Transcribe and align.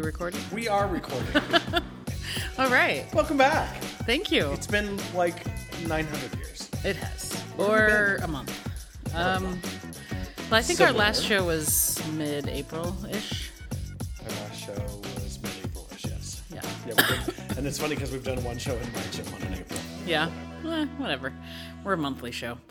we 0.00 0.04
recording? 0.04 0.40
We 0.52 0.68
are 0.68 0.86
recording. 0.86 1.26
All 2.58 2.68
right. 2.68 3.06
Welcome 3.14 3.38
back. 3.38 3.82
Thank 4.04 4.30
you. 4.30 4.52
It's 4.52 4.66
been 4.66 5.00
like 5.14 5.46
900 5.86 6.36
years. 6.36 6.70
It 6.84 6.96
has. 6.96 7.32
Where 7.56 7.88
have 7.88 7.90
you 7.90 7.96
Or 7.96 8.24
a 8.24 8.28
month. 8.28 9.14
Um, 9.14 9.58
well, 10.50 10.58
I 10.58 10.62
think 10.62 10.82
our 10.82 10.92
last 10.92 11.24
show 11.24 11.46
was 11.46 11.98
mid 12.12 12.46
April 12.48 12.94
ish. 13.10 13.50
Our 14.22 14.28
last 14.30 14.60
show 14.60 14.72
was 14.74 15.38
mid-April-ish, 15.42 16.04
yes. 16.04 16.42
Yeah. 16.52 16.60
Yeah, 16.86 16.94
we 16.94 17.32
did. 17.32 17.56
and 17.58 17.66
it's 17.66 17.78
funny 17.78 17.94
because 17.94 18.12
we've 18.12 18.24
done 18.24 18.42
one 18.44 18.58
show 18.58 18.74
in 18.76 18.92
March 18.92 19.18
and 19.18 19.30
one 19.30 19.42
in 19.44 19.54
April. 19.54 19.80
Yeah. 20.06 20.30
Eh, 20.64 20.84
whatever. 20.98 21.32
We're 21.84 21.94
a 21.94 21.98
monthly 21.98 22.32
show. 22.32 22.58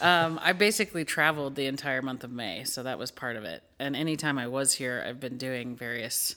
Um, 0.00 0.38
I 0.42 0.52
basically 0.52 1.04
traveled 1.04 1.54
the 1.54 1.66
entire 1.66 2.00
month 2.00 2.24
of 2.24 2.30
May, 2.30 2.64
so 2.64 2.82
that 2.82 2.98
was 2.98 3.10
part 3.10 3.36
of 3.36 3.44
it. 3.44 3.62
And 3.78 3.94
anytime 3.94 4.38
I 4.38 4.46
was 4.46 4.72
here, 4.72 5.04
I've 5.06 5.20
been 5.20 5.36
doing 5.36 5.76
various 5.76 6.36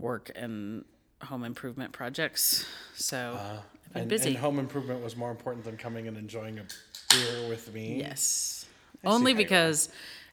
work 0.00 0.30
and 0.34 0.84
home 1.22 1.44
improvement 1.44 1.92
projects. 1.92 2.64
So 2.94 3.38
I've 3.38 3.92
been 3.92 4.00
And, 4.02 4.08
busy. 4.10 4.28
and 4.30 4.38
home 4.38 4.58
improvement 4.58 5.02
was 5.04 5.16
more 5.16 5.30
important 5.30 5.64
than 5.64 5.76
coming 5.76 6.08
and 6.08 6.16
enjoying 6.16 6.58
a 6.58 6.64
beer 7.10 7.48
with 7.48 7.72
me. 7.74 7.98
yes. 7.98 8.20
see 8.22 8.66
Only 9.08 9.32
how 9.32 9.38
you 9.38 9.44
are. 9.44 9.48
because 9.48 9.88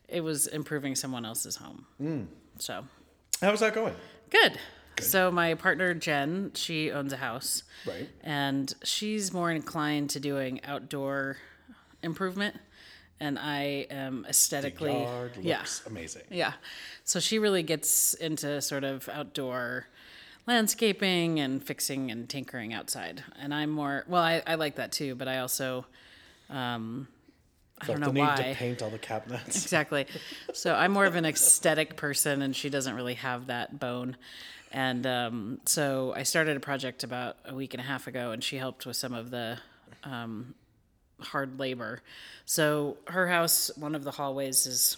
it 0.08 0.22
was 0.22 0.48
improving 0.48 0.96
someone 0.96 1.26
else's 1.26 1.56
home. 1.58 1.86
Hmm. 1.98 2.24
So 2.60 2.86
How's 3.42 3.60
that 3.60 3.74
going? 3.76 3.94
Good. 4.30 4.58
So 5.00 5.30
my 5.30 5.54
partner 5.54 5.94
Jen, 5.94 6.52
she 6.56 6.92
owns 6.92 7.14
a 7.14 7.18
house. 7.18 7.64
Right. 7.86 8.10
And 8.22 8.74
she's 8.84 9.32
more 9.32 9.52
inclined 9.52 10.10
to 10.12 10.20
doing 10.20 10.60
outdoor 10.64 11.38
improvement 12.02 12.56
and 13.20 13.40
I 13.40 13.88
am 13.90 14.26
aesthetically 14.30 14.94
Yard 14.94 15.38
looks 15.38 15.46
yeah. 15.46 15.66
amazing. 15.86 16.24
Yeah. 16.30 16.54
So 17.04 17.20
she 17.20 17.40
really 17.40 17.64
gets 17.64 18.14
into 18.14 18.62
sort 18.62 18.84
of 18.84 19.10
outdoor 19.10 19.88
landscaping 20.46 21.40
and 21.40 21.64
fixing 21.64 22.12
and 22.12 22.30
tinkering 22.30 22.74
outside. 22.74 23.24
And 23.40 23.54
I'm 23.54 23.70
more 23.70 24.06
well, 24.08 24.24
I, 24.24 24.42
I 24.46 24.56
like 24.56 24.76
that 24.76 24.92
too, 24.92 25.16
but 25.16 25.28
I 25.28 25.40
also 25.40 25.86
um 26.50 27.08
I 27.80 27.86
don't 27.86 28.00
know 28.00 28.08
the 28.08 28.14
need 28.14 28.22
why. 28.22 28.36
to 28.36 28.56
paint 28.56 28.82
all 28.82 28.90
the 28.90 28.98
cabinets. 28.98 29.58
Exactly. 29.68 30.08
So 30.54 30.74
I'm 30.74 30.92
more 30.92 31.06
of 31.06 31.16
an 31.16 31.26
aesthetic 31.26 31.96
person, 31.96 32.42
and 32.42 32.56
she 32.56 32.70
doesn't 32.70 32.96
really 32.96 33.14
have 33.16 33.48
that 33.48 33.80
bone. 33.80 34.18
And 34.72 35.06
um, 35.06 35.60
so 35.66 36.14
I 36.16 36.24
started 36.24 36.58
a 36.58 36.60
project 36.60 37.04
about 37.04 37.38
a 37.46 37.54
week 37.54 37.74
and 37.74 37.82
a 37.82 37.84
half 37.84 38.08
ago, 38.08 38.32
and 38.32 38.44
she 38.44 38.58
helped 38.58 38.86
with 38.86 38.96
some 38.96 39.14
of 39.14 39.30
the 39.30 39.60
um, 40.04 40.56
hard 41.20 41.60
labor. 41.60 42.02
So 42.46 42.98
her 43.08 43.28
house, 43.28 43.72
one 43.76 43.96
of 43.96 44.04
the 44.04 44.12
hallways 44.12 44.66
is 44.66 44.98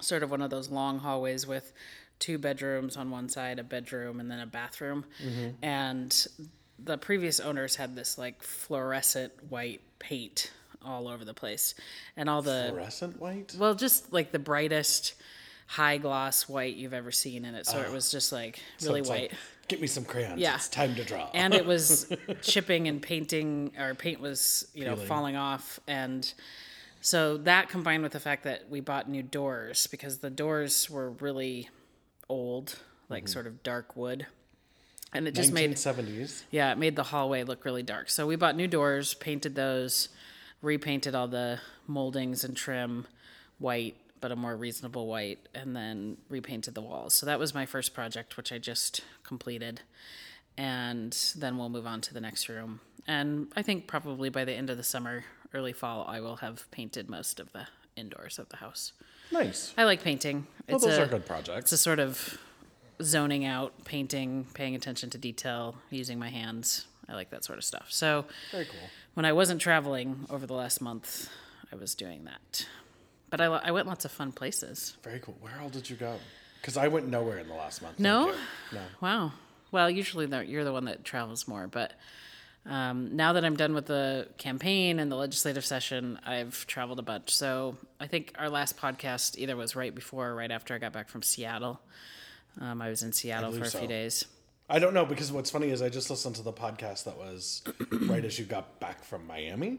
sort 0.00 0.22
of 0.22 0.30
one 0.30 0.42
of 0.42 0.50
those 0.50 0.70
long 0.70 0.98
hallways 0.98 1.46
with 1.46 1.72
two 2.18 2.38
bedrooms 2.38 2.96
on 2.96 3.10
one 3.10 3.28
side, 3.28 3.58
a 3.58 3.64
bedroom, 3.64 4.20
and 4.20 4.30
then 4.30 4.40
a 4.40 4.46
bathroom. 4.46 5.04
Mm-hmm. 5.24 5.64
And 5.64 6.26
the 6.78 6.98
previous 6.98 7.40
owners 7.40 7.76
had 7.76 7.94
this 7.94 8.18
like 8.18 8.42
fluorescent 8.42 9.32
white 9.48 9.80
paint 9.98 10.50
all 10.84 11.08
over 11.08 11.24
the 11.24 11.34
place, 11.34 11.74
and 12.16 12.30
all 12.30 12.42
the 12.42 12.66
Fluorescent 12.68 13.20
white? 13.20 13.54
well, 13.58 13.74
just 13.74 14.12
like 14.12 14.30
the 14.30 14.38
brightest 14.38 15.14
high 15.66 15.98
gloss 15.98 16.48
white 16.48 16.76
you've 16.76 16.94
ever 16.94 17.10
seen 17.10 17.44
in 17.44 17.54
it. 17.54 17.66
So 17.66 17.80
it 17.80 17.90
was 17.92 18.10
just 18.10 18.32
like 18.32 18.60
really 18.82 19.00
it's 19.00 19.08
white. 19.08 19.30
like, 19.30 19.32
Get 19.68 19.80
me 19.80 19.88
some 19.88 20.04
crayons. 20.04 20.38
Yeah. 20.40 20.54
It's 20.54 20.68
time 20.68 20.94
to 20.94 21.02
draw. 21.04 21.28
and 21.34 21.52
it 21.52 21.66
was 21.74 22.06
chipping 22.42 22.86
and 22.86 23.02
painting, 23.02 23.72
or 23.78 23.94
paint 23.96 24.20
was, 24.20 24.68
you 24.74 24.84
know, 24.84 24.94
Peeling. 24.94 25.08
falling 25.08 25.36
off. 25.36 25.80
And 25.88 26.32
so 27.00 27.36
that 27.38 27.68
combined 27.68 28.04
with 28.04 28.12
the 28.12 28.20
fact 28.20 28.44
that 28.44 28.70
we 28.70 28.78
bought 28.80 29.08
new 29.08 29.24
doors 29.24 29.88
because 29.88 30.18
the 30.18 30.30
doors 30.30 30.88
were 30.88 31.10
really 31.10 31.68
old, 32.28 32.78
like 33.08 33.24
Mm-hmm. 33.24 33.32
sort 33.32 33.46
of 33.48 33.62
dark 33.64 33.96
wood. 33.96 34.26
And 35.12 35.26
it 35.26 35.34
just 35.34 35.52
made 35.52 35.70
1970s. 35.72 36.42
yeah, 36.50 36.70
it 36.72 36.78
made 36.78 36.94
the 36.94 37.04
hallway 37.04 37.42
look 37.42 37.64
really 37.64 37.82
dark. 37.82 38.08
So 38.10 38.26
we 38.26 38.36
bought 38.36 38.54
new 38.54 38.68
doors, 38.68 39.14
painted 39.14 39.54
those, 39.54 40.10
repainted 40.62 41.14
all 41.14 41.26
the 41.28 41.58
moldings 41.86 42.44
and 42.44 42.56
trim 42.56 43.06
white, 43.58 43.96
but 44.20 44.32
a 44.32 44.36
more 44.36 44.56
reasonable 44.56 45.06
white, 45.06 45.48
and 45.54 45.74
then 45.76 46.16
repainted 46.28 46.74
the 46.74 46.80
walls. 46.82 47.14
So 47.14 47.26
that 47.26 47.38
was 47.38 47.54
my 47.54 47.66
first 47.66 47.94
project, 47.94 48.36
which 48.36 48.52
I 48.52 48.58
just 48.58 49.02
completed. 49.22 49.82
And 50.58 51.16
then 51.36 51.58
we'll 51.58 51.68
move 51.68 51.86
on 51.86 52.00
to 52.02 52.14
the 52.14 52.20
next 52.20 52.48
room. 52.48 52.80
And 53.06 53.48
I 53.54 53.62
think 53.62 53.86
probably 53.86 54.30
by 54.30 54.44
the 54.44 54.52
end 54.54 54.70
of 54.70 54.76
the 54.76 54.82
summer, 54.82 55.24
early 55.54 55.72
fall, 55.72 56.06
I 56.08 56.20
will 56.20 56.36
have 56.36 56.68
painted 56.70 57.08
most 57.10 57.38
of 57.40 57.52
the 57.52 57.66
indoors 57.94 58.38
of 58.38 58.48
the 58.48 58.56
house. 58.56 58.92
Nice. 59.32 59.74
I 59.76 59.84
like 59.84 60.02
painting. 60.02 60.46
Well, 60.68 60.76
It's 60.76 60.84
those 60.86 60.98
a, 60.98 61.02
are 61.02 61.06
good 61.06 61.26
projects. 61.26 61.72
it's 61.72 61.72
a 61.72 61.78
sort 61.78 61.98
of 61.98 62.38
zoning 63.02 63.44
out, 63.44 63.84
painting, 63.84 64.46
paying 64.54 64.74
attention 64.74 65.10
to 65.10 65.18
detail, 65.18 65.76
using 65.90 66.18
my 66.18 66.30
hands. 66.30 66.86
I 67.08 67.14
like 67.14 67.30
that 67.30 67.44
sort 67.44 67.58
of 67.58 67.64
stuff. 67.64 67.86
So 67.90 68.24
Very 68.50 68.64
cool. 68.64 68.80
when 69.14 69.26
I 69.26 69.32
wasn't 69.32 69.60
traveling 69.60 70.26
over 70.30 70.46
the 70.46 70.54
last 70.54 70.80
month, 70.80 71.28
I 71.72 71.76
was 71.76 71.94
doing 71.94 72.24
that. 72.24 72.66
But 73.36 73.52
I, 73.52 73.68
I 73.68 73.70
went 73.70 73.86
lots 73.86 74.06
of 74.06 74.10
fun 74.10 74.32
places. 74.32 74.96
Very 75.02 75.18
cool. 75.18 75.36
Where 75.40 75.52
all 75.62 75.68
did 75.68 75.90
you 75.90 75.96
go? 75.96 76.16
Because 76.58 76.78
I 76.78 76.88
went 76.88 77.06
nowhere 77.08 77.38
in 77.38 77.48
the 77.48 77.54
last 77.54 77.82
month. 77.82 78.00
No? 78.00 78.34
No. 78.72 78.80
Wow. 79.02 79.32
Well, 79.70 79.90
usually 79.90 80.26
you're 80.46 80.64
the 80.64 80.72
one 80.72 80.86
that 80.86 81.04
travels 81.04 81.46
more, 81.46 81.66
but 81.66 81.92
um, 82.64 83.14
now 83.14 83.34
that 83.34 83.44
I'm 83.44 83.54
done 83.54 83.74
with 83.74 83.86
the 83.86 84.28
campaign 84.38 84.98
and 84.98 85.12
the 85.12 85.16
legislative 85.16 85.66
session, 85.66 86.18
I've 86.24 86.66
traveled 86.66 86.98
a 86.98 87.02
bunch. 87.02 87.34
So 87.34 87.76
I 88.00 88.06
think 88.06 88.32
our 88.38 88.48
last 88.48 88.78
podcast 88.78 89.36
either 89.36 89.54
was 89.54 89.76
right 89.76 89.94
before 89.94 90.28
or 90.28 90.34
right 90.34 90.50
after 90.50 90.74
I 90.74 90.78
got 90.78 90.94
back 90.94 91.10
from 91.10 91.20
Seattle. 91.20 91.78
Um, 92.58 92.80
I 92.80 92.88
was 92.88 93.02
in 93.02 93.12
Seattle 93.12 93.50
for 93.50 93.58
a 93.58 93.60
believe 93.60 93.72
few 93.72 93.88
days. 93.88 94.24
I 94.70 94.78
don't 94.78 94.94
know 94.94 95.04
because 95.04 95.30
what's 95.30 95.50
funny 95.50 95.68
is 95.68 95.82
I 95.82 95.90
just 95.90 96.08
listened 96.08 96.36
to 96.36 96.42
the 96.42 96.54
podcast 96.54 97.04
that 97.04 97.18
was 97.18 97.62
right 97.92 98.24
as 98.24 98.38
you 98.38 98.46
got 98.46 98.80
back 98.80 99.04
from 99.04 99.26
Miami. 99.26 99.78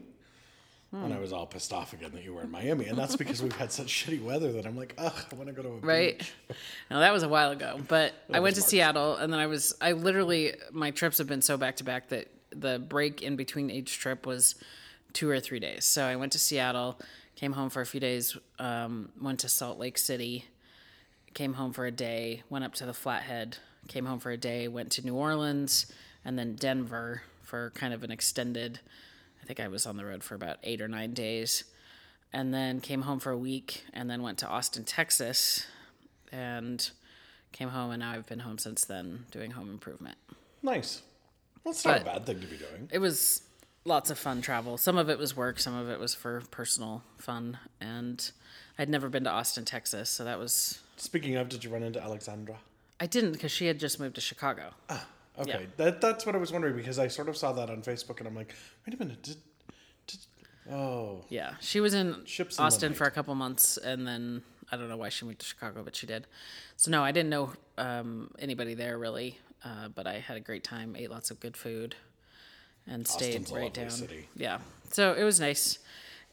And 0.90 1.12
I 1.12 1.18
was 1.18 1.34
all 1.34 1.46
pissed 1.46 1.72
off 1.72 1.92
again 1.92 2.12
that 2.14 2.24
you 2.24 2.32
were 2.32 2.42
in 2.42 2.50
Miami. 2.50 2.86
And 2.86 2.96
that's 2.96 3.14
because 3.14 3.42
we've 3.42 3.54
had 3.54 3.70
such 3.70 3.88
shitty 4.06 4.22
weather 4.22 4.52
that 4.52 4.66
I'm 4.66 4.76
like, 4.76 4.94
ugh, 4.96 5.12
I 5.30 5.34
want 5.34 5.48
to 5.48 5.52
go 5.52 5.62
to 5.62 5.68
a 5.68 5.72
right 5.80 6.18
beach. 6.18 6.32
no 6.90 7.00
that 7.00 7.12
was 7.12 7.22
a 7.22 7.28
while 7.28 7.50
ago 7.50 7.80
but 7.88 8.14
i 8.32 8.40
went 8.40 8.54
to 8.56 8.60
March. 8.60 8.70
seattle 8.70 9.16
and 9.16 9.32
then 9.32 9.40
i 9.40 9.46
was 9.46 9.74
i 9.80 9.92
literally 9.92 10.54
my 10.72 10.90
trips 10.90 11.18
have 11.18 11.26
been 11.26 11.42
so 11.42 11.56
back 11.56 11.76
to 11.76 11.84
back 11.84 12.08
that 12.08 12.28
the 12.50 12.78
break 12.78 13.22
in 13.22 13.36
between 13.36 13.70
each 13.70 13.98
trip 13.98 14.26
was 14.26 14.54
two 15.12 15.28
or 15.28 15.40
three 15.40 15.60
days 15.60 15.84
so 15.84 16.04
i 16.04 16.16
went 16.16 16.32
to 16.32 16.38
seattle 16.38 16.98
came 17.36 17.52
home 17.52 17.70
for 17.70 17.82
a 17.82 17.86
few 17.86 18.00
days 18.00 18.36
um, 18.58 19.10
went 19.20 19.40
to 19.40 19.48
salt 19.48 19.78
lake 19.78 19.98
city 19.98 20.44
came 21.34 21.54
home 21.54 21.72
for 21.72 21.86
a 21.86 21.90
day 21.92 22.42
went 22.48 22.64
up 22.64 22.74
to 22.74 22.86
the 22.86 22.94
flathead 22.94 23.58
came 23.86 24.06
home 24.06 24.18
for 24.18 24.30
a 24.30 24.36
day 24.36 24.66
went 24.68 24.90
to 24.90 25.04
new 25.04 25.14
orleans 25.14 25.86
and 26.24 26.38
then 26.38 26.54
denver 26.54 27.22
for 27.42 27.70
kind 27.74 27.92
of 27.94 28.02
an 28.02 28.10
extended 28.10 28.80
i 29.42 29.46
think 29.46 29.60
i 29.60 29.68
was 29.68 29.86
on 29.86 29.96
the 29.96 30.04
road 30.04 30.22
for 30.22 30.34
about 30.34 30.56
eight 30.62 30.80
or 30.80 30.88
nine 30.88 31.12
days 31.14 31.64
and 32.32 32.52
then 32.52 32.80
came 32.80 33.02
home 33.02 33.18
for 33.18 33.30
a 33.30 33.38
week 33.38 33.84
and 33.94 34.10
then 34.10 34.20
went 34.22 34.36
to 34.36 34.46
Austin, 34.46 34.84
Texas 34.84 35.66
and 36.30 36.90
came 37.52 37.70
home 37.70 37.90
and 37.90 38.00
now 38.00 38.12
I've 38.12 38.26
been 38.26 38.40
home 38.40 38.58
since 38.58 38.84
then 38.84 39.24
doing 39.30 39.52
home 39.52 39.70
improvement. 39.70 40.18
Nice. 40.62 41.00
Well, 41.64 41.72
it's 41.72 41.82
not 41.86 41.92
But- 41.92 42.02
a 42.02 42.04
bad 42.18 42.26
thing 42.26 42.40
to 42.40 42.46
be 42.46 42.58
doing. 42.58 42.90
It 42.92 42.98
was 42.98 43.40
lots 43.86 44.10
of 44.10 44.18
fun 44.18 44.42
travel. 44.42 44.76
Some 44.76 44.98
of 44.98 45.08
it 45.08 45.18
was 45.18 45.34
work, 45.34 45.58
some 45.58 45.74
of 45.74 45.88
it 45.88 45.98
was 45.98 46.14
for 46.14 46.42
personal 46.50 47.02
fun 47.16 47.58
and 47.80 48.30
I'd 48.78 48.90
never 48.90 49.08
been 49.08 49.24
to 49.24 49.30
Austin, 49.30 49.64
Texas, 49.64 50.10
so 50.10 50.22
that 50.24 50.38
was 50.38 50.80
Speaking 50.98 51.36
of, 51.36 51.48
did 51.48 51.64
you 51.64 51.70
run 51.70 51.82
into 51.82 51.98
Alexandra? 52.02 52.58
I 53.00 53.06
didn't 53.06 53.32
because 53.32 53.52
she 53.52 53.68
had 53.68 53.80
just 53.80 53.98
moved 53.98 54.16
to 54.16 54.20
Chicago. 54.20 54.74
Ah. 54.90 55.06
Okay, 55.38 55.50
Yeah. 55.50 55.66
that 55.76 56.00
that's 56.00 56.26
what 56.26 56.34
I 56.34 56.38
was 56.38 56.52
wondering 56.52 56.74
because 56.76 56.98
I 56.98 57.08
sort 57.08 57.28
of 57.28 57.36
saw 57.36 57.52
that 57.52 57.70
on 57.70 57.82
Facebook 57.82 58.18
and 58.18 58.26
I'm 58.26 58.34
like, 58.34 58.54
wait 58.86 58.94
a 58.94 58.98
minute, 58.98 59.22
did, 59.22 59.36
did 60.06 60.20
oh 60.70 61.24
Yeah, 61.28 61.54
she 61.60 61.80
was 61.80 61.94
in 61.94 62.24
Ships 62.24 62.58
Austin 62.58 62.92
for 62.94 63.06
a 63.06 63.10
couple 63.10 63.34
months, 63.34 63.76
and 63.76 64.06
then 64.06 64.42
I 64.70 64.76
don't 64.76 64.88
know 64.88 64.96
why 64.96 65.08
she 65.08 65.24
moved 65.24 65.38
to 65.40 65.46
Chicago, 65.46 65.82
but 65.82 65.94
she 65.96 66.06
did. 66.06 66.26
So 66.76 66.90
no, 66.90 67.02
I 67.04 67.12
didn't 67.12 67.30
know 67.30 67.52
um, 67.78 68.30
anybody 68.38 68.74
there 68.74 68.98
really, 68.98 69.38
uh, 69.64 69.88
but 69.88 70.06
I 70.06 70.18
had 70.18 70.36
a 70.36 70.40
great 70.40 70.64
time. 70.64 70.96
Ate 70.96 71.10
lots 71.10 71.30
of 71.30 71.40
good 71.40 71.56
food, 71.56 71.94
and 72.86 73.06
stayed 73.06 73.28
Austin's 73.40 73.52
right 73.52 73.72
down. 73.72 73.90
city. 73.90 74.28
Yeah, 74.36 74.58
so 74.90 75.14
it 75.14 75.22
was 75.22 75.38
nice. 75.40 75.78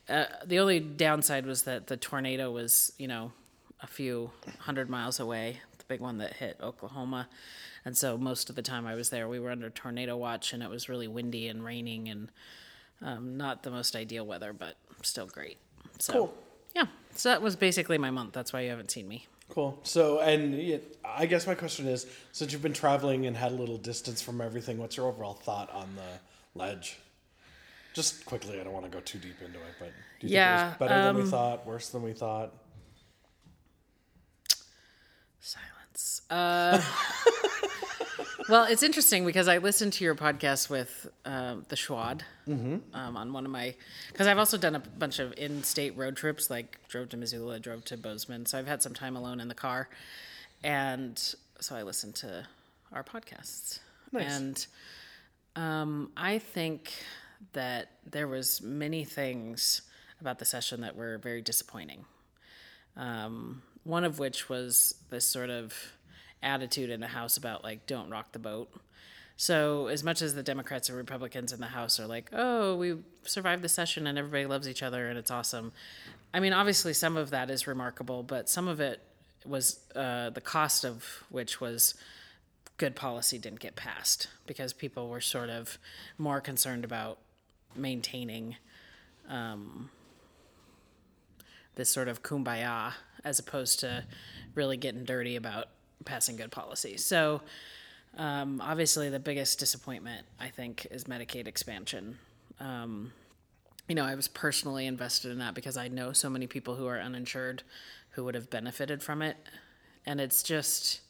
Uh, 0.10 0.26
the 0.46 0.60
only 0.60 0.80
downside 0.80 1.46
was 1.46 1.64
that 1.64 1.88
the 1.88 1.98
tornado 1.98 2.52
was, 2.52 2.92
you 3.00 3.08
know, 3.08 3.32
a 3.82 3.88
few 3.88 4.32
hundred 4.60 4.90
miles 4.90 5.20
away. 5.20 5.60
The 5.80 5.86
big 5.88 6.00
one 6.00 6.20
that 6.20 6.34
hit 6.34 6.58
Oklahoma, 6.62 7.28
and 7.86 7.96
so 7.96 8.18
most 8.18 8.50
of 8.50 8.56
the 8.56 8.62
time 8.62 8.86
I 8.88 8.96
was 8.96 9.10
there, 9.10 9.28
we 9.30 9.40
were 9.40 9.52
under 9.52 9.70
tornado 9.70 10.18
watch, 10.18 10.52
and 10.54 10.62
it 10.64 10.70
was 10.70 10.90
really 10.90 11.08
windy 11.08 11.48
and 11.48 11.64
raining, 11.64 12.10
and 12.10 12.30
um, 13.02 13.38
not 13.38 13.64
the 13.64 13.72
most 13.72 13.96
ideal 13.96 14.26
weather, 14.26 14.52
but 14.54 14.76
still 15.04 15.28
great. 15.28 15.58
So, 16.00 16.14
Cool. 16.14 16.38
Yeah, 16.76 16.88
so 17.14 17.30
that 17.30 17.42
was 17.42 17.56
basically 17.56 17.98
my 17.98 18.10
month. 18.12 18.34
That's 18.34 18.52
why 18.52 18.62
you 18.62 18.70
haven't 18.70 18.92
seen 18.92 19.08
me. 19.08 19.28
Cool. 19.50 19.80
So, 19.84 20.20
and 20.20 20.82
I 21.06 21.28
guess 21.28 21.46
my 21.46 21.54
question 21.56 21.88
is, 21.88 22.08
since 22.32 22.52
you've 22.52 22.64
been 22.64 22.74
traveling 22.74 23.28
and 23.28 23.38
had 23.38 23.52
a 23.52 23.56
little 23.56 23.78
distance 23.78 24.22
from 24.22 24.42
everything, 24.42 24.78
what's 24.80 24.98
your 24.98 25.08
overall 25.08 25.34
thought 25.36 25.72
on 25.72 25.88
the 25.96 26.60
ledge? 26.60 26.98
Just 27.94 28.26
quickly, 28.26 28.60
I 28.60 28.64
don't 28.64 28.74
want 28.74 28.86
to 28.86 28.92
go 28.92 29.00
too 29.02 29.20
deep 29.20 29.40
into 29.42 29.60
it, 29.60 29.76
but 29.80 29.94
do 30.20 30.28
you 30.28 30.34
Yeah, 30.34 30.54
think 30.54 30.60
it 30.62 30.70
was 30.70 30.78
better 30.80 31.00
than 31.00 31.14
we 31.16 31.22
um, 31.22 31.28
thought, 31.30 31.66
worse 31.66 31.90
than 31.90 32.02
we 32.02 32.12
thought? 32.14 32.52
Silence. 35.40 36.22
Uh, 36.30 36.82
well, 38.50 38.66
it's 38.66 38.84
interesting 38.84 39.26
because 39.26 39.48
I 39.48 39.58
listened 39.58 39.94
to 39.94 40.04
your 40.04 40.16
podcast 40.16 40.70
with 40.70 41.08
um, 41.26 41.66
the 41.70 41.76
Schwad 41.76 42.22
um, 42.48 42.82
on 43.18 43.34
one 43.34 43.46
of 43.46 43.52
my 43.52 43.74
because 44.12 44.28
I've 44.28 44.38
also 44.38 44.58
done 44.58 44.76
a 44.76 44.80
bunch 44.80 45.20
of 45.20 45.34
in-state 45.38 45.98
road 45.98 46.16
trips, 46.16 46.50
like 46.50 46.80
drove 46.88 47.10
to 47.10 47.18
Missoula, 47.18 47.60
drove 47.60 47.84
to 47.86 47.98
Bozeman, 47.98 48.46
so 48.46 48.58
I've 48.60 48.68
had 48.68 48.82
some 48.84 48.94
time 48.94 49.16
alone 49.16 49.40
in 49.40 49.48
the 49.48 49.56
car, 49.56 49.90
and 50.64 51.18
so 51.60 51.76
I 51.76 51.84
listened 51.84 52.16
to 52.16 52.46
our 52.94 53.04
podcasts, 53.04 53.80
Nice. 54.12 54.38
and 54.38 54.68
um, 55.56 56.12
I 56.16 56.38
think 56.40 56.92
that 57.54 57.92
there 58.10 58.28
was 58.28 58.62
many 58.62 59.04
things 59.06 59.82
about 60.22 60.40
the 60.40 60.46
session 60.46 60.82
that 60.82 60.96
were 60.96 61.18
very 61.18 61.42
disappointing. 61.42 62.06
Um, 62.98 63.62
one 63.84 64.04
of 64.04 64.20
which 64.20 64.50
was 64.50 64.96
this 65.10 65.26
sort 65.26 65.50
of 65.50 65.74
attitude 66.44 66.90
in 66.90 67.00
the 67.00 67.08
House 67.08 67.38
about 67.38 67.64
like 67.64 67.86
don't 67.86 68.10
rock 68.10 68.32
the 68.32 68.40
boat. 68.40 68.72
So 69.38 69.88
as 69.88 70.04
much 70.04 70.22
as 70.22 70.34
the 70.36 70.44
Democrats 70.44 70.90
and 70.90 70.98
Republicans 70.98 71.52
in 71.52 71.60
the 71.60 71.68
House 71.68 72.00
are 72.00 72.08
like, 72.08 72.30
oh, 72.32 72.76
we 72.76 72.98
survived 73.24 73.62
the 73.62 73.70
session 73.70 74.08
and 74.08 74.18
everybody 74.18 74.46
loves 74.46 74.70
each 74.70 74.84
other 74.84 75.08
and 75.08 75.18
it's 75.18 75.32
awesome. 75.32 75.74
I 76.34 76.40
mean, 76.40 76.54
obviously 76.54 76.94
some 76.94 77.18
of 77.18 77.32
that 77.32 77.50
is 77.50 77.68
remarkable, 77.68 78.24
but 78.24 78.50
some 78.50 78.68
of 78.68 78.80
it 78.80 79.02
was 79.46 79.80
uh, 79.96 80.30
the 80.30 80.42
cost 80.42 80.86
of 80.86 81.24
which 81.30 81.60
was 81.60 81.96
good 82.78 82.96
policy 82.96 83.38
didn't 83.38 83.60
get 83.60 83.76
passed 83.76 84.28
because 84.48 84.74
people 84.74 85.10
were 85.10 85.22
sort 85.22 85.50
of 85.50 85.78
more 86.18 86.42
concerned 86.42 86.84
about 86.84 87.20
maintaining 87.76 88.56
this 91.76 91.90
sort 91.90 92.08
of 92.08 92.24
kumbaya 92.24 92.94
as 93.24 93.40
opposed 93.40 93.80
to 93.82 94.06
really 94.56 94.78
getting 94.78 95.04
dirty 95.04 95.36
about 95.36 95.68
passing 96.04 96.36
good 96.36 96.52
policy. 96.52 96.98
So, 96.98 97.42
um, 98.18 98.62
obviously, 98.62 99.10
the 99.10 99.20
biggest 99.20 99.60
disappointment 99.60 100.26
I 100.40 100.50
think 100.50 100.88
is 100.92 101.06
Medicaid 101.06 101.48
expansion. 101.48 102.18
Um, 102.60 103.12
you 103.88 103.96
know, 103.96 104.06
I 104.06 104.16
was 104.16 104.28
personally 104.28 104.88
invested 104.88 105.32
in 105.32 105.40
that 105.40 105.54
because 105.54 105.78
I 105.78 105.88
know 105.88 106.12
so 106.14 106.30
many 106.30 106.48
people 106.48 106.76
who 106.76 106.88
are 106.88 107.00
uninsured 107.00 107.64
who 108.12 108.24
would 108.24 108.36
have 108.36 108.50
benefited 108.50 109.04
from 109.04 109.22
it. 109.22 109.38
And 110.06 110.22
it's 110.22 110.42
just 110.42 111.02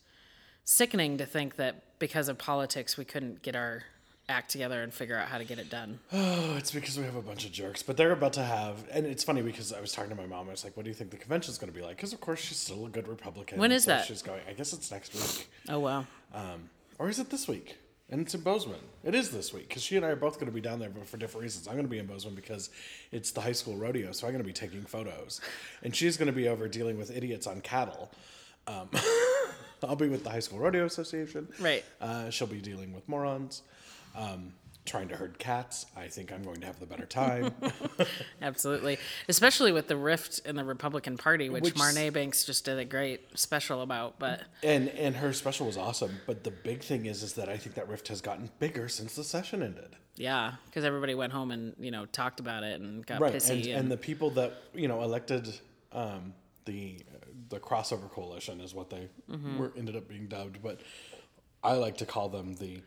sickening 0.63 1.17
to 1.19 1.25
think 1.25 1.55
that 1.55 1.99
because 1.99 2.27
of 2.27 2.37
politics, 2.37 2.97
we 2.97 3.05
couldn't 3.05 3.41
get 3.43 3.55
our 3.55 3.83
act 4.27 4.49
together 4.51 4.81
and 4.81 4.93
figure 4.93 5.17
out 5.17 5.27
how 5.27 5.37
to 5.37 5.43
get 5.43 5.59
it 5.59 5.69
done. 5.69 5.99
Oh, 6.11 6.55
it's 6.57 6.71
because 6.71 6.97
we 6.97 7.03
have 7.05 7.15
a 7.15 7.21
bunch 7.21 7.45
of 7.45 7.51
jerks. 7.51 7.83
But 7.83 7.97
they're 7.97 8.11
about 8.11 8.33
to 8.33 8.43
have, 8.43 8.83
and 8.91 9.05
it's 9.05 9.23
funny 9.23 9.41
because 9.41 9.71
I 9.73 9.81
was 9.81 9.91
talking 9.91 10.09
to 10.09 10.15
my 10.15 10.25
mom. 10.25 10.47
I 10.47 10.51
was 10.51 10.63
like, 10.63 10.75
"What 10.77 10.83
do 10.83 10.89
you 10.89 10.95
think 10.95 11.11
the 11.11 11.17
convention's 11.17 11.57
going 11.57 11.71
to 11.71 11.77
be 11.77 11.83
like?" 11.85 11.95
Because 11.97 12.13
of 12.13 12.21
course 12.21 12.39
she's 12.39 12.57
still 12.57 12.85
a 12.85 12.89
good 12.89 13.07
Republican. 13.07 13.59
When 13.59 13.71
is 13.71 13.83
so 13.85 13.91
that? 13.91 14.05
She's 14.05 14.21
going. 14.21 14.41
I 14.49 14.53
guess 14.53 14.73
it's 14.73 14.91
next 14.91 15.13
week, 15.13 15.49
Oh, 15.69 15.79
wow. 15.79 16.05
um, 16.33 16.69
or 16.99 17.09
is 17.09 17.19
it 17.19 17.29
this 17.29 17.47
week? 17.47 17.77
And 18.07 18.21
it's 18.21 18.35
in 18.35 18.41
Bozeman. 18.41 18.77
It 19.03 19.15
is 19.15 19.31
this 19.31 19.51
week 19.51 19.67
because 19.67 19.81
she 19.81 19.97
and 19.97 20.05
I 20.05 20.09
are 20.09 20.15
both 20.15 20.35
going 20.35 20.45
to 20.45 20.51
be 20.51 20.61
down 20.61 20.77
there, 20.79 20.89
but 20.91 21.07
for 21.07 21.17
different 21.17 21.41
reasons. 21.41 21.67
I'm 21.67 21.73
going 21.73 21.85
to 21.85 21.89
be 21.89 21.97
in 21.97 22.05
Bozeman 22.05 22.35
because 22.35 22.69
it's 23.11 23.31
the 23.31 23.41
high 23.41 23.51
school 23.51 23.75
rodeo, 23.77 24.11
so 24.11 24.27
I'm 24.27 24.33
going 24.33 24.43
to 24.43 24.47
be 24.47 24.53
taking 24.53 24.83
photos, 24.83 25.41
and 25.81 25.95
she's 25.95 26.15
going 26.15 26.27
to 26.27 26.31
be 26.33 26.47
over 26.47 26.67
dealing 26.67 26.99
with 26.99 27.09
idiots 27.15 27.47
on 27.47 27.61
cattle. 27.61 28.11
Um, 28.67 28.89
I'll 29.83 29.95
be 29.95 30.07
with 30.07 30.23
the 30.23 30.29
high 30.29 30.39
school 30.39 30.59
rodeo 30.59 30.85
association. 30.85 31.47
Right. 31.59 31.83
Uh, 32.01 32.29
she'll 32.29 32.47
be 32.47 32.59
dealing 32.61 32.93
with 32.93 33.07
morons. 33.09 33.63
Um, 34.15 34.53
trying 34.85 35.07
to 35.07 35.15
herd 35.15 35.39
cats. 35.39 35.87
I 35.97 36.07
think 36.07 36.31
I'm 36.31 36.43
going 36.43 36.59
to 36.59 36.67
have 36.67 36.79
the 36.79 36.85
better 36.85 37.07
time. 37.07 37.51
Absolutely. 38.41 38.97
Especially 39.27 39.71
with 39.71 39.87
the 39.87 39.97
rift 39.97 40.39
in 40.45 40.55
the 40.55 40.63
Republican 40.63 41.17
Party, 41.17 41.49
which, 41.49 41.63
Which- 41.63 41.75
Marnee 41.75 42.11
Banks 42.13 42.45
just 42.45 42.65
did 42.65 42.77
a 42.77 42.85
great 42.85 43.21
special 43.37 43.81
about. 43.81 44.19
But 44.19 44.41
and 44.63 44.89
and 44.89 45.15
her 45.15 45.33
special 45.33 45.65
was 45.65 45.77
awesome. 45.77 46.19
But 46.27 46.43
the 46.43 46.51
big 46.51 46.83
thing 46.83 47.05
is 47.07 47.23
is 47.23 47.33
that 47.33 47.49
I 47.49 47.57
think 47.57 47.75
that 47.75 47.87
rift 47.89 48.07
has 48.09 48.21
gotten 48.21 48.49
bigger 48.59 48.87
since 48.87 49.15
the 49.15 49.23
session 49.23 49.63
ended. 49.63 49.95
yeah, 50.17 50.53
because 50.67 50.85
everybody 50.85 51.15
went 51.15 51.33
home 51.33 51.51
and, 51.51 51.73
you 51.79 51.91
know, 51.91 52.05
talked 52.05 52.39
about 52.39 52.63
it 52.63 52.79
and 52.79 53.05
got 53.05 53.19
Right. 53.19 53.33
pissy. 53.33 53.49
And, 53.55 53.65
And, 53.65 53.73
and 53.79 53.91
the 53.91 53.97
people 53.97 54.29
that, 54.31 54.53
you 54.73 54.87
know, 54.87 55.01
elected 55.01 55.47
um, 55.93 56.33
the 56.65 56.99
the 57.49 57.59
crossover 57.59 58.09
coalition 58.09 58.61
is 58.61 58.73
what 58.73 58.89
they 58.89 59.09
Mm-hmm. 59.29 59.57
were 59.57 59.71
ended 59.75 59.95
up 59.95 60.07
being 60.07 60.27
dubbed. 60.27 60.61
But 60.61 60.81
I 61.63 61.73
like 61.73 61.97
to 61.97 62.05
call 62.05 62.29
them 62.29 62.53
the 62.55 62.81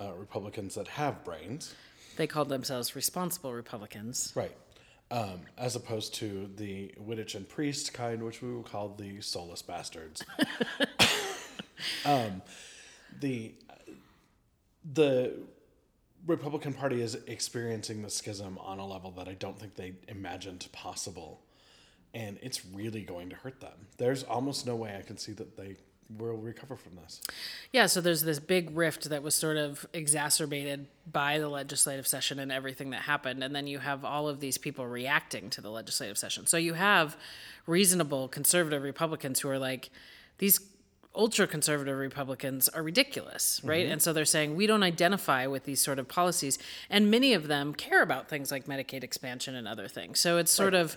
uh, 0.00 0.12
Republicans 0.12 0.74
that 0.74 0.88
have 0.88 1.24
brains. 1.24 1.74
they 2.16 2.26
called 2.26 2.48
themselves 2.48 2.94
responsible 2.96 3.52
Republicans. 3.52 4.32
Right. 4.34 4.56
Um, 5.10 5.40
as 5.58 5.76
opposed 5.76 6.14
to 6.14 6.48
the 6.56 6.94
Wittich 6.98 7.34
and 7.34 7.46
Priest 7.46 7.92
kind, 7.92 8.22
which 8.22 8.40
we 8.40 8.52
will 8.52 8.62
call 8.62 8.88
the 8.88 9.20
soulless 9.20 9.60
bastards. 9.60 10.24
um, 12.06 12.40
the 13.20 13.54
the 14.94 15.34
Republican 16.26 16.72
Party 16.72 17.02
is 17.02 17.16
experiencing 17.26 18.02
the 18.02 18.10
schism 18.10 18.58
on 18.58 18.78
a 18.78 18.86
level 18.86 19.10
that 19.12 19.28
I 19.28 19.34
don't 19.34 19.58
think 19.58 19.74
they 19.74 19.94
imagined 20.08 20.66
possible, 20.72 21.42
and 22.14 22.38
it's 22.42 22.64
really 22.66 23.02
going 23.02 23.28
to 23.30 23.36
hurt 23.36 23.60
them. 23.60 23.88
There's 23.98 24.22
almost 24.22 24.66
no 24.66 24.76
way 24.76 24.96
I 24.98 25.02
can 25.02 25.18
see 25.18 25.32
that 25.32 25.56
they 25.56 25.76
will 26.18 26.36
recover 26.36 26.76
from 26.76 26.96
this. 26.96 27.20
Yeah, 27.72 27.86
so 27.86 28.00
there's 28.00 28.22
this 28.22 28.38
big 28.38 28.76
rift 28.76 29.08
that 29.08 29.22
was 29.22 29.34
sort 29.34 29.56
of 29.56 29.86
exacerbated 29.92 30.86
by 31.10 31.38
the 31.38 31.48
legislative 31.48 32.06
session 32.06 32.38
and 32.38 32.52
everything 32.52 32.90
that 32.90 33.02
happened. 33.02 33.42
And 33.42 33.54
then 33.54 33.66
you 33.66 33.78
have 33.78 34.04
all 34.04 34.28
of 34.28 34.40
these 34.40 34.58
people 34.58 34.86
reacting 34.86 35.50
to 35.50 35.60
the 35.60 35.70
legislative 35.70 36.18
session. 36.18 36.46
So 36.46 36.56
you 36.56 36.74
have 36.74 37.16
reasonable 37.66 38.28
conservative 38.28 38.82
Republicans 38.82 39.40
who 39.40 39.48
are 39.48 39.58
like, 39.58 39.90
these 40.38 40.58
ultra 41.14 41.46
conservative 41.46 41.96
Republicans 41.98 42.68
are 42.70 42.82
ridiculous, 42.82 43.60
right? 43.62 43.84
Mm-hmm. 43.84 43.92
And 43.92 44.02
so 44.02 44.12
they're 44.12 44.24
saying, 44.24 44.56
we 44.56 44.66
don't 44.66 44.82
identify 44.82 45.46
with 45.46 45.64
these 45.64 45.80
sort 45.80 45.98
of 45.98 46.08
policies. 46.08 46.58
And 46.88 47.10
many 47.10 47.34
of 47.34 47.48
them 47.48 47.74
care 47.74 48.02
about 48.02 48.28
things 48.28 48.50
like 48.50 48.66
Medicaid 48.66 49.04
expansion 49.04 49.54
and 49.54 49.68
other 49.68 49.88
things. 49.88 50.20
So 50.20 50.38
it's 50.38 50.50
sort 50.50 50.74
of 50.74 50.96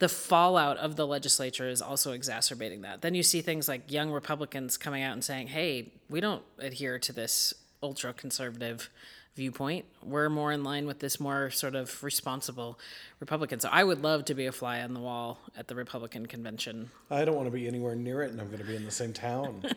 the 0.00 0.08
fallout 0.08 0.78
of 0.78 0.96
the 0.96 1.06
legislature 1.06 1.68
is 1.68 1.80
also 1.80 2.12
exacerbating 2.12 2.82
that. 2.82 3.02
Then 3.02 3.14
you 3.14 3.22
see 3.22 3.40
things 3.40 3.68
like 3.68 3.90
young 3.90 4.10
Republicans 4.10 4.76
coming 4.76 5.02
out 5.02 5.12
and 5.12 5.22
saying, 5.22 5.48
hey, 5.48 5.92
we 6.10 6.20
don't 6.20 6.42
adhere 6.58 6.98
to 6.98 7.12
this 7.12 7.54
ultra 7.82 8.12
conservative 8.12 8.90
viewpoint. 9.34 9.86
We're 10.02 10.28
more 10.28 10.52
in 10.52 10.62
line 10.62 10.86
with 10.86 10.98
this 10.98 11.18
more 11.18 11.50
sort 11.50 11.74
of 11.74 12.02
responsible 12.04 12.78
Republican. 13.18 13.60
So 13.60 13.70
I 13.72 13.82
would 13.82 14.02
love 14.02 14.26
to 14.26 14.34
be 14.34 14.44
a 14.46 14.52
fly 14.52 14.82
on 14.82 14.92
the 14.92 15.00
wall 15.00 15.38
at 15.56 15.68
the 15.68 15.74
Republican 15.74 16.26
convention. 16.26 16.90
I 17.10 17.24
don't 17.24 17.34
want 17.34 17.46
to 17.46 17.50
be 17.50 17.66
anywhere 17.66 17.94
near 17.94 18.22
it, 18.22 18.30
and 18.30 18.40
I'm 18.40 18.48
going 18.48 18.58
to 18.58 18.64
be 18.66 18.76
in 18.76 18.84
the 18.84 18.90
same 18.90 19.12
town. 19.12 19.62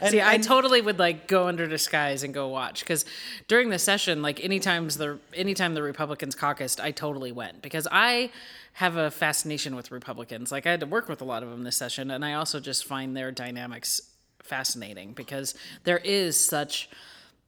And- 0.00 0.10
See, 0.10 0.20
I 0.20 0.36
totally 0.38 0.80
would 0.80 0.98
like 0.98 1.26
go 1.28 1.46
under 1.46 1.66
disguise 1.66 2.22
and 2.24 2.34
go 2.34 2.48
watch 2.48 2.80
because 2.80 3.04
during 3.48 3.70
the 3.70 3.78
session, 3.78 4.20
like 4.20 4.42
anytimes 4.44 4.96
the 4.96 5.18
anytime 5.34 5.74
the 5.74 5.82
Republicans 5.82 6.34
caucused, 6.34 6.80
I 6.80 6.90
totally 6.90 7.32
went 7.32 7.62
because 7.62 7.86
I 7.90 8.30
have 8.74 8.96
a 8.96 9.10
fascination 9.10 9.76
with 9.76 9.90
Republicans. 9.90 10.50
Like 10.52 10.66
I 10.66 10.70
had 10.70 10.80
to 10.80 10.86
work 10.86 11.08
with 11.08 11.20
a 11.20 11.24
lot 11.24 11.42
of 11.42 11.50
them 11.50 11.62
this 11.62 11.76
session, 11.76 12.10
and 12.10 12.24
I 12.24 12.34
also 12.34 12.58
just 12.60 12.84
find 12.84 13.16
their 13.16 13.30
dynamics 13.30 14.00
fascinating 14.42 15.12
because 15.12 15.54
there 15.84 15.98
is 15.98 16.36
such 16.38 16.90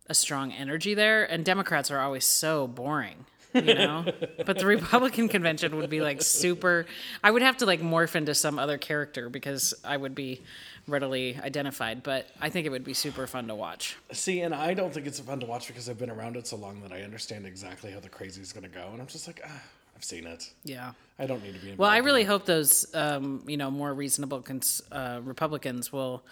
a 0.08 0.14
strong 0.14 0.52
energy 0.52 0.94
there, 0.94 1.25
and 1.25 1.44
Democrats 1.44 1.90
are 1.90 1.99
always 2.00 2.25
so 2.25 2.66
boring. 2.66 3.25
you 3.54 3.62
know 3.75 4.04
but 4.46 4.58
the 4.58 4.66
republican 4.66 5.28
convention 5.28 5.76
would 5.76 5.88
be 5.88 6.00
like 6.00 6.20
super 6.20 6.87
i 7.23 7.30
would 7.30 7.40
have 7.40 7.56
to 7.56 7.64
like 7.64 7.80
morph 7.80 8.16
into 8.16 8.34
some 8.34 8.58
other 8.58 8.76
character 8.78 9.28
because 9.28 9.73
i 9.84 9.96
would 9.96 10.12
be 10.12 10.42
readily 10.88 11.38
identified 11.40 12.02
but 12.02 12.26
i 12.40 12.50
think 12.50 12.66
it 12.66 12.70
would 12.70 12.82
be 12.82 12.92
super 12.92 13.28
fun 13.28 13.46
to 13.46 13.54
watch 13.54 13.96
See, 14.11 14.40
and 14.40 14.52
I 14.52 14.75
don't 14.75 14.92
think 14.92 15.06
it's 15.06 15.20
fun 15.20 15.38
to 15.38 15.46
watch 15.46 15.68
because 15.68 15.88
I've 15.88 16.00
been 16.00 16.11
around 16.11 16.37
it 16.37 16.49
so 16.49 16.56
long 16.56 16.82
that 16.82 16.90
I 16.92 17.02
understand 17.02 17.46
exactly 17.46 17.92
how 17.92 18.00
the 18.00 18.08
crazy 18.08 18.42
is 18.42 18.52
going 18.52 18.64
to 18.64 18.68
go, 18.76 18.88
and 18.92 19.00
I'm 19.00 19.06
just 19.06 19.28
like, 19.28 19.40
ah, 19.46 19.62
I've 19.96 20.02
seen 20.02 20.26
it. 20.26 20.52
yeah 20.64 20.90
I 21.20 21.26
don't 21.26 21.40
need 21.44 21.54
to 21.54 21.61
be. 21.61 21.70
Involved 21.70 21.78
well 21.78 21.90
i 21.90 21.99
really 21.99 22.25
hope 22.25 22.46
those 22.46 22.92
um, 22.92 23.44
you 23.46 23.56
know 23.56 23.70
more 23.70 23.94
reasonable 23.94 24.42
cons- 24.42 24.82
uh, 24.90 25.20
republicans 25.23 25.92
will 25.92 26.25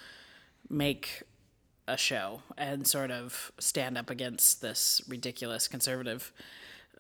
make 0.68 1.22
a 1.88 1.96
show 1.96 2.42
and 2.56 2.86
sort 2.86 3.10
of 3.10 3.52
stand 3.58 3.98
up 3.98 4.08
against 4.10 4.60
this 4.62 5.02
ridiculous 5.08 5.66
conservative 5.68 6.32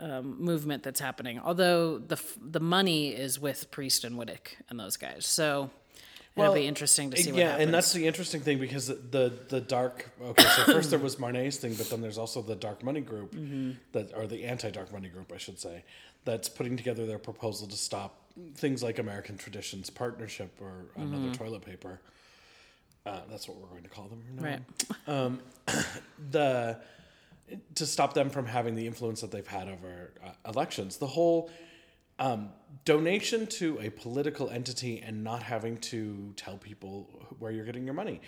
um, 0.00 0.42
movement 0.42 0.82
that's 0.82 1.00
happening. 1.00 1.38
Although 1.38 1.98
the 1.98 2.16
f- 2.16 2.36
the 2.40 2.60
money 2.60 3.10
is 3.10 3.38
with 3.38 3.70
Priest 3.70 4.04
and 4.04 4.16
Wittich 4.18 4.54
and 4.68 4.80
those 4.80 4.96
guys, 4.96 5.24
so 5.26 5.70
it'll 6.36 6.54
be 6.54 6.66
interesting 6.66 7.10
to 7.10 7.16
see 7.16 7.30
what 7.30 7.38
yeah, 7.38 7.56
and 7.58 7.72
that's 7.72 7.92
the 7.92 8.06
interesting 8.06 8.40
thing 8.40 8.58
because 8.58 8.86
the 8.88 8.94
the, 8.94 9.32
the 9.48 9.60
dark. 9.60 10.08
Okay, 10.20 10.42
so 10.42 10.64
first 10.64 10.90
there 10.90 10.98
was 10.98 11.16
Marnee's 11.16 11.58
thing, 11.58 11.74
but 11.74 11.88
then 11.90 12.00
there's 12.00 12.18
also 12.18 12.42
the 12.42 12.56
dark 12.56 12.82
money 12.82 13.00
group 13.02 13.34
Mm-hmm. 13.34 13.72
that, 13.92 14.12
or 14.16 14.26
the 14.26 14.44
anti 14.44 14.70
dark 14.70 14.92
money 14.92 15.08
group, 15.08 15.30
I 15.32 15.36
should 15.38 15.60
say, 15.60 15.84
that's 16.24 16.48
putting 16.48 16.76
together 16.76 17.06
their 17.06 17.18
proposal 17.18 17.68
to 17.68 17.76
stop 17.76 18.18
things 18.54 18.82
like 18.82 18.98
American 18.98 19.36
Traditions 19.36 19.90
Partnership 19.90 20.50
or 20.60 20.86
Mm-hmm. 20.98 21.14
another 21.14 21.34
toilet 21.34 21.62
paper. 21.64 22.00
Uh, 23.04 23.20
that's 23.30 23.48
what 23.48 23.58
we're 23.58 23.68
going 23.68 23.82
to 23.82 23.88
call 23.88 24.08
them. 24.08 24.22
from 24.22 24.36
now 24.36 24.42
right. 24.42 24.60
on. 25.08 25.40
the 26.30 26.78
to 27.74 27.86
stop 27.86 28.14
them 28.14 28.30
from 28.30 28.46
having 28.46 28.74
the 28.74 28.86
influence 28.86 29.20
that 29.20 29.30
they've 29.30 29.46
had 29.46 29.68
over 29.68 30.12
uh, 30.24 30.50
elections. 30.50 30.96
The 30.96 31.06
whole 31.06 31.50
um, 32.18 32.50
donation 32.84 33.46
to 33.48 33.78
a 33.80 33.90
political 33.90 34.48
entity 34.48 35.02
and 35.04 35.24
not 35.24 35.42
having 35.42 35.76
to 35.78 36.32
tell 36.36 36.56
people 36.56 37.08
where 37.38 37.50
you're 37.52 37.64
getting 37.64 37.84
your 37.84 37.94
money. 37.94 38.20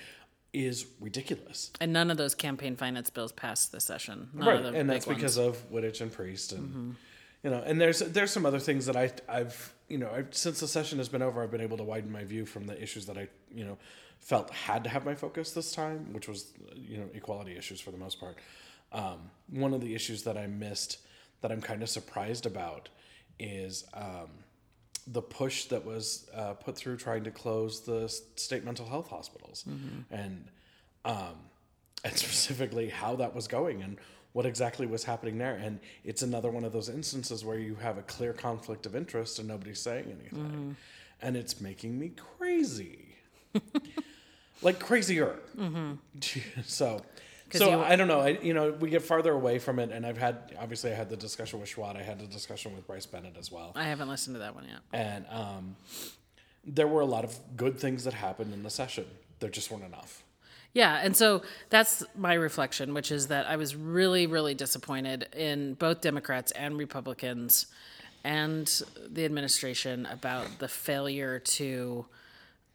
is 0.52 0.86
ridiculous. 1.00 1.70
And 1.80 1.92
none 1.92 2.10
of 2.10 2.16
those 2.16 2.34
campaign 2.34 2.76
finance 2.76 3.10
bills 3.10 3.32
passed 3.32 3.72
this 3.72 3.84
session. 3.84 4.30
None 4.34 4.46
right, 4.46 4.56
of 4.56 4.72
the 4.72 4.78
and 4.78 4.90
that's 4.90 5.06
big 5.06 5.16
because 5.16 5.36
of 5.36 5.56
Wittich 5.72 6.00
and 6.00 6.12
Priest, 6.12 6.52
and 6.52 6.96
you 7.42 7.50
know, 7.50 7.62
and 7.64 7.80
there's 7.80 7.98
there's 8.00 8.30
some 8.30 8.46
other 8.46 8.60
things 8.60 8.86
that 8.86 8.96
I 8.96 9.12
I've 9.28 9.74
you 9.88 9.98
know 9.98 10.10
I've, 10.14 10.34
since 10.34 10.60
the 10.60 10.68
session 10.68 10.98
has 10.98 11.08
been 11.08 11.22
over, 11.22 11.42
I've 11.42 11.50
been 11.50 11.60
able 11.60 11.76
to 11.78 11.84
widen 11.84 12.12
my 12.12 12.24
view 12.24 12.46
from 12.46 12.66
the 12.66 12.80
issues 12.80 13.06
that 13.06 13.18
I 13.18 13.28
you 13.52 13.64
know 13.64 13.78
felt 14.24 14.50
had 14.50 14.82
to 14.84 14.90
have 14.90 15.04
my 15.04 15.14
focus 15.14 15.52
this 15.52 15.72
time, 15.72 16.12
which 16.12 16.26
was 16.26 16.52
you 16.74 16.96
know 16.98 17.08
equality 17.14 17.56
issues 17.56 17.80
for 17.80 17.92
the 17.92 17.98
most 17.98 18.18
part. 18.18 18.36
Um, 18.90 19.30
one 19.50 19.72
of 19.74 19.80
the 19.80 19.94
issues 19.94 20.22
that 20.24 20.36
I 20.36 20.46
missed 20.46 20.98
that 21.42 21.52
I'm 21.52 21.60
kind 21.60 21.82
of 21.82 21.88
surprised 21.88 22.46
about 22.46 22.88
is 23.38 23.84
um, 23.92 24.30
the 25.06 25.20
push 25.20 25.66
that 25.66 25.84
was 25.84 26.28
uh, 26.34 26.54
put 26.54 26.76
through 26.76 26.96
trying 26.96 27.24
to 27.24 27.30
close 27.30 27.82
the 27.82 28.08
state 28.36 28.64
mental 28.64 28.86
health 28.86 29.08
hospitals, 29.08 29.64
and 30.10 30.48
um, 31.04 31.36
and 32.04 32.16
specifically 32.16 32.88
how 32.88 33.16
that 33.16 33.34
was 33.34 33.46
going 33.48 33.82
and 33.82 33.98
what 34.32 34.46
exactly 34.46 34.86
was 34.86 35.04
happening 35.04 35.38
there. 35.38 35.54
And 35.54 35.78
it's 36.04 36.22
another 36.22 36.50
one 36.50 36.64
of 36.64 36.72
those 36.72 36.88
instances 36.88 37.44
where 37.44 37.58
you 37.58 37.76
have 37.76 37.98
a 37.98 38.02
clear 38.02 38.32
conflict 38.32 38.84
of 38.86 38.96
interest 38.96 39.38
and 39.38 39.46
nobody's 39.48 39.80
saying 39.80 40.06
anything, 40.06 40.76
and 41.22 41.36
it's 41.36 41.60
making 41.60 41.98
me 41.98 42.10
crazy, 42.38 43.16
like 44.62 44.78
crazier. 44.78 45.36
so 46.64 47.02
So 47.52 47.70
you- 47.70 47.78
I 47.82 47.96
don't 47.96 48.08
know. 48.08 48.20
I, 48.20 48.30
you 48.42 48.54
know, 48.54 48.72
we 48.72 48.90
get 48.90 49.02
farther 49.02 49.32
away 49.32 49.58
from 49.58 49.78
it, 49.78 49.90
and 49.90 50.04
I've 50.06 50.18
had 50.18 50.54
obviously 50.58 50.90
I 50.90 50.94
had 50.94 51.08
the 51.08 51.16
discussion 51.16 51.60
with 51.60 51.68
Schwad. 51.68 51.96
I 51.96 52.02
had 52.02 52.18
the 52.18 52.26
discussion 52.26 52.74
with 52.74 52.86
Bryce 52.86 53.06
Bennett 53.06 53.36
as 53.38 53.52
well 53.52 53.72
I 53.76 53.84
haven't 53.84 54.08
listened 54.08 54.34
to 54.36 54.40
that 54.40 54.54
one 54.54 54.64
yet. 54.64 54.80
and 54.92 55.24
um, 55.30 55.76
there 56.64 56.88
were 56.88 57.00
a 57.02 57.06
lot 57.06 57.24
of 57.24 57.38
good 57.56 57.78
things 57.78 58.04
that 58.04 58.14
happened 58.14 58.52
in 58.54 58.62
the 58.62 58.70
session. 58.70 59.04
There 59.40 59.50
just 59.50 59.70
weren't 59.70 59.84
enough. 59.84 60.22
Yeah, 60.72 60.98
and 61.02 61.16
so 61.16 61.42
that's 61.70 62.02
my 62.16 62.34
reflection, 62.34 62.94
which 62.94 63.12
is 63.12 63.28
that 63.28 63.46
I 63.46 63.54
was 63.56 63.76
really, 63.76 64.26
really 64.26 64.54
disappointed 64.54 65.28
in 65.36 65.74
both 65.74 66.00
Democrats 66.00 66.50
and 66.52 66.76
Republicans 66.76 67.66
and 68.24 68.66
the 69.08 69.24
administration 69.24 70.06
about 70.06 70.58
the 70.58 70.66
failure 70.66 71.38
to 71.38 72.06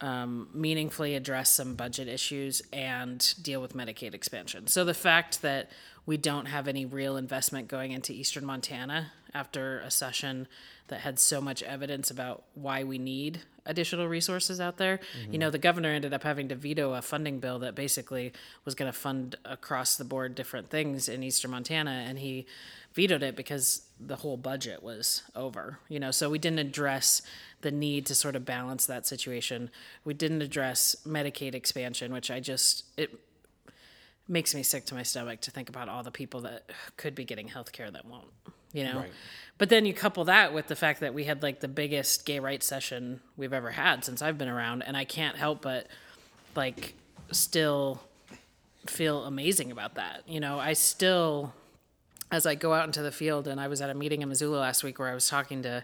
um, 0.01 0.49
meaningfully 0.53 1.15
address 1.15 1.49
some 1.49 1.75
budget 1.75 2.07
issues 2.07 2.61
and 2.71 3.33
deal 3.41 3.61
with 3.61 3.73
Medicaid 3.73 4.13
expansion. 4.13 4.67
So 4.67 4.85
the 4.85 4.93
fact 4.93 5.41
that 5.41 5.69
we 6.05 6.17
don't 6.17 6.45
have 6.45 6.67
any 6.67 6.85
real 6.85 7.17
investment 7.17 7.67
going 7.67 7.91
into 7.91 8.13
eastern 8.13 8.45
Montana 8.45 9.11
after 9.33 9.79
a 9.79 9.91
session 9.91 10.47
that 10.87 11.01
had 11.01 11.19
so 11.19 11.39
much 11.39 11.61
evidence 11.61 12.09
about 12.09 12.43
why 12.55 12.83
we 12.83 12.97
need 12.97 13.41
additional 13.65 14.07
resources 14.07 14.59
out 14.59 14.77
there. 14.77 14.99
You 15.31 15.37
know, 15.37 15.51
the 15.51 15.59
governor 15.59 15.89
ended 15.89 16.13
up 16.13 16.23
having 16.23 16.47
to 16.49 16.55
veto 16.55 16.93
a 16.93 17.01
funding 17.03 17.39
bill 17.39 17.59
that 17.59 17.75
basically 17.75 18.33
was 18.65 18.73
going 18.73 18.91
to 18.91 18.97
fund 18.97 19.35
across 19.45 19.97
the 19.97 20.03
board 20.03 20.33
different 20.33 20.71
things 20.71 21.07
in 21.07 21.21
eastern 21.21 21.51
Montana 21.51 22.05
and 22.07 22.17
he 22.17 22.47
vetoed 22.95 23.21
it 23.21 23.35
because 23.35 23.83
the 23.99 24.15
whole 24.15 24.37
budget 24.37 24.81
was 24.81 25.21
over. 25.35 25.77
You 25.87 25.99
know, 25.99 26.09
so 26.09 26.29
we 26.31 26.39
didn't 26.39 26.59
address 26.59 27.21
the 27.61 27.71
need 27.71 28.05
to 28.05 28.15
sort 28.15 28.35
of 28.35 28.45
balance 28.45 28.85
that 28.85 29.05
situation. 29.05 29.69
We 30.05 30.13
didn't 30.13 30.41
address 30.41 30.95
Medicaid 31.05 31.55
expansion, 31.55 32.13
which 32.13 32.31
I 32.31 32.39
just 32.39 32.85
it 32.97 33.17
makes 34.27 34.53
me 34.53 34.63
sick 34.63 34.85
to 34.85 34.95
my 34.95 35.03
stomach 35.03 35.41
to 35.41 35.51
think 35.51 35.69
about 35.69 35.89
all 35.89 36.03
the 36.03 36.11
people 36.11 36.41
that 36.41 36.69
could 36.97 37.15
be 37.15 37.25
getting 37.25 37.47
health 37.47 37.71
care 37.71 37.89
that 37.89 38.05
won't, 38.05 38.27
you 38.71 38.83
know? 38.83 38.99
Right. 38.99 39.11
But 39.57 39.69
then 39.69 39.85
you 39.85 39.93
couple 39.93 40.23
that 40.25 40.53
with 40.53 40.67
the 40.67 40.75
fact 40.75 40.99
that 41.01 41.13
we 41.13 41.23
had 41.25 41.41
like 41.41 41.59
the 41.59 41.67
biggest 41.67 42.25
gay 42.25 42.39
rights 42.39 42.65
session 42.65 43.19
we've 43.35 43.53
ever 43.53 43.71
had 43.71 44.05
since 44.05 44.21
I've 44.21 44.37
been 44.37 44.47
around, 44.47 44.83
and 44.83 44.95
I 44.95 45.03
can't 45.03 45.35
help 45.35 45.61
but 45.61 45.87
like 46.55 46.93
still 47.31 48.01
feel 48.85 49.25
amazing 49.25 49.71
about 49.71 49.95
that. 49.95 50.23
You 50.27 50.39
know, 50.39 50.59
I 50.59 50.73
still, 50.73 51.53
as 52.31 52.45
I 52.45 52.55
go 52.55 52.73
out 52.73 52.85
into 52.85 53.01
the 53.01 53.11
field, 53.11 53.47
and 53.47 53.59
I 53.59 53.67
was 53.67 53.81
at 53.81 53.89
a 53.89 53.93
meeting 53.93 54.21
in 54.21 54.29
Missoula 54.29 54.57
last 54.57 54.83
week 54.83 54.99
where 54.99 55.09
I 55.09 55.13
was 55.13 55.27
talking 55.27 55.63
to 55.63 55.83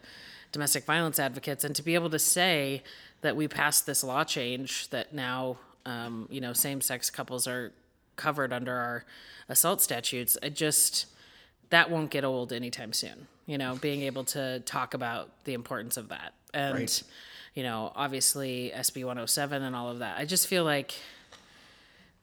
domestic 0.52 0.86
violence 0.86 1.20
advocates, 1.20 1.64
and 1.64 1.76
to 1.76 1.84
be 1.84 1.96
able 1.96 2.10
to 2.10 2.20
say 2.20 2.84
that 3.22 3.36
we 3.36 3.48
passed 3.48 3.86
this 3.86 4.04
law 4.04 4.24
change 4.24 4.90
that 4.90 5.14
now, 5.14 5.58
um, 5.86 6.28
you 6.32 6.40
know, 6.42 6.54
same 6.54 6.82
sex 6.82 7.10
couples 7.10 7.48
are 7.48 7.72
covered 8.16 8.54
under 8.54 8.74
our 8.74 9.06
assault 9.50 9.82
statutes, 9.82 10.38
I 10.42 10.50
just, 10.50 11.08
that 11.70 11.90
won't 11.90 12.10
get 12.12 12.24
old 12.24 12.54
anytime 12.54 12.94
soon. 12.94 13.28
You 13.46 13.58
know, 13.58 13.76
being 13.76 14.02
able 14.04 14.24
to 14.26 14.60
talk 14.62 14.94
about 14.94 15.44
the 15.44 15.54
importance 15.54 15.98
of 15.98 16.10
that. 16.10 16.34
And, 16.54 16.74
Right. 16.74 17.04
you 17.54 17.64
know, 17.64 17.92
obviously 17.96 18.72
SB 18.74 19.04
107 19.04 19.62
and 19.62 19.76
all 19.76 19.90
of 19.90 20.00
that. 20.00 20.18
I 20.18 20.26
just 20.26 20.48
feel 20.48 20.64
like 20.64 20.96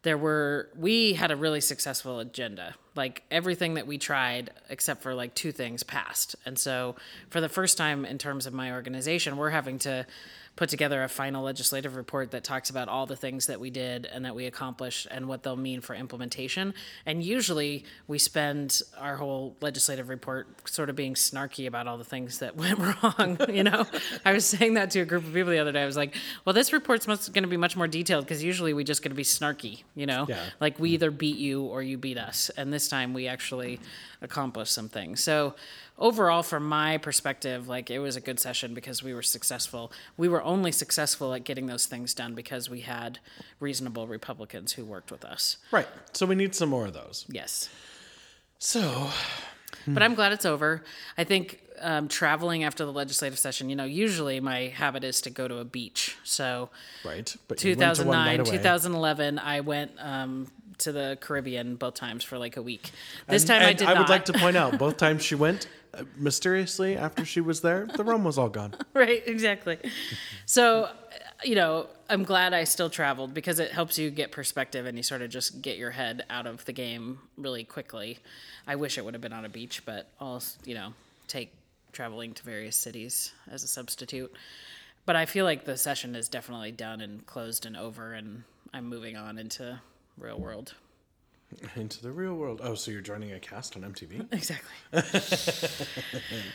there 0.03 0.19
were 0.19 0.69
we 0.77 1.13
had 1.13 1.31
a 1.31 1.37
really 1.37 1.61
successful 1.61 2.19
agenda 2.19 2.75
like 2.95 3.23
everything 3.31 3.75
that 3.75 3.87
we 3.87 3.99
tried 3.99 4.51
except 4.69 5.03
for 5.03 5.15
like 5.15 5.35
two 5.35 5.53
things 5.53 5.83
passed. 5.83 6.37
And 6.45 6.59
so 6.59 6.97
for 7.31 7.41
the 7.41 7.49
first 7.49 7.79
time 7.79 8.05
in 8.05 8.19
terms 8.19 8.47
of 8.47 8.53
my 8.53 8.73
organization 8.73 9.37
we're 9.37 9.51
having 9.51 9.79
to 9.81 10.07
put 10.55 10.69
together 10.69 11.03
a 11.03 11.09
final 11.09 11.43
legislative 11.43 11.97
report 11.97 12.33
that 12.33 12.45
talks 12.45 12.69
about 12.69 12.87
all 12.87 13.07
the 13.07 13.17
things 13.17 13.47
that 13.47 13.59
we 13.59 13.71
did 13.71 14.05
and 14.05 14.25
that 14.27 14.35
we 14.35 14.45
accomplished 14.45 15.07
and 15.11 15.27
what 15.27 15.43
they'll 15.43 15.57
mean 15.57 15.81
for 15.81 15.95
implementation. 15.95 16.75
And 17.07 17.23
usually 17.23 17.85
we 18.07 18.19
spend 18.19 18.83
our 18.99 19.17
whole 19.17 19.57
legislative 19.63 20.11
report 20.11 20.69
sort 20.69 20.91
of 20.91 20.97
being 20.97 21.15
snarky 21.15 21.67
about 21.67 21.87
all 21.87 21.97
the 21.97 22.05
things 22.05 22.41
that 22.41 22.55
went 22.63 22.79
wrong 22.79 23.39
you 23.49 23.65
know? 23.65 23.87
I 24.25 24.33
was 24.33 24.45
saying 24.45 24.75
that 24.75 24.91
to 24.91 25.01
a 25.01 25.05
group 25.07 25.25
of 25.25 25.33
people 25.33 25.51
the 25.51 25.59
other 25.59 25.73
day. 25.73 25.83
I 25.83 25.87
was 25.87 25.97
like 25.97 26.15
well 26.45 26.53
this 26.53 26.73
report's 26.73 27.07
going 27.07 27.45
to 27.45 27.49
be 27.49 27.57
much 27.57 27.77
more 27.77 27.89
detailed 27.89 28.25
because 28.25 28.45
usually 28.45 28.75
we 28.75 28.85
just 28.85 29.03
going 29.03 29.11
to 29.11 29.17
be 29.17 29.25
snarky 29.25 29.85
you 29.95 30.05
know? 30.05 30.27
Yeah. 30.29 30.45
like 30.61 30.79
we 30.79 30.91
either 30.91 31.11
beat 31.11 31.39
you 31.39 31.63
or 31.63 31.83
you 31.83 31.97
beat 31.97 32.19
us. 32.19 32.51
And 32.59 32.73
this 32.73 32.82
time 32.89 33.15
we 33.15 33.27
actually 33.27 33.79
accomplished 34.21 34.73
something. 34.73 35.17
so 35.17 35.55
overall 35.99 36.43
from 36.43 36.67
my 36.69 36.97
perspective 36.99 37.69
like 37.69 37.91
it 37.91 37.99
was 37.99 38.17
a 38.17 38.21
good 38.21 38.41
session 38.41 38.75
because 38.75 39.03
we 39.03 39.13
were 39.15 39.23
successful 39.23 39.93
we 40.17 40.27
were 40.29 40.43
only 40.43 40.73
successful 40.73 41.35
at 41.35 41.45
getting 41.45 41.67
those 41.67 41.87
things 41.87 42.15
done 42.15 42.35
because 42.35 42.69
we 42.71 42.81
had 42.81 43.19
reasonable 43.61 44.07
republicans 44.07 44.73
who 44.73 44.85
worked 44.85 45.11
with 45.13 45.25
us 45.25 45.59
Right. 45.71 45.87
So 46.13 46.27
we 46.27 46.35
need 46.35 46.55
some 46.55 46.71
more 46.71 46.87
of 46.87 46.95
those. 46.95 47.27
yes 47.29 47.69
So 48.59 49.11
but 49.87 50.03
I'm 50.03 50.15
glad 50.15 50.33
it's 50.33 50.45
over. 50.45 50.85
I 51.19 51.25
think 51.25 51.61
um, 51.81 52.07
traveling 52.07 52.63
after 52.63 52.85
the 52.85 52.93
legislative 52.93 53.39
session, 53.39 53.69
you 53.69 53.75
know, 53.75 53.85
usually 53.85 54.39
my 54.39 54.69
habit 54.69 55.03
is 55.03 55.21
to 55.23 55.31
go 55.31 55.49
to 55.49 55.59
a 55.59 55.65
beach. 55.65 56.17
So 56.23 56.71
right, 57.05 57.35
but 57.49 57.65
you 57.65 57.71
went 57.77 57.97
to 57.97 58.05
one 58.05 58.37
2009, 58.37 58.41
away. 58.41 58.51
2011, 58.51 59.39
I 59.41 59.61
went 59.61 59.93
um, 59.99 60.47
to 60.79 60.93
the 60.93 61.19
Caribbean 61.21 61.77
both 61.77 61.95
times 61.95 62.25
for 62.25 62.39
like 62.39 62.57
a 62.57 62.63
week. 62.63 62.91
This 63.29 63.45
time 63.45 63.63
I 63.63 63.71
And 63.71 63.79
did 63.79 63.89
I 63.89 63.95
not. 63.95 64.01
would 64.01 64.09
like 64.09 64.25
to 64.27 64.33
point 64.33 64.57
out 64.57 64.79
both 64.79 64.97
times 65.05 65.23
she 65.25 65.35
went 65.35 65.69
uh, 65.95 66.05
mysteriously 66.17 66.97
after 66.97 67.25
she 67.25 67.41
was 67.41 67.61
there, 67.61 67.87
the 67.97 68.05
rum 68.05 68.25
was 68.25 68.39
all 68.39 68.49
gone. 68.49 68.75
right, 68.95 69.23
exactly. 69.27 69.79
So, 70.47 70.89
you 71.45 71.55
know, 71.55 71.87
I'm 72.09 72.25
glad 72.25 72.55
I 72.55 72.65
still 72.65 72.89
traveled 72.91 73.35
because 73.35 73.59
it 73.61 73.73
helps 73.73 73.99
you 73.99 74.11
get 74.11 74.33
perspective 74.33 74.87
and 74.87 74.97
you 74.97 75.03
sort 75.03 75.23
of 75.23 75.31
just 75.31 75.61
get 75.63 75.77
your 75.77 75.91
head 75.91 76.25
out 76.31 76.47
of 76.47 76.65
the 76.65 76.73
game 76.73 77.19
really 77.37 77.65
quickly. 77.65 78.19
I 78.67 78.77
wish 78.77 78.97
it 78.99 79.05
would 79.05 79.15
have 79.15 79.21
been 79.21 79.33
on 79.33 79.45
a 79.45 79.49
beach, 79.51 79.85
but 79.85 80.09
I'll, 80.21 80.43
you 80.65 80.75
know, 80.75 80.95
take 81.29 81.53
traveling 81.93 82.33
to 82.35 82.43
various 82.43 82.77
cities 82.77 83.33
as 83.51 83.63
a 83.63 83.67
substitute. 83.69 84.33
But 85.05 85.17
I 85.17 85.27
feel 85.27 85.45
like 85.45 85.65
the 85.65 85.77
session 85.77 86.15
is 86.15 86.29
definitely 86.29 86.71
done 86.73 87.01
and 87.01 87.27
closed 87.27 87.67
and 87.67 87.77
over, 87.77 88.13
and 88.13 88.45
I'm 88.73 88.89
moving 88.89 89.17
on 89.17 89.37
into 89.37 89.81
real 90.23 90.39
world. 90.39 90.75
Into 91.77 92.03
the 92.03 92.11
real 92.13 92.35
world. 92.35 92.61
Oh, 92.63 92.75
so 92.75 92.91
you're 92.91 93.03
joining 93.03 93.33
a 93.33 93.39
cast 93.39 93.77
on 93.77 93.83
MTV? 93.83 94.27
Exactly. 94.33 94.73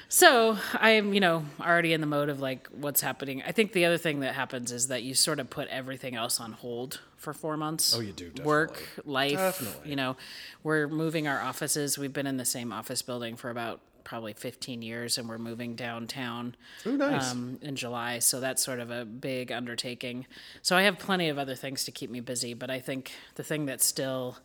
so 0.09 0.57
I'm, 0.73 1.13
you 1.13 1.19
know, 1.19 1.45
already 1.61 1.93
in 1.93 2.01
the 2.01 2.07
mode 2.07 2.29
of 2.29 2.39
like 2.39 2.67
what's 2.69 3.01
happening. 3.01 3.43
I 3.45 3.51
think 3.51 3.73
the 3.73 3.85
other 3.85 3.97
thing 3.97 4.21
that 4.21 4.33
happens 4.33 4.71
is 4.71 4.87
that 4.87 5.03
you 5.03 5.13
sort 5.13 5.39
of 5.39 5.49
put 5.49 5.67
everything 5.67 6.15
else 6.15 6.39
on 6.39 6.53
hold 6.53 7.01
for 7.15 7.33
four 7.33 7.57
months. 7.57 7.95
Oh, 7.95 7.99
you 8.01 8.11
do, 8.11 8.31
Work, 8.43 8.81
life. 9.05 9.33
Definitely. 9.33 9.89
You 9.89 9.95
know, 9.95 10.17
we're 10.63 10.87
moving 10.87 11.27
our 11.27 11.41
offices. 11.41 11.97
We've 11.97 12.13
been 12.13 12.27
in 12.27 12.37
the 12.37 12.45
same 12.45 12.71
office 12.73 13.01
building 13.01 13.35
for 13.35 13.49
about 13.49 13.79
probably 14.07 14.31
15 14.31 14.81
years, 14.81 15.17
and 15.17 15.27
we're 15.27 15.37
moving 15.37 15.75
downtown 15.75 16.55
Ooh, 16.85 16.95
nice. 16.95 17.29
um, 17.29 17.59
in 17.61 17.75
July. 17.75 18.19
So 18.19 18.39
that's 18.39 18.63
sort 18.63 18.79
of 18.79 18.89
a 18.89 19.03
big 19.03 19.51
undertaking. 19.51 20.25
So 20.61 20.77
I 20.77 20.83
have 20.83 20.97
plenty 20.97 21.27
of 21.27 21.37
other 21.37 21.55
things 21.55 21.83
to 21.83 21.91
keep 21.91 22.09
me 22.09 22.21
busy, 22.21 22.53
but 22.53 22.69
I 22.69 22.79
think 22.79 23.11
the 23.35 23.43
thing 23.43 23.65
that's 23.65 23.85
still 23.85 24.37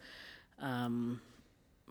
um, 0.59 1.21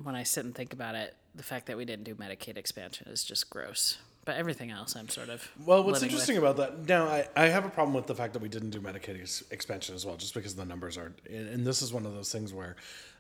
when 0.04 0.16
I 0.16 0.24
sit 0.24 0.44
and 0.44 0.54
think 0.54 0.74
about 0.74 0.96
it, 0.96 1.16
the 1.34 1.44
fact 1.44 1.68
that 1.68 1.78
we 1.78 1.86
didn't 1.86 2.04
do 2.04 2.14
Medicaid 2.14 2.58
expansion 2.58 3.08
is 3.08 3.24
just 3.24 3.50
gross. 3.50 3.98
But 4.24 4.36
everything 4.36 4.70
else, 4.70 4.96
I'm 4.96 5.10
sort 5.10 5.30
of 5.30 5.50
Well, 5.66 5.84
what's 5.84 6.04
interesting 6.04 6.36
With. 6.36 6.44
about 6.44 6.58
that 6.58 6.88
now, 6.88 7.08
I, 7.08 7.28
I 7.36 7.48
have 7.48 7.66
a 7.66 7.70
problem 7.70 7.96
with 7.96 8.06
the 8.06 8.14
fact 8.14 8.34
that 8.34 8.42
we 8.42 8.50
didn't 8.50 8.70
do 8.70 8.80
Medicaid 8.80 9.20
ex- 9.20 9.44
expansion 9.50 9.96
as 9.96 10.06
well, 10.06 10.16
just 10.16 10.36
because 10.36 10.56
the 10.56 10.66
numbers 10.66 10.96
are. 10.96 11.14
And, 11.28 11.48
and 11.48 11.66
this 11.66 11.82
is 11.82 11.92
one 11.92 12.06
of 12.06 12.14
those 12.14 12.32
things 12.32 12.54
where, 12.54 12.76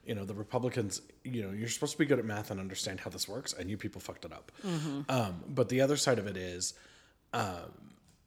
you 0.06 0.14
know, 0.14 0.26
the 0.26 0.36
Republicans, 0.36 1.02
you 1.24 1.42
know, 1.42 1.52
you're 1.52 1.70
supposed 1.70 1.94
to 1.94 1.98
be 1.98 2.06
good 2.06 2.20
at 2.20 2.26
math 2.26 2.52
and 2.52 2.60
understand 2.60 3.00
how 3.00 3.10
this 3.10 3.28
works, 3.28 3.54
and 3.54 3.68
you 3.68 3.78
people 3.78 4.00
fucked 4.00 4.26
it 4.26 4.32
up. 4.32 4.52
Um, 5.10 5.44
but 5.48 5.70
the 5.70 5.82
other 5.82 5.98
side 5.98 6.20
of 6.20 6.28
it 6.28 6.38
is, 6.38 6.76
um, 7.34 7.72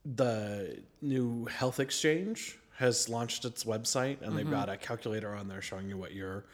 the 0.04 0.78
new 1.00 1.44
health 1.46 1.78
exchange 1.78 2.58
has 2.76 3.08
launched 3.08 3.44
its 3.44 3.62
website, 3.62 4.20
and 4.20 4.36
they've 4.36 4.50
got 4.50 4.68
a 4.68 4.76
calculator 4.76 5.32
on 5.32 5.46
there 5.46 5.62
showing 5.62 5.88
you 5.88 5.96
what 5.96 6.12
your 6.12 6.44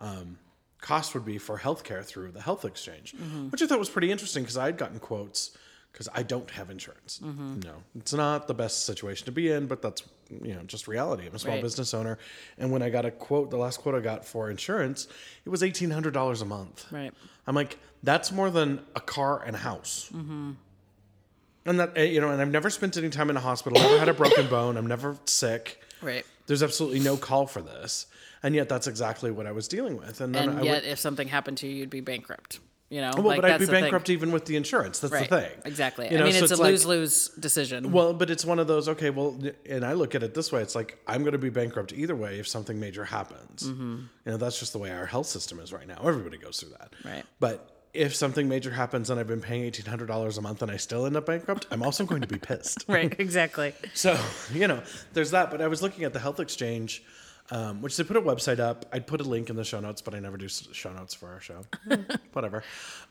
um, 0.00 0.38
cost 0.80 1.12
would 1.14 1.24
be 1.26 1.36
for 1.36 1.58
healthcare 1.58 2.02
through 2.02 2.30
the 2.32 2.40
health 2.40 2.64
exchange, 2.64 3.14
which 3.50 3.60
I 3.60 3.66
thought 3.66 3.78
was 3.78 3.90
pretty 3.90 4.10
interesting 4.10 4.42
because 4.42 4.56
I 4.56 4.64
had 4.66 4.78
gotten 4.78 4.98
quotes 4.98 5.56
because 5.96 6.10
I 6.14 6.22
don't 6.22 6.50
have 6.50 6.68
insurance. 6.68 7.22
No, 7.22 7.72
it's 7.98 8.12
not 8.12 8.48
the 8.48 8.52
best 8.52 8.84
situation 8.84 9.24
to 9.24 9.32
be 9.32 9.50
in, 9.50 9.66
but 9.66 9.80
that's 9.80 10.02
you 10.30 10.52
know 10.54 10.60
just 10.66 10.86
reality. 10.86 11.26
I'm 11.26 11.34
a 11.34 11.38
small 11.38 11.54
Right. 11.54 11.62
business 11.62 11.94
owner, 11.94 12.18
and 12.58 12.70
when 12.70 12.82
I 12.82 12.90
got 12.90 13.06
a 13.06 13.10
quote, 13.10 13.50
the 13.50 13.56
last 13.56 13.78
quote 13.80 13.94
I 13.94 14.00
got 14.00 14.22
for 14.26 14.50
insurance, 14.50 15.08
it 15.46 15.48
was 15.48 15.62
eighteen 15.62 15.90
hundred 15.90 16.12
dollars 16.12 16.42
a 16.42 16.44
month. 16.44 16.84
Right. 16.92 17.14
I'm 17.46 17.54
like, 17.54 17.78
that's 18.02 18.30
more 18.30 18.50
than 18.50 18.80
a 18.94 19.00
car 19.00 19.42
and 19.42 19.56
a 19.56 19.58
house. 19.60 20.10
And 20.12 21.80
that, 21.80 21.96
eh, 21.96 22.04
you 22.04 22.20
know, 22.20 22.30
and 22.30 22.40
I've 22.40 22.50
never 22.50 22.70
spent 22.70 22.96
any 22.96 23.08
time 23.08 23.30
in 23.30 23.36
a 23.36 23.40
hospital, 23.40 23.80
never 23.80 23.98
had 23.98 24.08
a 24.08 24.14
broken 24.14 24.46
bone, 24.48 24.76
I'm 24.76 24.86
never 24.86 25.16
sick. 25.24 25.80
Right. 26.02 26.24
There's 26.46 26.62
absolutely 26.62 27.00
no 27.00 27.16
call 27.16 27.46
for 27.46 27.60
this. 27.62 28.06
And 28.42 28.54
yet 28.54 28.68
that's 28.68 28.86
exactly 28.86 29.30
what 29.32 29.46
I 29.46 29.52
was 29.52 29.66
dealing 29.66 29.96
with. 29.96 30.20
And 30.20 30.32
then 30.34 30.50
And 30.50 30.58
I 30.60 30.62
yet, 30.62 30.82
would, 30.82 30.84
if 30.92 30.98
something 31.00 31.26
happened 31.26 31.56
to 31.58 31.66
you, 31.66 31.74
you'd 31.74 31.90
be 31.90 32.00
bankrupt. 32.00 32.60
You 32.88 33.00
know, 33.00 33.10
well, 33.16 33.24
Like, 33.26 33.40
but 33.42 33.50
I'd 33.50 33.58
be 33.58 33.64
the 33.66 33.72
thing. 33.72 33.82
bankrupt 33.82 34.10
even 34.10 34.30
with 34.30 34.44
the 34.44 34.54
insurance. 34.54 35.00
That's 35.00 35.12
Right. 35.12 35.28
the 35.28 35.40
thing. 35.40 35.50
Exactly. 35.64 36.06
You 36.08 36.18
know, 36.18 36.22
I 36.22 36.26
mean, 36.26 36.34
so 36.34 36.44
it's, 36.44 36.52
a 36.52 36.56
like- 36.56 36.70
lose 36.70 36.86
lose 36.86 37.28
decision. 37.30 37.90
Well, 37.90 38.14
but 38.14 38.30
it's 38.30 38.44
one 38.44 38.60
of 38.60 38.68
those, 38.68 38.88
okay, 38.90 39.10
well, 39.10 39.36
and 39.68 39.84
I 39.84 39.94
look 39.94 40.14
at 40.14 40.22
it 40.22 40.34
this 40.34 40.52
way 40.52 40.62
it's 40.62 40.76
like, 40.76 40.96
I'm 41.06 41.22
going 41.22 41.32
to 41.32 41.38
be 41.38 41.50
bankrupt 41.50 41.92
either 41.92 42.14
way 42.14 42.38
if 42.38 42.46
something 42.46 42.78
major 42.78 43.04
happens. 43.04 43.64
Mm-hmm. 43.64 43.92
You 44.24 44.32
know, 44.32 44.36
that's 44.36 44.60
just 44.60 44.72
the 44.72 44.78
way 44.78 44.92
our 44.92 45.06
health 45.06 45.26
system 45.26 45.58
is 45.58 45.72
right 45.72 45.86
now. 45.88 46.00
Everybody 46.04 46.36
goes 46.38 46.60
through 46.60 46.70
that. 46.78 46.92
Right. 47.04 47.24
But 47.40 47.72
if 47.92 48.14
something 48.14 48.48
major 48.48 48.70
happens 48.70 49.10
and 49.10 49.18
I've 49.18 49.26
been 49.26 49.40
paying 49.40 49.64
$1,800 49.64 50.38
a 50.38 50.40
month 50.42 50.62
and 50.62 50.70
I 50.70 50.76
still 50.76 51.06
end 51.06 51.16
up 51.16 51.26
bankrupt, 51.26 51.66
I'm 51.72 51.82
also 51.82 52.04
going 52.04 52.20
to 52.20 52.28
be 52.28 52.38
pissed. 52.38 52.84
right. 52.88 53.12
Exactly. 53.18 53.72
So, 53.94 54.16
you 54.52 54.68
know, 54.68 54.82
there's 55.12 55.32
that. 55.32 55.50
But 55.50 55.60
I 55.60 55.66
was 55.66 55.82
looking 55.82 56.04
at 56.04 56.12
the 56.12 56.20
health 56.20 56.38
exchange, 56.38 57.02
um, 57.50 57.82
which 57.82 57.96
they 57.96 58.04
put 58.04 58.16
a 58.16 58.20
website 58.20 58.58
up. 58.58 58.86
I'd 58.92 59.06
put 59.06 59.20
a 59.20 59.24
link 59.24 59.50
in 59.50 59.56
the 59.56 59.64
show 59.64 59.80
notes, 59.80 60.02
but 60.02 60.14
I 60.14 60.18
never 60.20 60.36
do 60.36 60.48
show 60.48 60.92
notes 60.92 61.14
for 61.14 61.28
our 61.32 61.40
show. 61.40 61.62
Whatever. 62.32 62.62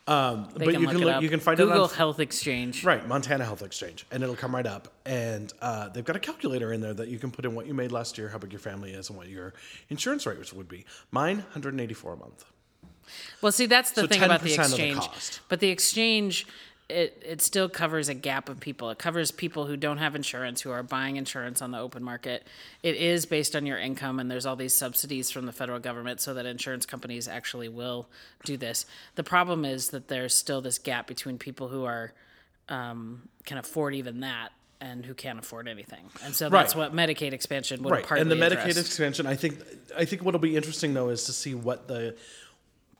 Um, 0.08 0.50
but 0.54 0.70
can 0.70 0.82
you 0.82 0.88
can 0.88 0.98
look, 1.00 1.22
you 1.22 1.30
can 1.30 1.40
find 1.40 1.58
Google 1.58 1.86
it 1.86 1.92
on 1.92 1.96
Health 1.98 2.20
Exchange. 2.20 2.84
Right, 2.84 3.08
Montana 3.08 3.46
Health 3.46 3.64
Exchange, 3.64 4.06
and 4.12 4.22
it'll 4.24 4.36
come 4.36 4.54
right 4.54 4.68
up. 4.68 4.90
And 5.06 5.52
uh, 5.62 5.90
they've 5.90 6.06
got 6.06 6.16
a 6.16 6.20
calculator 6.20 6.74
in 6.74 6.82
there 6.82 6.94
that 6.94 7.08
you 7.08 7.18
can 7.20 7.32
put 7.32 7.46
in 7.46 7.56
what 7.56 7.66
you 7.66 7.74
made 7.74 7.92
last 7.92 8.18
year, 8.18 8.30
how 8.30 8.38
big 8.38 8.52
your 8.52 8.60
family 8.60 8.92
is, 8.92 9.10
and 9.10 9.18
what 9.18 9.28
your 9.30 9.54
insurance 9.90 10.26
rate 10.26 10.54
would 10.54 10.68
be. 10.70 10.86
Mine, 11.12 11.38
184 11.38 12.14
a 12.14 12.18
month. 12.18 12.46
Well, 13.42 13.52
see, 13.52 13.66
that's 13.68 13.92
the 13.92 14.02
So 14.02 14.08
thing 14.08 14.24
about 14.24 14.42
the 14.42 14.50
10% 14.50 14.52
of 14.52 14.58
the 14.58 14.64
exchange. 14.76 14.96
cost. 14.96 15.40
But 15.48 15.60
the 15.60 15.70
exchange, 15.70 16.48
it 16.88 17.24
it 17.26 17.42
still 17.42 17.68
covers 17.68 18.10
a 18.10 18.14
gap 18.14 18.48
of 18.48 18.60
people. 18.60 18.90
It 18.92 19.00
covers 19.00 19.32
people 19.32 19.66
who 19.66 19.76
don't 19.76 19.98
have 19.98 20.16
insurance, 20.16 20.62
who 20.62 20.72
are 20.72 20.84
buying 20.84 21.16
insurance 21.16 21.62
on 21.62 21.72
the 21.72 21.80
open 21.80 22.04
market. 22.04 22.46
It 22.84 22.96
is 22.96 23.26
based 23.26 23.56
on 23.56 23.66
your 23.66 23.80
income, 23.80 24.20
and 24.20 24.30
there's 24.30 24.46
all 24.46 24.56
these 24.56 24.76
subsidies 24.76 25.32
from 25.32 25.46
the 25.48 25.52
federal 25.52 25.80
government 25.80 26.22
so 26.22 26.34
that 26.36 26.46
insurance 26.46 26.86
companies 26.86 27.28
actually 27.28 27.70
will 27.70 28.08
do 28.44 28.56
this. 28.56 28.86
The 29.16 29.24
problem 29.24 29.66
is 29.66 29.90
that 29.90 30.08
there's 30.10 30.36
still 30.36 30.62
this 30.62 30.78
gap 30.78 31.08
between 31.08 31.38
people 31.40 31.70
who 31.70 31.86
are 31.86 32.14
um, 32.70 33.30
can 33.46 33.58
afford 33.58 33.96
even 33.96 34.20
that 34.22 34.50
and 34.82 35.06
who 35.06 35.14
can't 35.14 35.40
afford 35.40 35.68
anything. 35.68 36.04
And 36.24 36.36
so 36.36 36.50
that's 36.50 36.76
Right. 36.76 36.92
what 36.92 36.96
Medicaid 36.96 37.32
expansion 37.32 37.82
would 37.84 37.92
Right, 37.92 38.06
partly 38.06 38.22
and 38.22 38.32
the 38.32 38.36
Medicaid 38.36 38.70
address. 38.72 38.78
expansion. 38.78 39.26
I 39.26 39.36
think, 39.36 39.60
I 39.96 40.06
think 40.06 40.24
what'll 40.24 40.40
be 40.40 40.56
interesting 40.56 40.94
though 40.94 41.10
is 41.10 41.24
to 41.26 41.34
see 41.34 41.56
what 41.56 41.88
the 41.88 42.16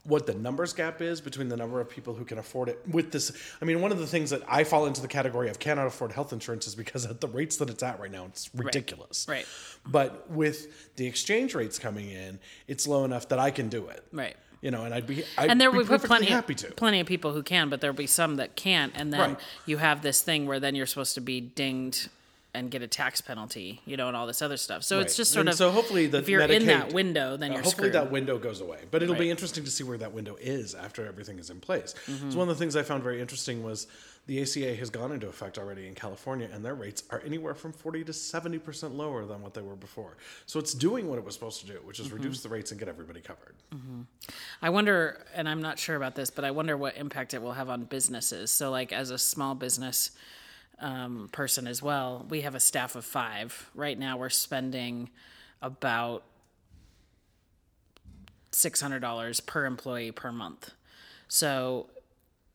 what 0.06 0.26
the 0.26 0.34
numbers 0.34 0.72
gap 0.72 1.02
is 1.02 1.20
between 1.20 1.48
the 1.48 1.56
number 1.56 1.80
of 1.80 1.90
people 1.90 2.14
who 2.14 2.24
can 2.24 2.38
afford 2.38 2.68
it 2.68 2.80
with 2.88 3.10
this. 3.10 3.32
I 3.60 3.64
mean, 3.64 3.80
one 3.80 3.90
of 3.92 3.98
the 3.98 4.06
things 4.06 4.30
that 4.30 4.42
I 4.48 4.64
fall 4.64 4.86
into 4.86 5.00
the 5.00 5.08
category 5.08 5.48
of 5.48 5.58
cannot 5.58 5.86
afford 5.86 6.12
health 6.12 6.32
insurance 6.32 6.66
is 6.66 6.74
because 6.74 7.04
at 7.06 7.20
the 7.20 7.28
rates 7.28 7.56
that 7.56 7.68
it's 7.70 7.82
at 7.82 7.98
right 7.98 8.10
now, 8.10 8.26
it's 8.26 8.48
ridiculous. 8.54 9.26
Right. 9.28 9.46
But 9.84 10.30
with 10.30 10.94
the 10.96 11.06
exchange 11.06 11.54
rates 11.54 11.78
coming 11.78 12.10
in, 12.10 12.38
it's 12.68 12.86
low 12.86 13.04
enough 13.04 13.28
that 13.28 13.38
I 13.38 13.50
can 13.50 13.68
do 13.68 13.86
it. 13.88 14.04
Right. 14.12 14.36
You 14.62 14.70
know, 14.70 14.84
and 14.84 14.94
I'd 14.94 15.06
be 15.06 15.24
I'd 15.36 15.50
and 15.50 15.60
there 15.60 15.70
will 15.70 15.84
be 15.84 15.98
plenty 15.98 16.26
happy 16.26 16.54
to. 16.54 16.68
plenty 16.72 17.00
of 17.00 17.06
people 17.06 17.32
who 17.32 17.42
can, 17.42 17.68
but 17.68 17.80
there'll 17.80 17.94
be 17.96 18.06
some 18.06 18.36
that 18.36 18.56
can't, 18.56 18.92
and 18.96 19.12
then 19.12 19.20
Right. 19.20 19.40
you 19.66 19.76
have 19.76 20.02
this 20.02 20.22
thing 20.22 20.46
where 20.46 20.58
then 20.58 20.74
you're 20.74 20.86
supposed 20.86 21.14
to 21.14 21.20
be 21.20 21.40
dinged 21.40 22.08
and 22.56 22.70
get 22.70 22.82
a 22.82 22.86
tax 22.88 23.20
penalty, 23.20 23.80
you 23.86 23.96
know, 23.96 24.08
and 24.08 24.16
all 24.16 24.26
this 24.26 24.42
other 24.42 24.56
stuff. 24.56 24.82
So 24.82 24.98
it's 25.00 25.16
just 25.16 25.30
sort 25.32 25.42
And 25.42 25.50
of 25.50 25.54
so 25.56 25.70
hopefully 25.70 26.06
the 26.06 26.18
if 26.18 26.28
you're 26.28 26.40
in 26.40 26.66
that 26.66 26.92
window, 26.92 27.36
then 27.36 27.50
Uh, 27.50 27.54
you're 27.54 27.62
hopefully 27.62 27.90
screwed. 27.90 27.92
that 27.92 28.10
window 28.10 28.38
goes 28.38 28.60
away. 28.60 28.80
But 28.90 29.02
it'll 29.02 29.14
be 29.14 29.30
interesting 29.30 29.64
to 29.64 29.70
see 29.70 29.84
where 29.84 29.98
that 29.98 30.12
window 30.12 30.36
is 30.40 30.74
after 30.74 31.06
everything 31.06 31.38
is 31.38 31.50
in 31.50 31.60
place. 31.60 31.94
Mm-hmm. 32.06 32.30
So 32.30 32.38
one 32.38 32.48
of 32.48 32.56
the 32.56 32.58
things 32.58 32.74
I 32.74 32.82
found 32.82 33.02
very 33.02 33.20
interesting 33.20 33.62
was 33.62 33.86
the 34.26 34.42
ACA 34.42 34.74
has 34.74 34.90
gone 34.90 35.12
into 35.12 35.28
effect 35.28 35.56
already 35.56 35.86
in 35.86 35.94
California, 35.94 36.48
and 36.52 36.64
their 36.64 36.74
rates 36.74 37.04
are 37.10 37.22
anywhere 37.24 37.54
from 37.54 37.72
forty 37.72 38.02
to 38.02 38.12
seventy 38.12 38.58
percent 38.58 38.92
lower 38.96 39.24
than 39.24 39.40
what 39.40 39.54
they 39.54 39.62
were 39.62 39.76
before. 39.76 40.16
So 40.46 40.58
it's 40.58 40.74
doing 40.74 41.08
what 41.08 41.18
it 41.18 41.24
was 41.24 41.34
supposed 41.34 41.60
to 41.60 41.66
do, 41.68 41.78
which 41.84 42.00
is 42.00 42.06
Mm-hmm. 42.06 42.16
reduce 42.16 42.42
the 42.42 42.48
rates 42.48 42.70
and 42.72 42.80
get 42.80 42.88
everybody 42.88 43.20
covered. 43.20 43.54
I 44.62 44.70
wonder, 44.70 45.24
and 45.34 45.48
I'm 45.48 45.62
not 45.62 45.78
sure 45.78 45.96
about 45.96 46.14
this, 46.16 46.30
but 46.30 46.44
I 46.44 46.50
wonder 46.50 46.76
what 46.76 46.96
impact 46.96 47.34
it 47.34 47.42
will 47.42 47.52
have 47.52 47.68
on 47.68 47.84
businesses. 47.84 48.50
So, 48.50 48.70
like 48.70 48.92
as 48.92 49.10
a 49.10 49.18
small 49.18 49.54
business 49.54 50.10
um, 50.78 51.28
person 51.32 51.66
as 51.66 51.82
well, 51.82 52.26
we 52.28 52.42
have 52.42 52.54
a 52.54 52.60
staff 52.60 52.94
of 52.96 53.04
five. 53.04 53.70
Right 53.74 53.98
now, 53.98 54.16
we're 54.16 54.28
spending 54.28 55.10
about 55.62 56.24
six 58.52 58.80
hundred 58.80 59.00
dollars 59.00 59.40
per 59.40 59.64
employee 59.64 60.12
per 60.12 60.32
month. 60.32 60.72
So, 61.28 61.88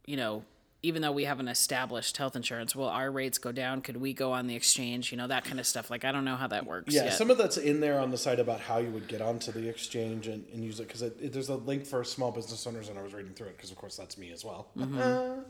you 0.05 0.17
know, 0.17 0.43
even 0.84 1.01
though 1.01 1.12
we 1.12 1.25
have 1.25 1.39
an 1.39 1.47
established 1.47 2.17
health 2.17 2.36
insurance, 2.36 2.75
will 2.75 2.89
our 2.89 3.12
rates 3.12 3.38
go 3.38 3.51
down? 3.51 3.81
Could 3.81 3.97
we 3.97 4.13
go 4.13 4.31
on 4.31 4.47
the 4.47 4.55
exchange? 4.55 5.12
You 5.12 5.17
know, 5.17 5.27
that 5.27 5.43
kind 5.43 5.60
of 5.60 5.67
stuff. 5.67 5.91
Like, 5.91 6.05
I 6.05 6.12
don't 6.12 6.25
know 6.25 6.36
how 6.36 6.47
that 6.47 6.65
works. 6.65 6.93
Yeah, 6.93 7.05
yet. 7.05 7.13
some 7.13 7.29
of 7.29 7.38
that's 7.38 7.57
in 7.57 7.81
there 7.81 7.99
on 7.99 8.10
the 8.10 8.17
site 8.17 8.39
about 8.39 8.60
how 8.60 8.77
you 8.77 8.89
would 8.89 9.07
get 9.07 9.21
onto 9.21 9.51
the 9.51 9.67
exchange 9.67 10.27
and, 10.27 10.43
and 10.53 10.63
use 10.63 10.79
it 10.79 10.88
because 10.88 11.03
there's 11.21 11.49
a 11.49 11.55
link 11.55 11.86
for 11.86 12.03
small 12.03 12.31
business 12.31 12.65
owners, 12.65 12.89
and 12.89 12.97
I 12.97 13.03
was 13.03 13.13
reading 13.13 13.34
through 13.34 13.47
it 13.47 13.57
because, 13.57 13.69
of 13.69 13.77
course, 13.77 13.95
that's 13.95 14.17
me 14.17 14.31
as 14.31 14.43
well. 14.43 14.69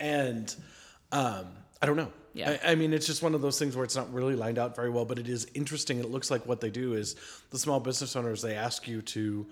and 0.00 0.54
um, 1.12 1.46
I 1.82 1.86
don't 1.86 1.96
know. 1.96 2.12
Yeah. 2.34 2.58
I, 2.62 2.72
I 2.72 2.74
mean, 2.74 2.92
it's 2.92 3.06
just 3.06 3.22
one 3.22 3.34
of 3.34 3.40
those 3.40 3.58
things 3.58 3.74
where 3.74 3.84
it's 3.84 3.96
not 3.96 4.12
really 4.12 4.36
lined 4.36 4.58
out 4.58 4.76
very 4.76 4.90
well, 4.90 5.04
but 5.04 5.18
it 5.18 5.28
is 5.28 5.46
interesting. 5.54 5.98
It 5.98 6.10
looks 6.10 6.30
like 6.30 6.46
what 6.46 6.60
they 6.60 6.70
do 6.70 6.94
is 6.94 7.16
the 7.50 7.58
small 7.58 7.80
business 7.80 8.14
owners 8.16 8.42
they 8.42 8.54
ask 8.54 8.86
you 8.86 9.02
to. 9.02 9.46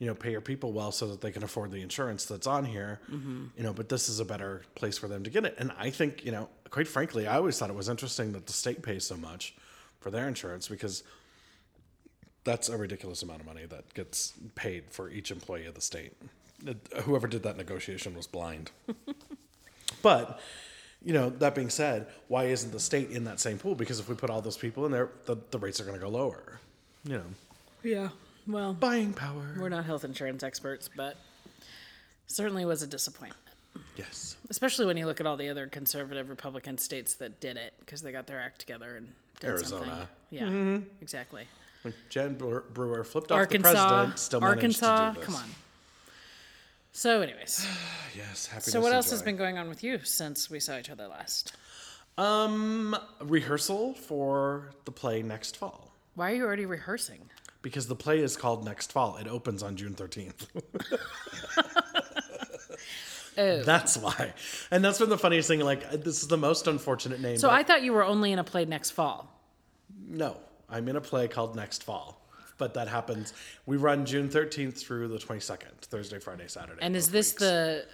You 0.00 0.08
know, 0.08 0.14
pay 0.16 0.32
your 0.32 0.40
people 0.40 0.72
well 0.72 0.90
so 0.90 1.06
that 1.06 1.20
they 1.20 1.30
can 1.30 1.44
afford 1.44 1.70
the 1.70 1.80
insurance 1.80 2.24
that's 2.24 2.48
on 2.48 2.64
here. 2.64 2.98
Mm-hmm. 3.08 3.44
You 3.56 3.62
know, 3.62 3.72
but 3.72 3.88
this 3.88 4.08
is 4.08 4.18
a 4.18 4.24
better 4.24 4.62
place 4.74 4.98
for 4.98 5.06
them 5.06 5.22
to 5.22 5.30
get 5.30 5.44
it. 5.44 5.54
And 5.56 5.70
I 5.78 5.90
think, 5.90 6.24
you 6.24 6.32
know, 6.32 6.48
quite 6.68 6.88
frankly, 6.88 7.28
I 7.28 7.36
always 7.36 7.56
thought 7.56 7.70
it 7.70 7.76
was 7.76 7.88
interesting 7.88 8.32
that 8.32 8.46
the 8.46 8.52
state 8.52 8.82
pays 8.82 9.06
so 9.06 9.16
much 9.16 9.54
for 10.00 10.10
their 10.10 10.26
insurance 10.26 10.66
because 10.66 11.04
that's 12.44 12.68
a 12.68 12.76
ridiculous 12.76 13.22
amount 13.22 13.40
of 13.40 13.46
money 13.46 13.66
that 13.66 13.92
gets 13.94 14.34
paid 14.54 14.84
for 14.90 15.08
each 15.08 15.30
employee 15.30 15.66
of 15.66 15.74
the 15.74 15.80
state. 15.80 16.12
Whoever 17.02 17.26
did 17.26 17.42
that 17.42 17.56
negotiation 17.56 18.14
was 18.14 18.26
blind. 18.26 18.70
but, 20.02 20.40
you 21.04 21.12
know, 21.12 21.30
that 21.30 21.54
being 21.54 21.70
said, 21.70 22.06
why 22.28 22.44
isn't 22.44 22.72
the 22.72 22.80
state 22.80 23.10
in 23.10 23.24
that 23.24 23.40
same 23.40 23.58
pool? 23.58 23.74
Because 23.74 24.00
if 24.00 24.08
we 24.08 24.14
put 24.14 24.30
all 24.30 24.40
those 24.40 24.56
people 24.56 24.86
in 24.86 24.92
there, 24.92 25.10
the, 25.26 25.36
the 25.50 25.58
rates 25.58 25.80
are 25.80 25.84
going 25.84 25.98
to 25.98 26.02
go 26.02 26.08
lower. 26.08 26.58
You 27.04 27.18
know, 27.18 27.24
yeah. 27.82 28.08
Well, 28.46 28.74
buying 28.74 29.12
power. 29.12 29.54
we're 29.58 29.68
not 29.68 29.84
health 29.84 30.04
insurance 30.04 30.42
experts, 30.42 30.88
but 30.94 31.16
certainly 32.26 32.64
was 32.64 32.82
a 32.82 32.86
disappointment. 32.86 33.40
Yes. 33.96 34.36
Especially 34.50 34.86
when 34.86 34.96
you 34.96 35.06
look 35.06 35.20
at 35.20 35.26
all 35.26 35.36
the 35.36 35.48
other 35.48 35.66
conservative 35.66 36.28
Republican 36.28 36.78
states 36.78 37.14
that 37.14 37.40
did 37.40 37.56
it 37.56 37.74
because 37.80 38.02
they 38.02 38.12
got 38.12 38.26
their 38.26 38.40
act 38.40 38.60
together 38.60 38.96
and 38.96 39.08
did 39.40 39.50
Arizona. 39.50 39.84
something. 39.84 40.08
Yeah, 40.30 40.42
mm-hmm. 40.44 40.82
exactly. 41.00 41.46
When 41.82 41.94
Jan 42.08 42.34
Brewer 42.34 43.04
flipped 43.04 43.30
off 43.30 43.38
Arkansas, 43.38 43.72
the 43.72 43.76
president, 43.76 44.18
still 44.18 44.40
managed 44.40 44.56
Arkansas, 44.56 45.08
to 45.08 45.14
do 45.14 45.20
this. 45.20 45.26
come 45.26 45.36
on. 45.36 45.50
So, 46.96 47.20
anyways, 47.22 47.66
Yes, 48.16 48.46
happiness 48.46 48.72
so 48.72 48.80
what 48.80 48.92
else 48.92 49.10
has 49.10 49.20
been 49.20 49.36
going 49.36 49.58
on 49.58 49.68
with 49.68 49.82
you 49.82 49.98
since 50.04 50.48
we 50.48 50.60
saw 50.60 50.78
each 50.78 50.90
other 50.90 51.08
last? 51.08 51.56
Um, 52.16 52.96
rehearsal 53.20 53.94
for 53.94 54.70
the 54.84 54.92
play 54.92 55.20
next 55.20 55.56
fall. 55.56 55.90
Why 56.14 56.30
are 56.30 56.34
you 56.36 56.44
already 56.44 56.66
rehearsing? 56.66 57.28
Because 57.62 57.88
the 57.88 57.96
play 57.96 58.20
is 58.20 58.36
called 58.36 58.64
Next 58.64 58.92
Fall. 58.92 59.16
It 59.16 59.26
opens 59.26 59.62
on 59.62 59.76
June 59.76 59.94
13th. 59.94 60.46
Oh. 63.36 63.64
That's 63.64 63.96
why. 63.96 64.32
And 64.70 64.84
that's 64.84 65.00
been 65.00 65.08
the 65.08 65.18
funniest 65.18 65.48
thing. 65.48 65.58
Like, 65.58 65.90
this 65.90 66.22
is 66.22 66.28
the 66.28 66.36
most 66.36 66.68
unfortunate 66.68 67.20
name. 67.20 67.36
So 67.36 67.50
I 67.50 67.64
thought 67.64 67.82
you 67.82 67.92
were 67.92 68.04
only 68.04 68.30
in 68.30 68.38
a 68.38 68.44
play 68.44 68.64
next 68.64 68.90
fall. 68.92 69.28
No, 70.08 70.36
I'm 70.70 70.88
in 70.88 70.94
a 70.94 71.00
play 71.00 71.26
called 71.26 71.56
Next 71.56 71.82
Fall. 71.82 72.23
But 72.58 72.74
that 72.74 72.88
happens. 72.88 73.32
We 73.66 73.76
run 73.76 74.06
June 74.06 74.28
13th 74.28 74.78
through 74.78 75.08
the 75.08 75.18
22nd, 75.18 75.80
Thursday, 75.82 76.18
Friday, 76.18 76.46
Saturday. 76.46 76.78
And 76.82 76.94
is 76.94 77.10
this 77.10 77.32
weeks. 77.32 77.40
the 77.40 77.86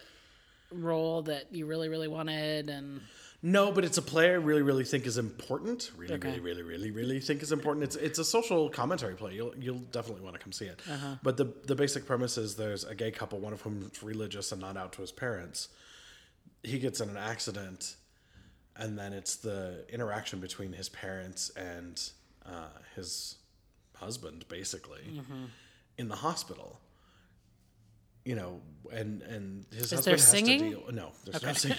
role 0.70 1.23
that 1.23 1.46
you 1.53 1.66
really, 1.66 1.88
really 1.88 2.09
wanted? 2.09 2.68
And 2.68 3.01
No, 3.42 3.73
but 3.73 3.85
it's 3.87 3.96
a 3.96 4.03
play 4.03 4.29
I 4.31 4.35
really, 4.35 4.61
really 4.62 4.85
think 4.85 5.07
is 5.07 5.16
important. 5.16 5.90
Really, 5.96 6.14
Okay. 6.14 6.29
really, 6.29 6.40
really, 6.40 6.62
really, 6.62 6.90
really 6.90 7.20
think 7.20 7.42
is 7.42 7.53
important. 7.53 7.85
It's 7.85 7.96
it's 7.96 8.18
a 8.18 8.25
social 8.25 8.68
commentary 8.68 9.14
play. 9.14 9.35
You'll 9.35 9.55
you'll 9.59 9.79
definitely 9.79 10.23
want 10.23 10.35
to 10.37 10.40
come 10.42 10.53
see 10.53 10.66
it. 10.66 10.81
But 11.23 11.38
the 11.38 11.46
the 11.64 11.75
basic 11.75 12.05
premise 12.07 12.37
is 12.37 12.57
there's 12.57 12.85
a 12.85 12.94
gay 12.94 13.11
couple, 13.11 13.38
one 13.40 13.53
of 13.55 13.62
whom 13.62 13.90
is 13.90 14.03
religious 14.03 14.53
and 14.53 14.61
not 14.61 14.77
out 14.77 14.92
to 14.92 15.01
his 15.01 15.11
parents. 15.12 15.68
He 16.62 16.79
gets 16.79 17.01
in 17.01 17.09
an 17.09 17.16
accident, 17.16 17.96
and 18.77 18.99
then 18.99 19.14
it's 19.14 19.37
the 19.37 19.87
interaction 19.88 20.38
between 20.40 20.75
his 20.75 20.90
parents 20.90 21.49
and 21.57 21.99
uh, 22.44 22.68
his 22.94 23.37
husband, 24.00 24.44
basically, 24.48 25.02
Mm-hmm. 25.12 25.44
in 25.98 26.08
the 26.08 26.16
hospital. 26.16 26.80
You 28.24 28.34
know, 28.36 28.60
and 28.92 29.22
and 29.22 29.64
his 29.72 29.84
Is 29.84 29.90
husband 29.92 30.04
there 30.04 30.14
has 30.14 30.28
singing? 30.28 30.58
to 30.60 30.68
deal. 30.70 30.92
No, 30.92 31.12
there's 31.24 31.42
no 31.42 31.52
singing. 31.54 31.78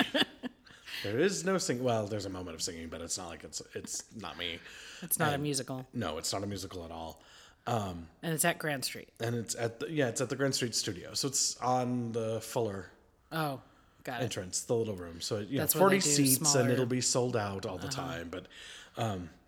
there 1.04 1.20
is 1.20 1.46
no 1.46 1.58
singing. 1.60 1.84
Well, 1.84 2.08
there's 2.08 2.26
a 2.26 2.30
moment 2.30 2.56
of 2.56 2.62
singing, 2.64 2.88
but 2.90 3.00
it's 3.02 3.18
not 3.18 3.28
like 3.30 3.44
it's 3.44 3.62
it's 3.76 4.04
not 4.16 4.38
me. 4.40 4.58
It's 5.04 5.20
not 5.20 5.34
a 5.34 5.38
musical, 5.38 5.86
No, 5.94 6.18
it's 6.18 6.34
not 6.34 6.44
a 6.44 6.48
musical 6.48 6.84
at 6.84 6.92
all. 6.92 7.22
um, 7.68 8.08
and 8.24 8.34
it's 8.34 8.44
at 8.46 8.58
Grand 8.58 8.84
Street. 8.86 9.10
And 9.20 9.36
it's 9.36 9.54
at 9.56 9.80
the 9.80 9.92
yeah, 9.92 10.08
it's 10.10 10.20
at 10.22 10.30
the 10.30 10.36
Grand 10.36 10.56
Street 10.56 10.74
Studio. 10.74 11.14
So 11.14 11.28
it's 11.28 11.58
on 11.58 12.12
the 12.12 12.42
Fuller 12.42 12.88
Oh, 13.32 13.62
got 14.04 14.22
it. 14.22 14.24
entrance, 14.26 14.62
the 14.62 14.76
little 14.76 14.96
room. 14.96 15.22
So 15.22 15.38
you 15.40 15.60
That's 15.60 15.76
know, 15.76 15.80
forty 15.80 16.00
seats, 16.00 16.36
smaller- 16.38 16.50
Uh-huh. 16.56 16.64
and 16.64 16.72
it'll 16.74 16.86
be 16.88 17.02
sold 17.02 17.38
out 17.38 17.66
all 17.68 17.78
the 17.78 17.88
time. 17.88 18.30
But 18.32 18.48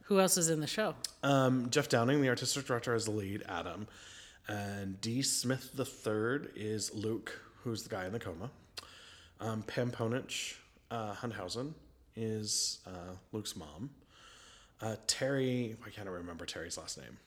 Who 0.06 0.20
else 0.20 0.38
is 0.38 0.50
in 0.50 0.60
the 0.60 0.68
show? 0.68 0.96
um, 1.24 1.70
Jeff 1.70 1.90
Downing, 1.90 2.22
the 2.22 2.30
artistic 2.30 2.66
director, 2.66 2.94
is 2.94 3.06
the 3.06 3.12
lead. 3.12 3.44
Adam 3.48 3.88
and 4.48 5.00
D. 5.00 5.22
Smith 5.22 5.72
the 5.74 5.86
third 5.86 6.52
is 6.56 6.94
Luke, 6.94 7.40
who's 7.64 7.84
the 7.84 7.90
guy 7.90 8.06
in 8.06 8.12
the 8.12 8.20
coma. 8.20 8.50
Um, 9.40 9.64
Pam 9.64 9.92
Ponich 9.92 10.56
uh, 10.92 11.16
is 12.16 12.80
uh, 12.86 13.16
Luke's 13.32 13.56
mom. 13.56 13.90
Uh, 14.82 14.96
Terry, 15.08 15.78
I 15.86 15.90
can't 15.90 16.10
remember 16.10 16.46
Terry's 16.46 16.78
last 16.78 16.98
name. 16.98 17.18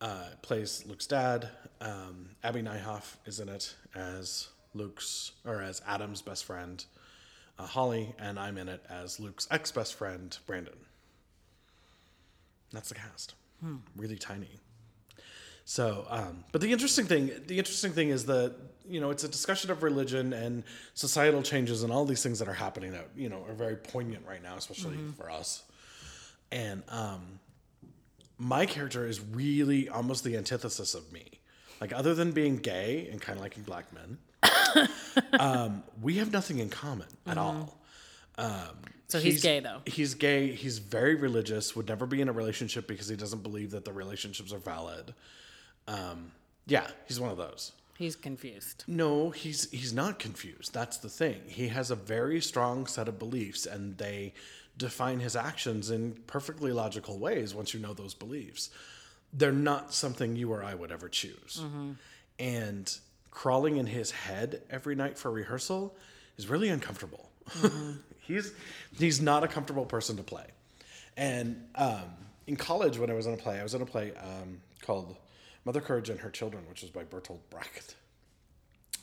Uh, 0.00 0.26
plays 0.42 0.84
Luke's 0.86 1.06
dad. 1.06 1.48
Um, 1.80 2.30
Abby 2.42 2.62
Nyhoff 2.62 3.16
is 3.26 3.40
in 3.40 3.48
it 3.48 3.74
as 3.94 4.48
Luke's 4.74 5.32
or 5.44 5.62
as 5.62 5.82
Adam's 5.86 6.22
best 6.22 6.44
friend, 6.44 6.84
uh, 7.58 7.66
Holly, 7.66 8.14
and 8.18 8.38
I'm 8.38 8.58
in 8.58 8.68
it 8.68 8.84
as 8.88 9.18
Luke's 9.18 9.48
ex 9.50 9.72
best 9.72 9.94
friend, 9.94 10.36
Brandon. 10.46 10.74
That's 12.74 12.88
the 12.90 12.94
cast. 12.96 13.34
Really 13.96 14.16
tiny. 14.16 14.60
So, 15.64 16.06
um, 16.10 16.44
but 16.52 16.60
the 16.60 16.70
interesting 16.72 17.06
thing, 17.06 17.30
the 17.46 17.58
interesting 17.58 17.92
thing 17.92 18.10
is 18.10 18.26
that 18.26 18.54
you 18.86 19.00
know 19.00 19.08
it's 19.10 19.24
a 19.24 19.28
discussion 19.28 19.70
of 19.70 19.82
religion 19.82 20.34
and 20.34 20.62
societal 20.92 21.42
changes 21.42 21.82
and 21.82 21.90
all 21.90 22.04
these 22.04 22.22
things 22.22 22.38
that 22.40 22.48
are 22.48 22.52
happening 22.52 22.92
that 22.92 23.08
you 23.16 23.30
know 23.30 23.42
are 23.48 23.54
very 23.54 23.76
poignant 23.76 24.26
right 24.26 24.42
now, 24.42 24.56
especially 24.56 24.98
for 25.16 25.30
us. 25.30 25.62
And 26.52 26.82
um, 26.90 27.40
my 28.38 28.66
character 28.66 29.06
is 29.06 29.20
really 29.20 29.88
almost 29.88 30.24
the 30.24 30.36
antithesis 30.36 30.94
of 30.94 31.10
me. 31.12 31.40
Like, 31.80 31.92
other 31.92 32.14
than 32.14 32.32
being 32.32 32.56
gay 32.56 33.08
and 33.10 33.20
kind 33.20 33.38
of 33.38 33.42
liking 33.42 33.62
black 33.62 33.86
men, 33.92 34.18
um, 35.40 35.82
we 36.00 36.14
have 36.14 36.32
nothing 36.32 36.58
in 36.58 36.68
common 36.68 37.08
at 37.26 37.38
all. 37.38 37.80
So 39.08 39.20
he's, 39.20 39.42
gay 39.42 39.60
though. 39.60 39.80
He's 39.86 40.14
gay. 40.14 40.52
He's 40.52 40.78
very 40.78 41.14
religious. 41.14 41.76
Would 41.76 41.88
never 41.88 42.06
be 42.06 42.20
in 42.20 42.28
a 42.28 42.32
relationship 42.32 42.86
because 42.86 43.08
he 43.08 43.16
doesn't 43.16 43.42
believe 43.42 43.70
that 43.72 43.84
the 43.84 43.92
relationships 43.92 44.52
are 44.52 44.58
valid. 44.58 45.14
Um, 45.86 46.32
yeah, 46.66 46.86
he's 47.06 47.20
one 47.20 47.30
of 47.30 47.36
those. 47.36 47.72
He's 47.96 48.16
confused. 48.16 48.84
No, 48.88 49.30
he's 49.30 49.70
he's 49.70 49.92
not 49.92 50.18
confused. 50.18 50.72
That's 50.74 50.96
the 50.96 51.08
thing. 51.08 51.42
He 51.46 51.68
has 51.68 51.90
a 51.90 51.94
very 51.94 52.40
strong 52.40 52.86
set 52.86 53.06
of 53.06 53.18
beliefs, 53.18 53.66
and 53.66 53.96
they 53.98 54.32
define 54.76 55.20
his 55.20 55.36
actions 55.36 55.90
in 55.90 56.14
perfectly 56.26 56.72
logical 56.72 57.18
ways. 57.18 57.54
Once 57.54 57.72
you 57.72 57.80
know 57.80 57.94
those 57.94 58.14
beliefs, 58.14 58.70
they're 59.32 59.52
not 59.52 59.94
something 59.94 60.34
you 60.34 60.52
or 60.52 60.64
I 60.64 60.74
would 60.74 60.90
ever 60.90 61.08
choose. 61.08 61.62
And 62.38 62.98
crawling 63.30 63.76
in 63.76 63.86
his 63.86 64.10
head 64.10 64.62
every 64.70 64.94
night 64.94 65.18
for 65.18 65.30
rehearsal 65.30 65.94
is 66.36 66.48
really 66.48 66.68
uncomfortable. 66.68 67.28
he's 68.20 68.52
he's 68.98 69.20
not 69.20 69.44
a 69.44 69.48
comfortable 69.48 69.86
person 69.86 70.16
to 70.16 70.22
play. 70.22 70.46
And 71.16 71.64
um, 71.74 72.10
in 72.46 72.56
college, 72.56 72.98
when 72.98 73.10
I 73.10 73.14
was 73.14 73.26
in 73.26 73.34
a 73.34 73.36
play, 73.36 73.60
I 73.60 73.62
was 73.62 73.74
in 73.74 73.82
a 73.82 73.86
play 73.86 74.12
um, 74.16 74.60
called 74.82 75.16
Mother 75.64 75.80
Courage 75.80 76.10
and 76.10 76.18
Her 76.20 76.30
Children, 76.30 76.64
which 76.68 76.82
was 76.82 76.90
by 76.90 77.04
Bertolt 77.04 77.40
Brecht 77.50 77.94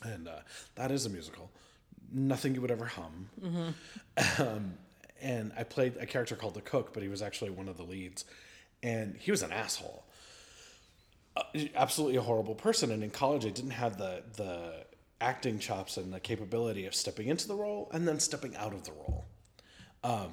and 0.04 0.28
uh, 0.28 0.40
that 0.74 0.90
is 0.90 1.06
a 1.06 1.10
musical. 1.10 1.50
Nothing 2.12 2.54
you 2.54 2.60
would 2.60 2.70
ever 2.70 2.86
hum. 2.86 3.28
Um, 4.38 4.74
and 5.22 5.52
I 5.56 5.62
played 5.62 5.96
a 5.98 6.06
character 6.06 6.34
called 6.34 6.54
the 6.54 6.60
cook, 6.60 6.92
but 6.92 7.02
he 7.02 7.08
was 7.08 7.22
actually 7.22 7.50
one 7.50 7.68
of 7.68 7.76
the 7.76 7.84
leads, 7.84 8.24
and 8.82 9.16
he 9.16 9.30
was 9.30 9.42
an 9.42 9.52
asshole. 9.52 10.04
Uh, 11.36 11.44
absolutely 11.74 12.16
a 12.16 12.20
horrible 12.20 12.54
person. 12.54 12.90
And 12.90 13.02
in 13.02 13.10
college, 13.10 13.46
I 13.46 13.50
didn't 13.50 13.70
have 13.70 13.96
the 13.96 14.22
the 14.36 14.84
acting 15.22 15.58
chops 15.58 15.96
and 15.96 16.12
the 16.12 16.20
capability 16.20 16.86
of 16.86 16.94
stepping 16.94 17.28
into 17.28 17.46
the 17.48 17.54
role 17.54 17.88
and 17.92 18.06
then 18.08 18.18
stepping 18.20 18.54
out 18.56 18.72
of 18.74 18.84
the 18.84 18.92
role. 18.92 19.24
Um, 20.04 20.30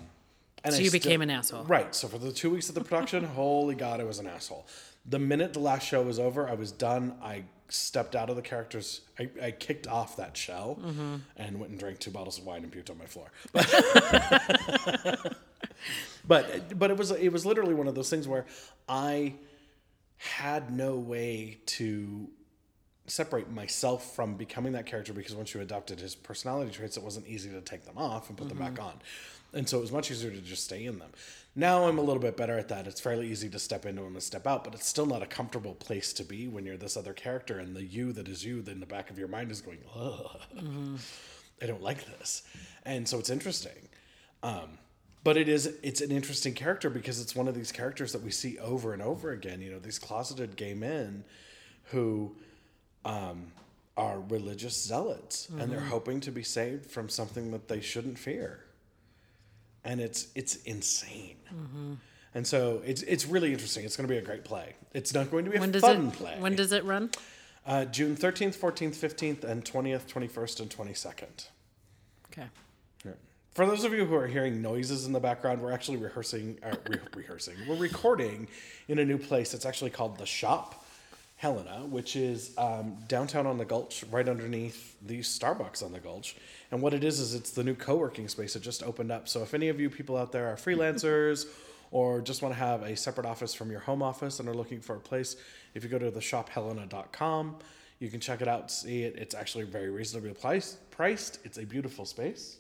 and 0.64 0.74
So 0.74 0.80
I 0.80 0.84
you 0.84 0.90
still- 0.90 1.00
became 1.00 1.22
an 1.22 1.30
asshole. 1.30 1.64
Right. 1.66 1.94
So 1.96 2.08
for 2.08 2.18
the 2.18 2.32
two 2.34 2.50
weeks 2.50 2.70
of 2.70 2.76
the 2.76 2.82
production, 2.84 3.24
holy 3.36 3.76
God, 3.76 4.02
I 4.02 4.04
was 4.04 4.20
an 4.20 4.28
asshole. 4.28 4.66
The 5.06 5.20
minute 5.20 5.54
the 5.54 5.60
last 5.60 5.88
show 5.88 6.02
was 6.02 6.20
over, 6.20 6.50
I 6.50 6.54
was 6.56 6.72
done. 6.72 7.16
I 7.24 7.44
stepped 7.70 8.16
out 8.16 8.30
of 8.30 8.36
the 8.36 8.42
characters. 8.42 9.02
I, 9.20 9.30
I 9.42 9.52
kicked 9.52 9.88
off 9.88 10.18
that 10.18 10.36
shell 10.36 10.80
Mm-hmm. 10.82 11.16
and 11.38 11.60
went 11.60 11.72
and 11.72 11.80
drank 11.80 12.00
two 12.00 12.12
bottles 12.12 12.40
of 12.40 12.46
wine 12.46 12.64
and 12.64 12.72
puked 12.74 12.90
on 12.90 12.98
my 12.98 13.06
floor. 13.06 13.32
But, 13.54 13.68
but 16.28 16.78
but 16.78 16.92
it 16.92 16.98
was 16.98 17.12
it 17.12 17.32
was 17.32 17.46
literally 17.46 17.74
one 17.74 17.88
of 17.88 17.96
those 17.96 18.10
things 18.10 18.28
where 18.28 18.46
I 18.88 19.36
had 20.18 20.72
no 20.76 20.96
way 20.98 21.60
to 21.78 22.30
separate 23.10 23.52
myself 23.52 24.16
from 24.16 24.36
becoming 24.36 24.74
that 24.74 24.86
character 24.86 25.14
because 25.14 25.36
once 25.36 25.54
you 25.54 25.62
adopted 25.62 26.00
his 26.00 26.16
personality 26.16 26.72
traits, 26.72 26.98
it 26.98 27.04
wasn't 27.04 27.28
easy 27.28 27.50
to 27.50 27.62
take 27.62 27.86
them 27.86 27.98
off 27.98 28.30
and 28.30 28.38
put 28.38 28.50
them 28.50 28.58
back 28.58 28.80
on. 28.80 28.94
And 29.54 29.68
so 29.68 29.80
it 29.80 29.82
was 29.82 29.92
much 29.92 30.12
easier 30.12 30.30
to 30.30 30.42
just 30.42 30.66
stay 30.66 30.86
in 30.86 31.00
them. 31.00 31.10
Now 31.56 31.88
I'm 31.88 31.98
a 31.98 32.02
little 32.02 32.22
bit 32.22 32.38
better 32.38 32.58
at 32.58 32.70
that. 32.70 32.86
It's 32.86 33.02
fairly 33.02 33.28
easy 33.28 33.50
to 33.50 33.60
step 33.60 33.86
into 33.86 34.04
them 34.04 34.14
and 34.14 34.24
step 34.24 34.46
out, 34.46 34.64
but 34.64 34.76
it's 34.76 34.88
still 34.88 35.08
not 35.08 35.24
a 35.24 35.26
comfortable 35.26 35.74
place 35.74 36.14
to 36.14 36.24
be 36.24 36.48
when 36.48 36.66
you're 36.66 36.78
this 36.78 36.96
other 36.96 37.14
character 37.14 37.58
and 37.58 37.76
the 37.76 37.84
you 37.84 38.12
that 38.14 38.28
is 38.28 38.46
you, 38.46 38.64
in 38.68 38.80
the 38.80 38.86
back 38.86 39.10
of 39.10 39.18
your 39.18 39.28
mind 39.28 39.52
is 39.52 39.62
going, 39.62 39.80
ugh, 39.96 40.40
I 41.62 41.66
don't 41.66 41.82
like 41.82 42.06
this. 42.06 42.44
And 42.86 43.08
so 43.08 43.18
it's 43.18 43.32
interesting. 43.32 43.90
Um, 44.44 44.78
but 45.24 45.38
it 45.38 45.50
is 45.50 45.78
it's 45.84 46.02
an 46.02 46.12
interesting 46.12 46.54
character 46.54 46.90
because 46.90 47.20
it's 47.20 47.36
one 47.36 47.48
of 47.48 47.56
these 47.56 47.72
characters 47.72 48.14
that 48.14 48.24
we 48.24 48.32
see 48.32 48.58
over 48.60 48.94
and 48.94 49.02
over 49.02 49.32
again 49.32 49.62
you 49.62 49.70
know 49.72 49.80
these 49.80 50.00
closeted 50.00 50.56
gay 50.56 50.74
men 50.74 51.24
who 51.86 52.36
um, 53.10 53.52
are 53.98 54.20
religious 54.30 54.76
zealots 54.90 55.50
and 55.60 55.72
they're 55.72 55.80
hoping 55.96 56.20
to 56.22 56.32
be 56.32 56.44
saved 56.44 56.86
from 56.90 57.10
something 57.10 57.52
that 57.52 57.68
they 57.68 57.82
shouldn't 57.82 58.18
fear 58.18 58.60
and 59.84 60.00
it's 60.00 60.28
it's 60.36 60.56
insane 60.64 61.36
and 62.36 62.46
so 62.46 62.82
it's 62.86 63.02
it's 63.04 63.26
really 63.26 63.52
interesting 63.52 63.84
it's 63.86 63.98
going 63.98 64.08
to 64.08 64.14
be 64.14 64.18
a 64.18 64.22
great 64.22 64.44
play 64.46 64.74
it's 64.94 65.14
not 65.14 65.30
going 65.32 65.44
to 65.46 65.52
be 65.52 65.58
a 65.58 65.60
When 65.60 65.72
does 65.72 65.82
fun 65.82 66.08
it? 66.08 66.14
play 66.14 66.36
When 66.40 66.56
does 66.56 66.72
it 66.72 66.84
run? 66.86 67.10
uh, 67.66 67.86
june 67.86 68.16
13th 68.16 68.56
14th 68.58 68.96
15th 68.96 69.44
and 69.44 69.66
20th 69.66 70.06
21st 70.08 70.60
and 70.62 70.70
22nd 70.70 71.48
Okay. 72.32 72.48
yeah. 73.06 73.12
For 73.54 73.66
those 73.66 73.84
of 73.84 73.92
you 73.94 74.06
who 74.06 74.16
are 74.16 74.28
hearing 74.28 74.62
noises 74.62 75.08
in 75.08 75.14
the 75.14 75.20
background, 75.20 75.62
we're 75.64 75.72
actually 75.72 75.98
rehearsing, 75.98 76.60
uh, 76.64 76.76
re- 76.88 77.00
rehearsing. 77.16 77.56
We're 77.68 77.76
recording 77.90 78.48
in 78.88 79.00
a 79.00 79.04
new 79.04 79.18
place. 79.18 79.56
It's 79.56 79.66
actually 79.66 79.90
called 79.90 80.20
the 80.20 80.28
Shop, 80.28 80.86
Helena, 81.40 81.86
which 81.86 82.18
is 82.18 82.52
um, 82.58 82.98
downtown 83.08 83.48
on 83.48 83.58
the 83.58 83.64
Gulch, 83.64 84.04
right 84.12 84.28
underneath 84.28 84.98
the 85.02 85.20
Starbucks 85.20 85.82
on 85.82 85.94
the 85.94 86.00
Gulch. 86.00 86.36
And 86.70 86.82
what 86.82 86.94
it 86.94 87.02
is 87.02 87.22
is 87.22 87.34
it's 87.34 87.52
the 87.52 87.64
new 87.64 87.76
co-working 87.76 88.28
space 88.28 88.56
that 88.56 88.62
just 88.62 88.84
opened 88.84 89.10
up. 89.10 89.30
So 89.30 89.42
if 89.42 89.54
any 89.54 89.70
of 89.70 89.80
you 89.80 89.90
people 89.90 90.18
out 90.18 90.34
there 90.34 90.48
are 90.48 90.58
freelancers 90.58 91.48
or 91.92 92.20
just 92.20 92.42
want 92.42 92.54
to 92.54 92.60
have 92.60 92.84
a 92.84 92.94
separate 92.98 93.26
office 93.26 93.54
from 93.54 93.72
your 93.72 93.80
home 93.80 94.04
office 94.04 94.42
and 94.42 94.50
are 94.50 94.54
looking 94.54 94.82
for 94.82 94.98
a 94.98 95.00
place, 95.00 95.38
if 95.76 95.82
you 95.82 95.90
go 95.90 95.98
to 95.98 96.12
the 96.12 96.20
shophelena.com, 96.20 97.56
you 98.00 98.10
can 98.10 98.20
check 98.20 98.42
it 98.42 98.50
out, 98.50 98.70
see 98.70 99.04
it. 99.04 99.16
It's 99.16 99.34
actually 99.34 99.64
very 99.64 99.90
reasonably 99.90 100.34
priced. 100.34 100.92
Priced. 100.92 101.40
It's 101.46 101.58
a 101.58 101.66
beautiful 101.66 102.06
space. 102.06 102.58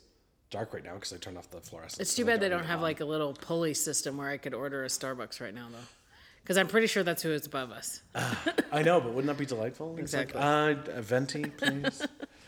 Dark 0.51 0.73
right 0.73 0.85
now 0.85 0.93
because 0.93 1.11
I 1.11 1.17
turned 1.17 1.37
off 1.37 1.51
the 1.51 1.59
fluorescent. 1.59 1.99
It's 1.99 2.15
too 2.15 2.23
bad 2.23 2.39
they 2.39 2.47
don't 2.47 2.63
have 2.63 2.81
like 2.81 3.01
a 3.01 3.05
little 3.05 3.33
pulley 3.33 3.73
system 3.73 4.15
where 4.15 4.29
I 4.29 4.37
could 4.37 4.53
order 4.53 4.85
a 4.85 4.87
Starbucks 4.87 5.41
right 5.41 5.53
now, 5.53 5.67
though. 5.69 5.77
Because 6.49 6.57
I'm 6.57 6.67
pretty 6.67 6.87
sure 6.87 7.03
that's 7.03 7.21
who 7.21 7.29
is 7.29 7.45
above 7.45 7.69
us. 7.69 8.01
I 8.71 8.81
know, 8.81 8.99
but 8.99 9.09
wouldn't 9.13 9.27
that 9.27 9.37
be 9.37 9.45
delightful? 9.45 9.95
Exactly. 9.99 10.41
Like, 10.41 10.89
uh, 10.89 10.99
venti, 10.99 11.43
please. 11.43 12.01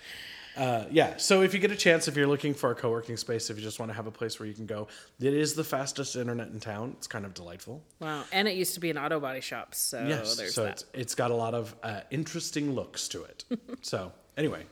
uh, 0.57 0.85
yeah. 0.89 1.17
So 1.17 1.43
if 1.43 1.53
you 1.53 1.59
get 1.59 1.69
a 1.69 1.75
chance, 1.75 2.07
if 2.07 2.17
you're 2.17 2.25
looking 2.25 2.55
for 2.55 2.71
a 2.71 2.75
co-working 2.75 3.15
space, 3.15 3.51
if 3.51 3.57
you 3.57 3.63
just 3.63 3.79
want 3.79 3.91
to 3.91 3.93
have 3.93 4.07
a 4.07 4.11
place 4.11 4.39
where 4.39 4.47
you 4.47 4.55
can 4.55 4.65
go, 4.65 4.87
it 5.19 5.35
is 5.35 5.53
the 5.53 5.63
fastest 5.63 6.15
internet 6.15 6.47
in 6.47 6.59
town. 6.59 6.95
It's 6.97 7.05
kind 7.05 7.27
of 7.27 7.35
delightful. 7.35 7.83
Wow. 7.99 8.23
And 8.31 8.47
it 8.47 8.55
used 8.55 8.73
to 8.73 8.79
be 8.79 8.89
an 8.89 8.97
auto 8.97 9.19
body 9.19 9.39
shop, 9.39 9.75
so 9.75 10.03
yes. 10.07 10.35
there's 10.35 10.55
so 10.55 10.63
that. 10.63 10.71
it's 10.71 10.85
it's 10.95 11.13
got 11.13 11.29
a 11.29 11.35
lot 11.35 11.53
of 11.53 11.75
uh, 11.83 11.99
interesting 12.09 12.73
looks 12.73 13.07
to 13.09 13.21
it. 13.25 13.45
so 13.83 14.11
anyway, 14.35 14.65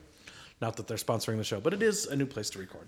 not 0.60 0.76
that 0.78 0.88
they're 0.88 0.98
sponsoring 0.98 1.38
the 1.38 1.44
show, 1.44 1.60
but 1.60 1.76
it 1.76 1.84
is 1.84 2.08
a 2.08 2.16
new 2.16 2.26
place 2.26 2.50
to 2.50 2.58
record. 2.58 2.88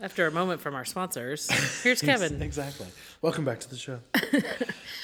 After 0.00 0.26
a 0.26 0.30
moment 0.30 0.60
from 0.60 0.74
our 0.74 0.84
sponsors, 0.84 1.48
here's 1.82 2.02
Kevin. 2.02 2.42
Exactly. 2.42 2.86
Welcome 3.22 3.44
back 3.46 3.60
to 3.60 3.70
the 3.70 3.76
show. 3.76 4.00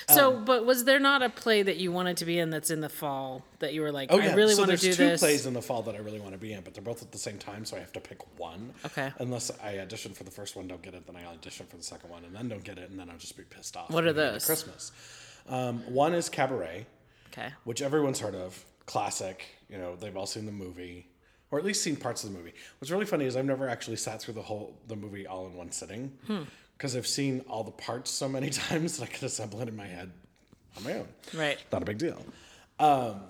So, 0.09 0.33
but 0.37 0.67
was 0.67 0.85
there 0.85 0.99
not 0.99 1.23
a 1.23 1.31
play 1.31 1.63
that 1.63 1.77
you 1.79 1.91
wanted 1.93 2.19
to 2.19 2.25
be 2.27 2.39
in 2.39 2.51
that's 2.51 2.71
in 2.71 2.81
the 2.81 2.89
fall 2.91 3.45
that 3.61 3.73
you 3.73 3.81
were 3.81 3.93
like, 3.93 4.11
Oh 4.13 4.19
I 4.19 4.25
yeah, 4.25 4.35
really 4.35 4.53
so 4.53 4.63
want 4.63 4.73
to 4.73 4.77
do 4.77 4.89
this? 4.89 4.97
there's 4.99 5.21
two 5.21 5.25
plays 5.25 5.47
in 5.47 5.55
the 5.55 5.63
fall 5.63 5.81
that 5.85 5.95
I 5.95 5.99
really 5.99 6.21
want 6.21 6.33
to 6.33 6.39
be 6.39 6.53
in, 6.53 6.61
but 6.63 6.75
they're 6.75 6.83
both 6.83 7.03
at 7.03 7.13
the 7.13 7.19
same 7.19 7.39
time, 7.39 7.65
so 7.65 7.77
I 7.77 7.81
have 7.81 7.93
to 7.93 8.01
pick 8.01 8.19
one. 8.39 8.75
Okay. 8.85 9.11
Unless 9.21 9.53
I 9.63 9.79
audition 9.79 10.13
for 10.13 10.25
the 10.25 10.31
first 10.31 10.55
one, 10.55 10.67
don't 10.67 10.83
get 10.83 10.93
it, 10.95 11.07
then 11.07 11.17
I 11.17 11.25
audition 11.25 11.65
for 11.67 11.77
the 11.79 11.83
second 11.83 12.11
one, 12.11 12.25
and 12.25 12.35
then 12.35 12.49
don't 12.49 12.65
get 12.65 12.77
it, 12.79 12.91
and 12.91 12.99
then 12.99 13.09
I'll 13.09 13.17
just 13.17 13.37
be 13.39 13.45
pissed 13.45 13.77
off. 13.77 13.91
What 13.91 14.05
are 14.05 14.09
we 14.09 14.13
get 14.15 14.27
to 14.27 14.33
those? 14.33 14.45
Christmas. 14.45 14.93
Um, 15.49 15.79
one 15.91 16.13
is 16.15 16.29
Cabaret, 16.29 16.85
Okay. 17.33 17.51
which 17.65 17.81
everyone's 17.81 18.19
heard 18.21 18.35
of, 18.35 18.63
classic. 18.85 19.45
You 19.71 19.79
know, 19.79 19.97
they've 19.97 20.17
all 20.17 20.27
seen 20.27 20.45
the 20.47 20.53
movie, 20.53 21.07
or 21.53 21.59
at 21.59 21.65
least 21.65 21.83
seen 21.83 21.95
parts 21.95 22.25
of 22.25 22.33
the 22.33 22.37
movie. 22.39 22.53
What's 22.79 22.91
really 22.91 23.05
funny 23.07 23.27
is 23.27 23.37
I've 23.37 23.45
never 23.45 23.69
actually 23.69 23.99
sat 23.99 24.21
through 24.21 24.35
the 24.35 24.43
whole 24.43 24.77
the 24.89 24.97
movie 24.97 25.27
all 25.29 25.47
in 25.47 25.55
one 25.55 25.71
sitting, 25.71 26.09
Hmm. 26.27 26.43
because 26.77 26.97
I've 26.97 27.07
seen 27.07 27.45
all 27.49 27.63
the 27.63 27.71
parts 27.71 28.11
so 28.11 28.29
many 28.29 28.51
times 28.69 28.97
that 28.99 29.05
I 29.05 29.07
can 29.13 29.27
assemble 29.27 29.61
it 29.61 29.69
in 29.69 29.77
my 29.77 29.87
head 29.87 30.11
on 30.77 30.83
my 30.83 30.95
own. 30.95 31.09
Right. 31.35 31.59
Not 31.71 31.83
a 31.83 31.85
big 31.85 31.99
deal. 31.99 32.25
Um, 32.81 33.21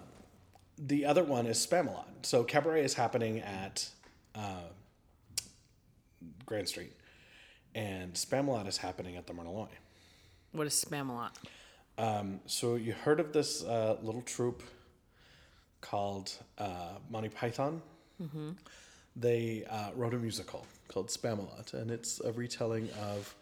the 0.78 1.04
other 1.04 1.24
one 1.24 1.46
is 1.46 1.58
Spamalot. 1.66 2.06
So 2.22 2.44
Cabaret 2.44 2.84
is 2.84 2.94
happening 2.94 3.40
at 3.40 3.88
uh, 4.34 4.62
Grand 6.46 6.68
Street, 6.68 6.92
and 7.74 8.14
Spamalot 8.14 8.66
is 8.68 8.76
happening 8.78 9.16
at 9.16 9.26
the 9.26 9.34
Myrna 9.34 9.52
Loy. 9.52 9.68
What 10.52 10.66
is 10.68 10.74
Spamalot? 10.88 11.30
So 12.46 12.76
you 12.76 12.92
heard 12.92 13.20
of 13.20 13.32
this 13.32 13.62
uh, 13.64 13.96
little 14.02 14.22
troupe 14.22 14.62
called 15.80 16.32
uh, 16.58 16.98
Monty 17.10 17.28
Python? 17.28 17.82
They 19.14 19.64
uh, 19.68 19.90
wrote 19.94 20.14
a 20.14 20.18
musical 20.18 20.66
called 20.88 21.08
Spamalot, 21.08 21.74
and 21.74 21.90
it's 21.90 22.20
a 22.20 22.32
retelling 22.32 22.88
of 23.02 23.34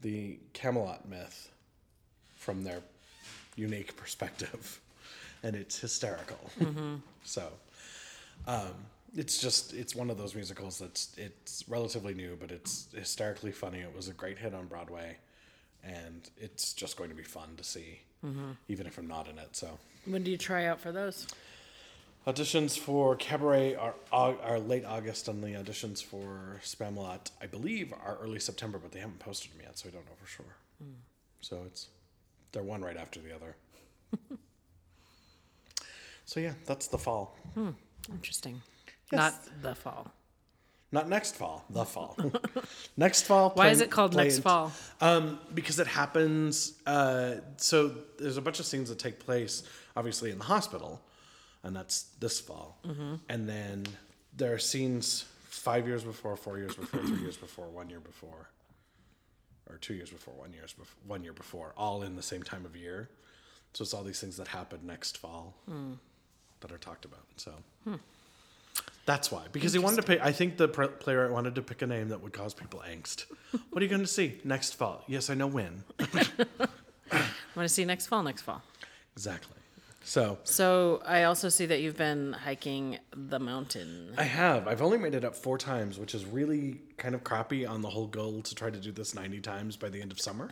the 0.00 0.38
Camelot 0.54 1.08
myth 1.08 1.50
from 2.36 2.64
their 2.64 2.80
unique 3.56 3.96
perspective, 3.96 4.80
and 5.42 5.54
it's 5.56 5.78
hysterical. 5.78 6.38
so 7.24 7.48
um, 8.46 8.72
it's 9.16 9.38
just 9.38 9.74
it's 9.74 9.94
one 9.94 10.10
of 10.10 10.18
those 10.18 10.34
musicals 10.34 10.78
that's 10.78 11.12
it's 11.16 11.64
relatively 11.68 12.14
new, 12.14 12.36
but 12.40 12.50
it's 12.50 12.88
hysterically 12.94 13.52
funny. 13.52 13.80
It 13.80 13.94
was 13.94 14.08
a 14.08 14.12
great 14.14 14.38
hit 14.38 14.54
on 14.54 14.66
Broadway, 14.66 15.16
and 15.84 16.28
it's 16.38 16.72
just 16.72 16.96
going 16.96 17.10
to 17.10 17.16
be 17.16 17.22
fun 17.22 17.48
to 17.58 17.64
see, 17.64 18.00
even 18.68 18.86
if 18.86 18.96
I'm 18.98 19.06
not 19.06 19.28
in 19.28 19.38
it. 19.38 19.54
So 19.54 19.68
When 20.06 20.22
do 20.24 20.30
you 20.30 20.38
try 20.38 20.64
out 20.66 20.80
for 20.80 20.92
those? 20.92 21.26
Auditions 22.26 22.78
for 22.78 23.16
Cabaret 23.16 23.74
are 23.74 23.94
are 24.12 24.58
late 24.58 24.84
August, 24.84 25.28
and 25.28 25.42
the 25.42 25.48
auditions 25.48 26.02
for 26.02 26.60
Spamalot, 26.62 27.30
I 27.40 27.46
believe, 27.46 27.92
are 27.92 28.18
early 28.20 28.40
September, 28.40 28.78
but 28.78 28.92
they 28.92 29.00
haven't 29.00 29.18
posted 29.18 29.52
them 29.52 29.60
yet, 29.62 29.78
so 29.78 29.88
I 29.88 29.92
don't 29.92 30.04
know 30.06 30.12
for 30.20 30.26
sure. 30.26 30.56
So 31.40 31.62
it's 31.66 31.88
they're 32.52 32.62
one 32.62 32.82
right 32.82 32.96
after 32.96 33.20
the 33.20 33.34
other. 33.34 33.56
so 36.24 36.40
yeah, 36.40 36.52
that's 36.64 36.86
the 36.86 36.98
fall. 36.98 37.36
Interesting. 38.10 38.62
Yes. 39.12 39.20
Not 39.20 39.62
the 39.62 39.74
fall. 39.74 40.12
Not 40.92 41.08
next 41.08 41.34
fall, 41.34 41.64
the 41.70 41.84
fall. 41.94 42.16
next 42.96 43.22
fall. 43.22 43.50
Why 43.50 43.68
is 43.68 43.80
it 43.80 43.90
called 43.90 44.12
play 44.12 44.24
next 44.24 44.38
fall? 44.38 44.72
Um, 45.00 45.40
because 45.52 45.80
it 45.80 45.88
happens. 45.88 46.74
Uh, 46.86 47.36
so 47.56 47.92
there's 48.18 48.36
a 48.36 48.42
bunch 48.42 48.60
of 48.60 48.66
scenes 48.66 48.88
that 48.90 48.98
take 48.98 49.18
place, 49.18 49.64
obviously, 49.96 50.30
in 50.30 50.38
the 50.38 50.44
hospital, 50.44 51.02
and 51.64 51.74
that's 51.74 52.02
this 52.20 52.38
fall. 52.40 52.78
Mm-hmm. 52.86 53.14
And 53.28 53.48
then 53.48 53.86
there 54.36 54.52
are 54.54 54.58
scenes 54.58 55.24
five 55.48 55.86
years 55.88 56.04
before, 56.04 56.36
four 56.36 56.58
years 56.58 56.74
before, 56.76 57.00
three 57.00 57.20
years 57.20 57.36
before, 57.36 57.68
one 57.68 57.90
year 57.90 58.00
before, 58.00 58.50
or 59.68 59.78
two 59.78 59.94
years 59.94 60.10
before, 60.10 60.34
one 60.34 60.52
years 60.52 60.72
before, 60.72 60.96
one 61.06 61.22
year 61.24 61.32
before, 61.32 61.72
all 61.76 62.02
in 62.02 62.14
the 62.16 62.22
same 62.22 62.42
time 62.42 62.64
of 62.64 62.76
year. 62.76 63.08
So 63.72 63.82
it's 63.82 63.92
all 63.94 64.04
these 64.04 64.20
things 64.20 64.36
that 64.36 64.46
happen 64.48 64.80
next 64.84 65.18
fall 65.18 65.54
Hmm. 65.66 65.94
that 66.60 66.70
are 66.70 66.78
talked 66.78 67.04
about. 67.04 67.24
So. 67.36 67.52
That's 69.06 69.30
why, 69.30 69.42
because 69.52 69.74
he 69.74 69.78
wanted 69.78 69.96
to 69.96 70.02
pick. 70.02 70.20
I 70.22 70.32
think 70.32 70.56
the 70.56 70.66
pr- 70.66 70.84
playwright 70.86 71.30
wanted 71.30 71.56
to 71.56 71.62
pick 71.62 71.82
a 71.82 71.86
name 71.86 72.08
that 72.08 72.22
would 72.22 72.32
cause 72.32 72.54
people 72.54 72.82
angst. 72.88 73.26
What 73.70 73.82
are 73.82 73.84
you 73.84 73.90
going 73.90 74.00
to 74.00 74.06
see 74.06 74.40
next 74.44 74.76
fall? 74.76 75.04
Yes, 75.06 75.28
I 75.28 75.34
know 75.34 75.46
when. 75.46 75.84
I 76.00 76.26
want 77.54 77.66
to 77.66 77.68
see 77.68 77.84
next 77.84 78.06
fall, 78.06 78.22
next 78.22 78.42
fall. 78.42 78.62
Exactly. 79.14 79.58
So 80.04 80.38
So 80.44 81.02
I 81.06 81.24
also 81.24 81.48
see 81.48 81.66
that 81.66 81.80
you've 81.80 81.96
been 81.96 82.34
hiking 82.34 82.98
the 83.16 83.38
mountain. 83.38 84.12
I 84.18 84.24
have. 84.24 84.68
I've 84.68 84.82
only 84.82 84.98
made 84.98 85.14
it 85.14 85.24
up 85.24 85.34
four 85.34 85.56
times, 85.58 85.98
which 85.98 86.14
is 86.14 86.24
really 86.26 86.80
kind 86.98 87.14
of 87.14 87.24
crappy 87.24 87.64
on 87.66 87.80
the 87.80 87.88
whole 87.88 88.06
goal 88.06 88.42
to 88.42 88.54
try 88.54 88.70
to 88.70 88.78
do 88.78 88.92
this 88.92 89.14
90 89.14 89.40
times 89.40 89.76
by 89.76 89.88
the 89.88 90.00
end 90.02 90.12
of 90.12 90.20
summer. 90.20 90.50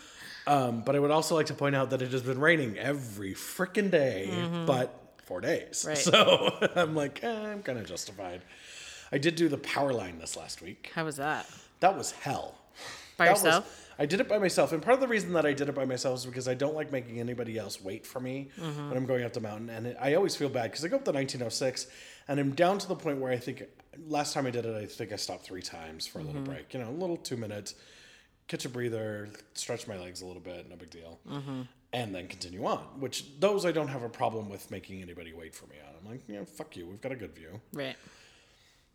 um, 0.46 0.82
but 0.82 0.96
I 0.96 0.98
would 0.98 1.10
also 1.10 1.34
like 1.34 1.46
to 1.46 1.54
point 1.54 1.76
out 1.76 1.90
that 1.90 2.00
it 2.02 2.12
has 2.12 2.22
been 2.22 2.40
raining 2.40 2.78
every 2.78 3.34
freaking 3.34 3.90
day, 3.90 4.30
but 4.66 5.00
four 5.24 5.40
days. 5.40 5.84
Right. 5.86 5.98
So 5.98 6.54
I'm 6.76 6.94
like, 6.94 7.22
eh, 7.22 7.30
I'm 7.52 7.62
kind 7.62 7.78
of 7.78 7.86
justified. 7.86 8.42
I 9.12 9.18
did 9.18 9.36
do 9.36 9.48
the 9.48 9.58
power 9.58 9.92
line 9.92 10.18
this 10.18 10.36
last 10.36 10.62
week. 10.62 10.90
How 10.94 11.04
was 11.04 11.16
that? 11.16 11.46
That 11.80 11.96
was 11.96 12.10
hell. 12.12 12.54
By 13.16 13.26
That 13.26 13.32
was- 13.32 13.44
yourself? 13.44 13.83
I 13.98 14.06
did 14.06 14.20
it 14.20 14.28
by 14.28 14.38
myself, 14.38 14.72
and 14.72 14.82
part 14.82 14.94
of 14.94 15.00
the 15.00 15.06
reason 15.08 15.32
that 15.34 15.46
I 15.46 15.52
did 15.52 15.68
it 15.68 15.74
by 15.74 15.84
myself 15.84 16.18
is 16.20 16.26
because 16.26 16.48
I 16.48 16.54
don't 16.54 16.74
like 16.74 16.90
making 16.90 17.20
anybody 17.20 17.58
else 17.58 17.80
wait 17.80 18.06
for 18.06 18.20
me 18.20 18.48
Mm-hmm. 18.60 18.88
when 18.88 18.96
I'm 18.96 19.06
going 19.06 19.24
up 19.24 19.32
the 19.32 19.40
mountain, 19.40 19.70
and 19.70 19.86
it, 19.86 19.96
I 20.00 20.14
always 20.14 20.34
feel 20.36 20.48
bad 20.48 20.70
because 20.70 20.84
I 20.84 20.88
go 20.88 20.96
up 20.96 21.04
the 21.04 21.12
1906, 21.12 21.86
and 22.28 22.40
I'm 22.40 22.52
down 22.54 22.78
to 22.78 22.88
the 22.88 22.96
point 22.96 23.18
where 23.20 23.30
I 23.32 23.36
think 23.36 23.62
last 24.08 24.34
time 24.34 24.46
I 24.46 24.50
did 24.50 24.66
it, 24.66 24.74
I 24.74 24.86
think 24.86 25.12
I 25.12 25.16
stopped 25.16 25.44
three 25.44 25.62
times 25.62 26.06
for 26.06 26.18
a 26.18 26.22
Mm-hmm. 26.22 26.28
little 26.38 26.42
break, 26.42 26.74
you 26.74 26.80
know, 26.80 26.90
a 26.90 26.98
little 26.98 27.16
two 27.16 27.36
minutes, 27.36 27.74
catch 28.48 28.64
a 28.64 28.68
breather, 28.68 29.28
stretch 29.54 29.86
my 29.86 29.96
legs 29.98 30.22
a 30.22 30.26
little 30.26 30.42
bit, 30.42 30.68
no 30.68 30.76
big 30.76 30.90
deal, 30.90 31.18
Mm-hmm. 31.30 31.62
and 31.92 32.14
then 32.14 32.26
continue 32.26 32.64
on. 32.66 32.78
Which 32.98 33.38
those 33.38 33.64
I 33.64 33.70
don't 33.72 33.88
have 33.88 34.02
a 34.02 34.08
problem 34.08 34.48
with 34.48 34.70
making 34.70 35.02
anybody 35.02 35.32
wait 35.32 35.54
for 35.54 35.66
me 35.66 35.76
on. 35.86 35.94
I'm 36.04 36.10
like, 36.10 36.22
yeah, 36.28 36.44
fuck 36.44 36.76
you, 36.76 36.86
we've 36.86 37.00
got 37.00 37.12
a 37.12 37.16
good 37.16 37.34
view. 37.34 37.60
Right. 37.72 37.96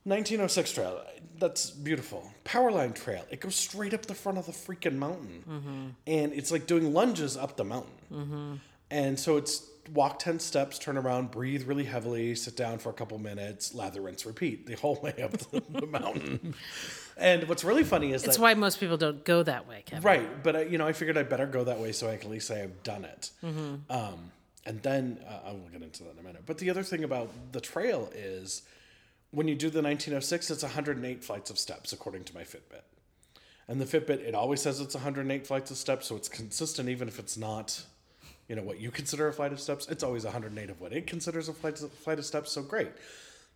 1906 0.09 0.71
trail. 0.73 1.01
That's 1.39 1.69
beautiful. 1.71 2.29
Powerline 2.43 2.93
trail. 2.93 3.25
It 3.29 3.39
goes 3.39 3.55
straight 3.55 3.93
up 3.93 4.05
the 4.05 4.15
front 4.15 4.37
of 4.37 4.45
the 4.45 4.51
freaking 4.51 4.95
mountain, 4.95 5.95
and 6.05 6.33
it's 6.33 6.51
like 6.51 6.67
doing 6.67 6.93
lunges 6.93 7.37
up 7.37 7.55
the 7.55 7.63
mountain. 7.63 8.61
And 8.91 9.19
so 9.19 9.37
it's 9.37 9.69
walk 9.93 10.19
10 10.19 10.39
steps, 10.39 10.79
turn 10.79 10.97
around, 10.97 11.31
breathe 11.31 11.63
really 11.63 11.83
heavily, 11.83 12.35
sit 12.35 12.55
down 12.55 12.77
for 12.77 12.89
a 12.89 12.93
couple 12.93 13.17
minutes, 13.17 13.73
lather, 13.73 14.01
rinse, 14.01 14.25
repeat 14.25 14.65
the 14.65 14.75
whole 14.75 14.95
way 15.01 15.13
up 15.21 15.31
the, 15.31 15.63
the 15.79 15.87
mountain. 15.87 16.53
And 17.17 17.47
what's 17.47 17.63
really 17.63 17.83
funny 17.83 18.13
is 18.13 18.23
It's 18.23 18.37
that 18.37 18.41
why 18.41 18.53
most 18.53 18.79
people 18.79 18.97
don't 18.97 19.23
go 19.25 19.43
that 19.43 19.67
way, 19.67 19.83
Kevin. 19.85 20.03
Right, 20.03 20.43
but 20.43 20.55
I, 20.55 20.61
you 20.63 20.77
know, 20.77 20.87
I 20.87 20.93
figured 20.93 21.17
I 21.17 21.23
better 21.23 21.47
go 21.47 21.63
that 21.63 21.79
way 21.79 21.91
so 21.91 22.09
I 22.09 22.17
can 22.17 22.27
at 22.27 22.31
least 22.31 22.47
say 22.47 22.63
I've 22.63 22.83
done 22.83 23.05
it. 23.05 23.31
Mm-hmm. 23.43 23.91
Um, 23.91 24.31
and 24.65 24.81
then 24.83 25.19
uh, 25.27 25.49
I 25.49 25.51
will 25.51 25.69
get 25.71 25.81
into 25.81 26.03
that 26.03 26.13
in 26.13 26.19
a 26.19 26.23
minute. 26.23 26.43
But 26.45 26.59
the 26.59 26.69
other 26.69 26.83
thing 26.83 27.03
about 27.03 27.29
the 27.51 27.61
trail 27.61 28.09
is 28.13 28.63
when 29.31 29.47
you 29.47 29.55
do 29.55 29.69
the 29.69 29.81
1906, 29.81 30.49
it's 30.49 30.63
108 30.63 31.23
flights 31.23 31.49
of 31.49 31.59
steps 31.59 31.93
according 31.93 32.23
to 32.25 32.33
my 32.33 32.41
Fitbit. 32.41 32.81
And 33.67 33.79
the 33.79 33.85
Fitbit, 33.85 34.21
it 34.21 34.33
always 34.33 34.61
says 34.61 34.79
it's 34.79 34.95
108 34.95 35.45
flights 35.45 35.69
of 35.69 35.77
steps, 35.77 36.07
so 36.07 36.15
it's 36.15 36.27
consistent 36.27 36.89
even 36.89 37.07
if 37.07 37.19
it's 37.19 37.37
not, 37.37 37.83
you 38.47 38.55
know, 38.55 38.63
what 38.63 38.79
you 38.79 38.89
consider 38.89 39.27
a 39.27 39.33
flight 39.33 39.53
of 39.53 39.59
steps. 39.59 39.87
It's 39.87 40.03
always 40.03 40.23
108 40.23 40.69
of 40.71 40.81
what 40.81 40.91
it 40.91 41.05
considers 41.05 41.49
a 41.49 41.53
flight 41.53 41.79
of, 41.81 41.91
flight 41.91 42.17
of 42.17 42.25
steps. 42.25 42.51
So 42.51 42.63
great. 42.63 42.89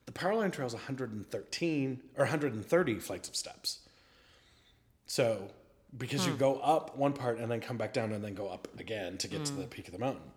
The 0.06 0.12
Powerline 0.12 0.52
Trail 0.52 0.68
is 0.68 0.74
113 0.74 2.02
or 2.18 2.26
130 2.26 3.00
flights 3.00 3.30
of 3.30 3.36
steps. 3.36 3.80
So, 5.08 5.50
because 5.98 6.26
you 6.26 6.34
hmm. 6.34 6.40
go 6.40 6.60
up 6.60 6.98
one 6.98 7.14
part 7.14 7.40
and 7.40 7.50
then 7.50 7.62
come 7.62 7.78
back 7.78 7.94
down 7.94 8.12
and 8.12 8.24
then 8.24 8.36
go 8.36 8.48
up 8.48 8.68
again 8.80 9.18
to 9.18 9.28
get 9.28 9.46
to 9.46 9.54
the 9.54 9.64
hmm. 9.64 9.70
peak 9.70 9.88
of 9.88 9.94
the 9.94 10.00
mountain. 10.00 10.32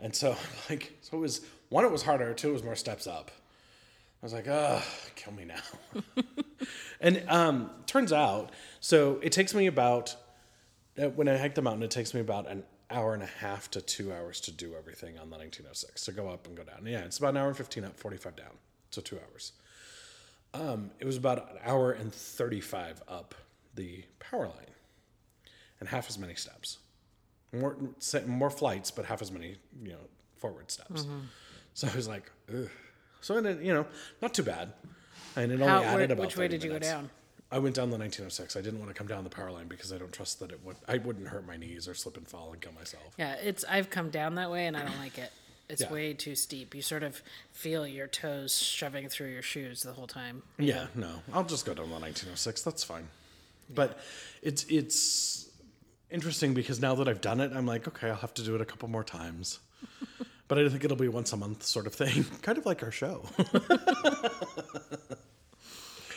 And 0.00 0.14
so, 0.14 0.36
like, 0.70 0.98
so 1.02 1.16
it 1.16 1.20
was 1.20 1.42
one, 1.68 1.84
it 1.84 1.92
was 1.92 2.02
harder, 2.02 2.34
two, 2.34 2.50
it 2.50 2.52
was 2.54 2.64
more 2.64 2.76
steps 2.76 3.06
up. 3.06 3.30
I 4.22 4.26
was 4.26 4.32
like, 4.34 4.48
ugh, 4.48 4.82
kill 5.14 5.32
me 5.32 5.44
now. 5.46 6.02
and 7.00 7.24
um, 7.28 7.70
turns 7.86 8.12
out, 8.12 8.50
so 8.80 9.18
it 9.22 9.32
takes 9.32 9.54
me 9.54 9.66
about, 9.66 10.14
uh, 11.00 11.08
when 11.08 11.26
I 11.26 11.38
hike 11.38 11.54
the 11.54 11.62
mountain, 11.62 11.82
it 11.82 11.90
takes 11.90 12.12
me 12.12 12.20
about 12.20 12.46
an 12.46 12.64
hour 12.90 13.14
and 13.14 13.22
a 13.22 13.26
half 13.26 13.70
to 13.70 13.80
two 13.80 14.12
hours 14.12 14.40
to 14.42 14.52
do 14.52 14.74
everything 14.74 15.18
on 15.18 15.30
the 15.30 15.36
1906 15.38 16.04
to 16.04 16.12
go 16.12 16.28
up 16.28 16.46
and 16.46 16.54
go 16.54 16.64
down. 16.64 16.84
Yeah, 16.84 17.00
it's 17.00 17.16
about 17.16 17.30
an 17.30 17.38
hour 17.38 17.48
and 17.48 17.56
15 17.56 17.84
up, 17.84 17.98
45 17.98 18.36
down. 18.36 18.58
So 18.90 19.00
two 19.00 19.18
hours. 19.30 19.52
Um, 20.52 20.90
it 20.98 21.06
was 21.06 21.16
about 21.16 21.52
an 21.52 21.58
hour 21.64 21.92
and 21.92 22.12
35 22.12 23.02
up 23.08 23.34
the 23.74 24.04
power 24.18 24.48
line 24.48 24.74
and 25.78 25.88
half 25.88 26.10
as 26.10 26.18
many 26.18 26.34
steps. 26.34 26.78
More, 27.52 27.76
more 28.26 28.50
flights, 28.50 28.90
but 28.90 29.06
half 29.06 29.22
as 29.22 29.32
many, 29.32 29.56
you 29.82 29.92
know, 29.92 30.08
forward 30.36 30.70
steps. 30.70 31.06
So 31.74 31.88
I 31.90 31.96
was 31.96 32.06
like, 32.08 32.30
ugh. 32.52 32.68
So 33.20 33.36
ended, 33.36 33.64
you 33.64 33.72
know, 33.72 33.86
not 34.22 34.34
too 34.34 34.42
bad. 34.42 34.72
And 35.36 35.52
it 35.52 35.60
only 35.60 35.66
How, 35.66 35.82
added 35.82 35.94
where, 35.94 36.04
about 36.04 36.18
which 36.26 36.36
way 36.36 36.44
30 36.46 36.58
did 36.58 36.64
you 36.64 36.70
go 36.70 36.78
down? 36.78 37.10
I 37.52 37.58
went 37.58 37.74
down 37.74 37.90
the 37.90 37.98
1906. 37.98 38.56
I 38.56 38.60
didn't 38.60 38.78
want 38.78 38.90
to 38.90 38.94
come 38.94 39.06
down 39.06 39.24
the 39.24 39.30
power 39.30 39.50
line 39.50 39.66
because 39.66 39.92
I 39.92 39.98
don't 39.98 40.12
trust 40.12 40.38
that 40.40 40.52
it 40.52 40.60
would. 40.64 40.76
I 40.86 40.98
wouldn't 40.98 41.28
hurt 41.28 41.46
my 41.46 41.56
knees 41.56 41.88
or 41.88 41.94
slip 41.94 42.16
and 42.16 42.26
fall 42.26 42.52
and 42.52 42.60
kill 42.60 42.72
myself. 42.72 43.14
Yeah, 43.18 43.34
it's 43.34 43.64
I've 43.68 43.90
come 43.90 44.10
down 44.10 44.36
that 44.36 44.50
way 44.50 44.66
and 44.66 44.76
I 44.76 44.84
don't 44.84 44.98
like 44.98 45.18
it. 45.18 45.32
It's 45.68 45.82
Yeah. 45.82 45.92
way 45.92 46.14
too 46.14 46.34
steep. 46.34 46.74
You 46.74 46.82
sort 46.82 47.04
of 47.04 47.22
feel 47.52 47.86
your 47.86 48.08
toes 48.08 48.58
shoving 48.58 49.08
through 49.08 49.28
your 49.28 49.42
shoes 49.42 49.84
the 49.84 49.92
whole 49.92 50.08
time. 50.08 50.42
Yeah, 50.58 50.88
no, 50.96 51.22
I'll 51.32 51.44
just 51.44 51.64
go 51.64 51.74
down 51.74 51.90
the 51.90 51.94
1906. 51.94 52.62
That's 52.62 52.82
fine. 52.82 53.06
But 53.72 54.00
it's 54.42 54.64
it's 54.64 55.48
interesting 56.10 56.54
because 56.54 56.80
now 56.80 56.96
that 56.96 57.06
I've 57.06 57.20
done 57.20 57.38
it, 57.40 57.52
I'm 57.54 57.66
like, 57.66 57.86
okay, 57.86 58.08
I'll 58.10 58.16
have 58.16 58.34
to 58.34 58.42
do 58.42 58.56
it 58.56 58.60
a 58.60 58.64
couple 58.64 58.88
more 58.88 59.04
times. 59.04 59.60
but 60.50 60.58
I 60.58 60.68
think 60.68 60.82
it'll 60.84 60.96
be 60.96 61.06
once 61.06 61.32
a 61.32 61.36
month 61.36 61.62
sort 61.62 61.86
of 61.86 61.94
thing, 61.94 62.24
kind 62.42 62.58
of 62.58 62.66
like 62.66 62.82
our 62.82 62.90
show. 62.90 63.22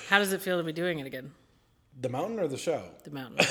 How 0.10 0.18
does 0.18 0.34
it 0.34 0.42
feel 0.42 0.58
to 0.58 0.64
be 0.64 0.74
doing 0.74 0.98
it 0.98 1.06
again? 1.06 1.32
the 2.02 2.10
mountain 2.10 2.40
or 2.40 2.48
the 2.48 2.58
show? 2.58 2.82
The 3.04 3.12
mountain. 3.12 3.46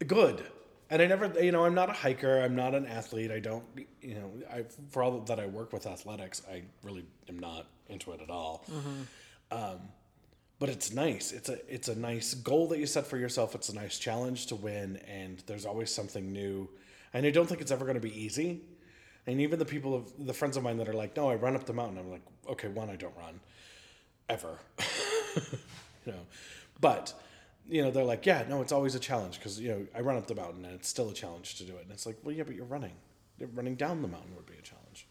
Good. 0.06 0.42
And 0.88 1.02
I 1.02 1.06
never, 1.06 1.30
you 1.38 1.52
know, 1.52 1.66
I'm 1.66 1.74
not 1.74 1.90
a 1.90 1.92
hiker. 1.92 2.40
I'm 2.40 2.56
not 2.56 2.74
an 2.74 2.86
athlete. 2.86 3.30
I 3.30 3.40
don't, 3.40 3.62
you 4.00 4.14
know, 4.14 4.32
I 4.50 4.64
for 4.88 5.02
all 5.02 5.20
that 5.20 5.38
I 5.38 5.44
work 5.44 5.74
with 5.74 5.86
athletics, 5.86 6.40
I 6.50 6.62
really 6.82 7.04
am 7.28 7.38
not 7.38 7.66
into 7.88 8.12
it 8.12 8.22
at 8.22 8.30
all. 8.30 8.64
Um, 9.50 9.80
but 10.58 10.70
it's 10.70 10.94
nice. 10.94 11.32
It's 11.32 11.50
a 11.50 11.58
it's 11.72 11.88
a 11.88 11.94
nice 11.94 12.32
goal 12.32 12.68
that 12.68 12.78
you 12.78 12.86
set 12.86 13.06
for 13.06 13.18
yourself. 13.18 13.54
It's 13.54 13.68
a 13.68 13.74
nice 13.74 13.98
challenge 13.98 14.46
to 14.46 14.56
win, 14.56 14.96
and 15.06 15.42
there's 15.46 15.66
always 15.66 15.94
something 15.94 16.32
new. 16.32 16.70
And 17.12 17.26
I 17.26 17.30
don't 17.30 17.46
think 17.46 17.60
it's 17.60 17.70
ever 17.70 17.84
going 17.84 17.96
to 17.96 18.00
be 18.00 18.18
easy. 18.18 18.62
And 19.28 19.42
even 19.42 19.58
the 19.58 19.66
people 19.66 19.94
of 19.94 20.10
the 20.26 20.32
friends 20.32 20.56
of 20.56 20.62
mine 20.62 20.78
that 20.78 20.88
are 20.88 20.94
like, 20.94 21.14
no, 21.14 21.28
I 21.28 21.34
run 21.34 21.54
up 21.54 21.66
the 21.66 21.74
mountain. 21.74 21.98
I'm 21.98 22.10
like, 22.10 22.22
okay, 22.48 22.68
one, 22.68 22.88
I 22.88 22.96
don't 22.96 23.14
run, 23.14 23.40
ever. 24.30 24.58
you 26.06 26.12
know, 26.12 26.26
but 26.80 27.12
you 27.68 27.82
know 27.82 27.90
they're 27.90 28.04
like, 28.04 28.24
yeah, 28.24 28.44
no, 28.48 28.62
it's 28.62 28.72
always 28.72 28.94
a 28.94 28.98
challenge 28.98 29.38
because 29.38 29.60
you 29.60 29.68
know 29.68 29.86
I 29.94 30.00
run 30.00 30.16
up 30.16 30.26
the 30.26 30.34
mountain 30.34 30.64
and 30.64 30.72
it's 30.72 30.88
still 30.88 31.10
a 31.10 31.12
challenge 31.12 31.56
to 31.56 31.64
do 31.64 31.76
it. 31.76 31.82
And 31.82 31.92
it's 31.92 32.06
like, 32.06 32.16
well, 32.24 32.34
yeah, 32.34 32.44
but 32.44 32.54
you're 32.54 32.64
running. 32.64 32.94
Running 33.52 33.74
down 33.74 34.00
the 34.00 34.08
mountain 34.08 34.34
would 34.34 34.46
be 34.46 34.56
a 34.58 34.62
challenge. 34.62 35.06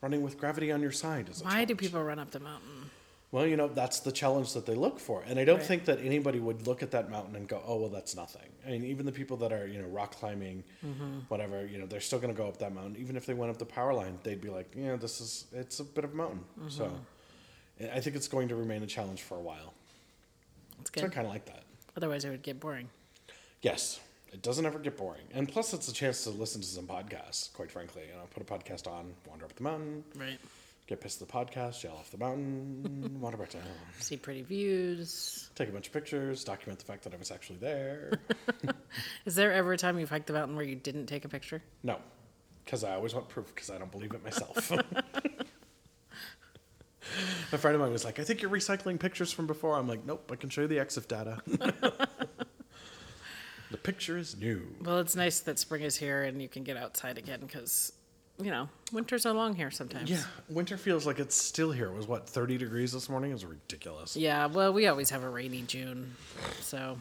Running 0.00 0.22
with 0.22 0.38
gravity 0.38 0.70
on 0.70 0.80
your 0.80 0.92
side 0.92 1.28
is 1.28 1.40
a 1.40 1.44
Why 1.44 1.64
do 1.64 1.74
people 1.74 2.04
run 2.04 2.20
up 2.20 2.30
the 2.30 2.38
mountain? 2.38 2.90
Well, 3.36 3.46
you 3.46 3.58
know, 3.58 3.68
that's 3.68 4.00
the 4.00 4.12
challenge 4.12 4.54
that 4.54 4.64
they 4.64 4.74
look 4.74 4.98
for. 4.98 5.22
And 5.28 5.38
I 5.38 5.44
don't 5.44 5.58
Right. 5.58 5.66
think 5.66 5.84
that 5.84 5.98
anybody 6.00 6.40
would 6.40 6.66
look 6.66 6.82
at 6.82 6.90
that 6.92 7.10
mountain 7.10 7.36
and 7.36 7.46
go, 7.46 7.62
oh, 7.66 7.76
well, 7.76 7.90
that's 7.90 8.16
nothing. 8.16 8.48
I 8.66 8.70
mean, 8.70 8.84
even 8.84 9.04
the 9.04 9.12
people 9.12 9.36
that 9.36 9.52
are, 9.52 9.66
you 9.66 9.78
know, 9.82 9.88
rock 9.88 10.12
climbing, 10.12 10.64
Mm-hmm. 10.82 11.18
whatever, 11.28 11.66
you 11.66 11.76
know, 11.76 11.84
they're 11.84 12.00
still 12.00 12.18
going 12.18 12.32
to 12.34 12.38
go 12.42 12.48
up 12.48 12.56
that 12.60 12.72
mountain. 12.72 12.96
Even 12.98 13.14
if 13.14 13.26
they 13.26 13.34
went 13.34 13.50
up 13.50 13.58
the 13.58 13.66
power 13.66 13.92
line, 13.92 14.18
they'd 14.22 14.40
be 14.40 14.48
like, 14.48 14.72
yeah, 14.74 14.96
this 14.96 15.20
is, 15.20 15.44
it's 15.52 15.80
a 15.80 15.84
bit 15.84 16.04
of 16.04 16.14
a 16.14 16.16
mountain. 16.16 16.44
So 16.68 16.84
Mm-hmm. 16.86 17.94
I 17.94 18.00
think 18.00 18.16
it's 18.16 18.26
going 18.28 18.48
to 18.48 18.56
remain 18.56 18.82
a 18.82 18.86
challenge 18.86 19.20
for 19.20 19.36
a 19.36 19.40
while. 19.42 19.74
It's 20.80 20.90
So 20.94 21.02
I 21.02 21.04
good. 21.08 21.12
kind 21.12 21.26
of 21.26 21.32
like 21.34 21.44
that. 21.44 21.64
Otherwise, 21.94 22.24
it 22.24 22.30
would 22.30 22.40
get 22.42 22.58
boring. 22.58 22.88
Yes. 23.60 24.00
It 24.32 24.40
doesn't 24.40 24.64
ever 24.64 24.78
get 24.78 24.96
boring. 24.96 25.24
And 25.34 25.46
plus, 25.46 25.74
it's 25.74 25.88
a 25.88 25.92
chance 25.92 26.24
to 26.24 26.30
listen 26.30 26.62
to 26.62 26.66
some 26.66 26.86
podcasts, 26.86 27.52
quite 27.52 27.70
frankly. 27.70 28.04
You 28.08 28.14
know, 28.14 28.26
put 28.32 28.42
a 28.42 28.46
podcast 28.46 28.86
on, 28.90 29.12
wander 29.28 29.44
up 29.44 29.54
the 29.56 29.62
mountain, 29.62 30.04
Right. 30.14 30.38
Get 30.86 31.00
pissed 31.00 31.20
at 31.20 31.28
the 31.28 31.32
podcast, 31.32 31.82
yell 31.82 31.94
off 31.94 32.10
the 32.10 32.18
mountain, 32.18 33.16
wander 33.20 33.36
back 33.36 33.50
down. 33.50 33.62
See 33.98 34.16
pretty 34.16 34.42
views. 34.42 35.50
Take 35.54 35.68
a 35.68 35.72
bunch 35.72 35.88
of 35.88 35.92
pictures, 35.92 36.44
document 36.44 36.78
the 36.78 36.84
fact 36.84 37.02
that 37.04 37.14
I 37.14 37.16
was 37.16 37.30
actually 37.30 37.58
there. 37.58 38.12
Is 39.26 39.34
there 39.34 39.52
ever 39.52 39.72
a 39.72 39.78
time 39.78 39.98
you've 39.98 40.10
hiked 40.10 40.28
the 40.28 40.32
mountain 40.32 40.56
where 40.56 40.64
you 40.64 40.76
didn't 40.76 41.06
take 41.06 41.24
a 41.24 41.28
picture? 41.28 41.62
No, 41.82 41.98
because 42.64 42.84
I 42.84 42.94
always 42.94 43.14
want 43.14 43.28
proof 43.28 43.52
because 43.54 43.70
I 43.70 43.78
don't 43.78 43.90
believe 43.90 44.12
it 44.12 44.22
myself. 44.22 44.70
a 47.52 47.58
friend 47.58 47.74
of 47.74 47.80
mine 47.80 47.92
was 47.92 48.04
like, 48.04 48.20
I 48.20 48.24
think 48.24 48.40
you're 48.40 48.50
recycling 48.50 49.00
pictures 49.00 49.32
from 49.32 49.48
before. 49.48 49.76
I'm 49.76 49.88
like, 49.88 50.06
nope, 50.06 50.30
I 50.32 50.36
can 50.36 50.50
show 50.50 50.62
you 50.62 50.68
the 50.68 50.78
EXIF 50.78 51.08
data. 51.08 51.38
the 53.72 53.76
picture 53.82 54.16
is 54.16 54.38
new. 54.38 54.62
Well, 54.82 54.98
it's 54.98 55.16
nice 55.16 55.40
that 55.40 55.58
spring 55.58 55.82
is 55.82 55.96
here 55.96 56.22
and 56.22 56.40
you 56.40 56.48
can 56.48 56.62
get 56.62 56.76
outside 56.76 57.18
again 57.18 57.40
because, 57.40 57.92
you 58.38 58.50
know, 58.50 58.68
winters 58.92 59.24
are 59.26 59.32
long 59.32 59.54
here 59.54 59.70
sometimes. 59.70 60.10
Yeah, 60.10 60.22
winter 60.48 60.76
feels 60.76 61.06
like 61.06 61.18
it's 61.18 61.34
still 61.36 61.72
here. 61.72 61.86
It 61.86 61.94
was 61.94 62.06
what, 62.06 62.28
30 62.28 62.58
degrees 62.58 62.92
this 62.92 63.08
morning? 63.08 63.30
It 63.30 63.34
was 63.34 63.44
ridiculous. 63.44 64.16
Yeah, 64.16 64.46
well, 64.46 64.72
we 64.72 64.86
always 64.86 65.10
have 65.10 65.22
a 65.22 65.28
rainy 65.28 65.62
June, 65.62 66.14
so 66.60 66.98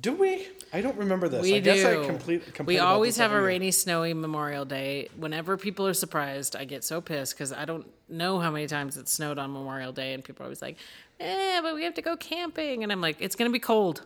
Do 0.00 0.12
we? 0.14 0.48
I 0.72 0.80
don't 0.80 0.96
remember 0.96 1.28
this. 1.28 1.42
we 1.42 1.56
I 1.56 1.60
guess 1.60 1.82
do. 1.82 2.02
I 2.02 2.06
complete, 2.06 2.42
we 2.66 2.78
always 2.78 3.16
have 3.18 3.30
a 3.30 3.34
year. 3.34 3.46
rainy, 3.46 3.70
snowy 3.70 4.14
Memorial 4.14 4.64
Day. 4.64 5.08
Whenever 5.16 5.56
people 5.56 5.86
are 5.86 5.94
surprised, 5.94 6.56
I 6.56 6.64
get 6.64 6.82
so 6.82 7.00
pissed 7.00 7.34
because 7.34 7.52
I 7.52 7.64
don't 7.64 7.86
know 8.08 8.40
how 8.40 8.50
many 8.50 8.66
times 8.66 8.96
it 8.96 9.08
snowed 9.08 9.38
on 9.38 9.52
Memorial 9.52 9.92
Day, 9.92 10.14
and 10.14 10.24
people 10.24 10.42
are 10.42 10.46
always 10.46 10.62
like, 10.62 10.76
"Eh, 11.20 11.60
but 11.60 11.74
we 11.74 11.84
have 11.84 11.94
to 11.94 12.02
go 12.02 12.16
camping," 12.16 12.82
and 12.82 12.90
I'm 12.90 13.00
like, 13.00 13.16
"It's 13.20 13.36
gonna 13.36 13.50
be 13.50 13.58
cold." 13.60 14.02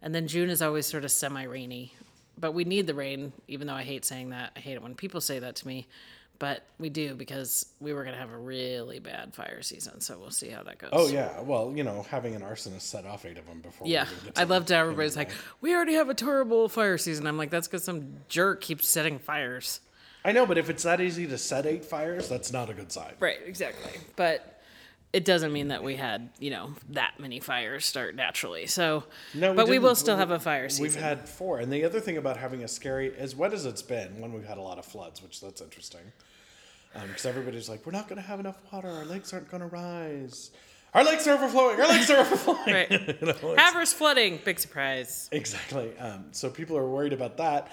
And 0.00 0.14
then 0.14 0.28
June 0.28 0.48
is 0.48 0.62
always 0.62 0.86
sort 0.86 1.04
of 1.04 1.10
semi-rainy, 1.10 1.92
but 2.38 2.52
we 2.52 2.64
need 2.64 2.86
the 2.86 2.94
rain, 2.94 3.32
even 3.46 3.66
though 3.66 3.74
I 3.74 3.82
hate 3.82 4.04
saying 4.04 4.30
that. 4.30 4.52
I 4.56 4.60
hate 4.60 4.74
it 4.74 4.82
when 4.82 4.94
people 4.94 5.20
say 5.20 5.38
that 5.38 5.56
to 5.56 5.66
me. 5.66 5.86
But 6.38 6.62
we 6.78 6.88
do 6.88 7.14
because 7.14 7.66
we 7.80 7.92
were 7.92 8.04
going 8.04 8.14
to 8.14 8.20
have 8.20 8.30
a 8.30 8.38
really 8.38 9.00
bad 9.00 9.34
fire 9.34 9.60
season, 9.60 10.00
so 10.00 10.16
we'll 10.18 10.30
see 10.30 10.48
how 10.50 10.62
that 10.62 10.78
goes. 10.78 10.90
Oh, 10.92 11.08
yeah. 11.08 11.40
Well, 11.40 11.72
you 11.74 11.82
know, 11.82 12.06
having 12.08 12.36
an 12.36 12.42
arsonist 12.42 12.82
set 12.82 13.04
off 13.04 13.26
eight 13.26 13.38
of 13.38 13.46
them 13.46 13.60
before. 13.60 13.88
Yeah, 13.88 14.04
even 14.04 14.24
get 14.26 14.34
to 14.36 14.40
I 14.40 14.44
loved 14.44 14.68
how 14.68 14.78
everybody's 14.78 15.16
like, 15.16 15.30
we 15.60 15.74
already 15.74 15.94
have 15.94 16.08
a 16.08 16.14
terrible 16.14 16.68
fire 16.68 16.96
season. 16.96 17.26
I'm 17.26 17.36
like, 17.36 17.50
that's 17.50 17.66
because 17.66 17.82
some 17.82 18.18
jerk 18.28 18.60
keeps 18.60 18.86
setting 18.88 19.18
fires. 19.18 19.80
I 20.24 20.30
know, 20.30 20.46
but 20.46 20.58
if 20.58 20.70
it's 20.70 20.84
that 20.84 21.00
easy 21.00 21.26
to 21.26 21.38
set 21.38 21.66
eight 21.66 21.84
fires, 21.84 22.28
that's 22.28 22.52
not 22.52 22.70
a 22.70 22.74
good 22.74 22.92
sign. 22.92 23.14
Right, 23.18 23.38
exactly. 23.44 24.00
But 24.14 24.57
it 25.12 25.24
doesn't 25.24 25.52
mean 25.52 25.68
that 25.68 25.82
we 25.82 25.96
had, 25.96 26.28
you 26.38 26.50
know, 26.50 26.72
that 26.90 27.14
many 27.18 27.40
fires 27.40 27.86
start 27.86 28.14
naturally. 28.14 28.66
So, 28.66 29.04
No, 29.34 29.54
but 29.54 29.68
we 29.68 29.78
will 29.78 29.94
still 29.94 30.16
have 30.16 30.30
a 30.30 30.38
fire 30.38 30.68
season. 30.68 30.82
We've 30.82 30.94
had 30.96 31.28
four, 31.28 31.58
and 31.60 31.72
the 31.72 31.84
other 31.84 32.00
thing 32.00 32.16
about 32.18 32.36
having 32.36 32.62
a 32.62 32.68
scary, 32.68 33.14
as 33.16 33.34
wet 33.34 33.52
as 33.54 33.64
it's 33.64 33.82
been, 33.82 34.20
when 34.20 34.32
we've 34.32 34.46
had 34.46 34.58
a 34.58 34.62
lot 34.62 34.78
of 34.78 34.84
floods, 34.84 35.22
which 35.22 35.40
that's 35.40 35.60
interesting, 35.60 36.12
because 37.06 37.24
everybody's 37.26 37.68
like, 37.68 37.86
we're 37.86 37.92
not 37.92 38.08
going 38.08 38.20
to 38.20 38.26
have 38.26 38.40
enough 38.40 38.56
water, 38.72 38.88
our 38.90 39.04
lakes 39.06 39.32
aren't 39.32 39.50
going 39.50 39.62
to 39.62 39.68
rise, 39.68 40.50
our 40.94 41.04
lakes 41.04 41.26
are 41.26 41.34
overflowing, 41.34 41.80
our 41.80 41.88
lakes 41.88 42.10
are 42.10 42.18
overflowing. 42.18 42.74
right. 42.74 42.90
You 43.20 43.26
know, 43.26 43.54
Havre's 43.56 43.92
flooding, 43.92 44.40
big 44.44 44.58
surprise. 44.58 45.28
Exactly. 45.32 45.96
Um, 45.98 46.26
so 46.32 46.50
people 46.50 46.76
are 46.76 46.86
worried 46.88 47.12
about 47.12 47.36
that. 47.38 47.72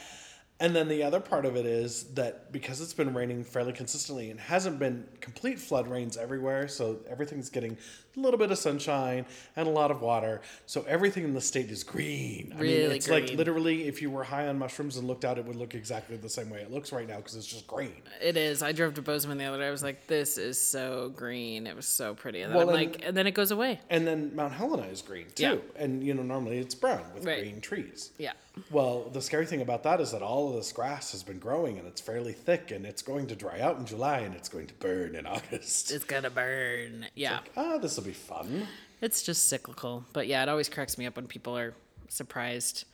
And 0.57 0.73
then 0.73 0.87
the 0.87 1.03
other 1.03 1.19
part 1.19 1.45
of 1.45 1.57
it 1.57 1.65
is 1.65 2.03
that 2.13 2.49
because 2.53 2.79
it's 2.79 2.93
been 2.93 3.13
raining 3.13 3.43
fairly 3.43 3.73
consistently 3.73 4.31
and 4.31 4.39
hasn't 4.39 4.79
been 4.79 5.05
complete 5.19 5.59
flood 5.59 5.85
rains 5.85 6.15
everywhere, 6.15 6.69
so 6.69 6.99
everything's 7.09 7.49
getting 7.49 7.75
a 8.15 8.19
little 8.21 8.37
bit 8.39 8.49
of 8.51 8.57
sunshine 8.57 9.25
and 9.57 9.67
a 9.67 9.69
lot 9.71 9.91
of 9.91 9.99
water. 10.01 10.39
So 10.65 10.85
everything 10.87 11.25
in 11.25 11.33
the 11.33 11.41
state 11.41 11.69
is 11.69 11.83
green. 11.83 12.53
I 12.57 12.61
mean, 12.61 12.71
Really 12.71 12.95
it's 12.95 13.09
like 13.09 13.31
literally 13.31 13.85
if 13.89 14.01
you 14.01 14.09
were 14.09 14.23
high 14.23 14.47
on 14.47 14.57
mushrooms 14.57 14.95
and 14.95 15.05
looked 15.09 15.25
out, 15.25 15.37
it 15.37 15.43
would 15.43 15.57
look 15.57 15.75
exactly 15.75 16.15
the 16.15 16.29
same 16.29 16.49
way 16.49 16.61
it 16.61 16.71
looks 16.71 16.93
right 16.93 17.05
now 17.05 17.17
because 17.17 17.35
it's 17.35 17.47
just 17.47 17.67
green. 17.67 18.01
It 18.21 18.37
is. 18.37 18.63
I 18.63 18.71
drove 18.71 18.93
to 18.93 19.01
Bozeman 19.01 19.37
the 19.37 19.43
other 19.43 19.57
day. 19.57 19.67
I 19.67 19.71
was 19.71 19.83
like, 19.83 20.07
this 20.07 20.37
is 20.37 20.57
so 20.61 21.11
green. 21.17 21.67
It 21.67 21.75
was 21.75 21.85
so 21.85 22.13
pretty. 22.15 22.39
And 22.43 22.51
then 22.53 22.57
Well, 22.57 22.69
I'm 22.69 22.75
and- 22.81 22.91
like, 22.93 23.05
and 23.05 23.17
then 23.17 23.27
it 23.27 23.33
goes 23.33 23.51
away. 23.51 23.81
And 23.89 24.07
then 24.07 24.33
Mount 24.33 24.53
Helena 24.53 24.83
is 24.87 25.01
green 25.01 25.25
too. 25.35 25.43
Yeah. 25.43 25.55
And 25.83 26.01
you 26.01 26.13
know, 26.13 26.23
normally 26.23 26.59
it's 26.59 26.75
brown 26.75 27.03
with 27.13 27.25
Right. 27.25 27.41
green 27.41 27.59
trees. 27.59 28.11
Yeah. 28.17 28.31
Well, 28.71 29.09
the 29.11 29.21
scary 29.21 29.45
thing 29.45 29.61
about 29.61 29.83
that 29.83 29.99
is 29.99 30.11
that 30.11 30.21
all 30.21 30.49
of 30.49 30.55
this 30.55 30.71
grass 30.71 31.11
has 31.11 31.23
been 31.23 31.39
growing 31.39 31.77
and 31.77 31.87
it's 31.87 31.99
fairly 32.01 32.33
thick 32.33 32.71
and 32.71 32.85
it's 32.85 33.01
going 33.01 33.27
to 33.27 33.35
dry 33.35 33.59
out 33.59 33.77
in 33.77 33.85
July 33.85 34.19
and 34.19 34.33
it's 34.33 34.47
going 34.49 34.67
to 34.67 34.73
burn 34.75 35.15
in 35.15 35.25
August. 35.35 35.91
It's 35.91 36.05
gonna 36.05 36.29
burn. 36.29 37.05
Yeah. 37.15 37.39
Ah, 37.57 37.77
this 37.77 37.97
will 37.97 38.05
be 38.05 38.13
fun. 38.13 38.67
It's 39.01 39.23
just 39.23 39.49
cyclical. 39.49 40.05
But 40.13 40.27
yeah, 40.27 40.41
it 40.41 40.49
always 40.49 40.69
cracks 40.69 40.97
me 40.97 41.05
up 41.05 41.15
when 41.17 41.27
people 41.27 41.57
are 41.57 41.73
surprised 42.07 42.85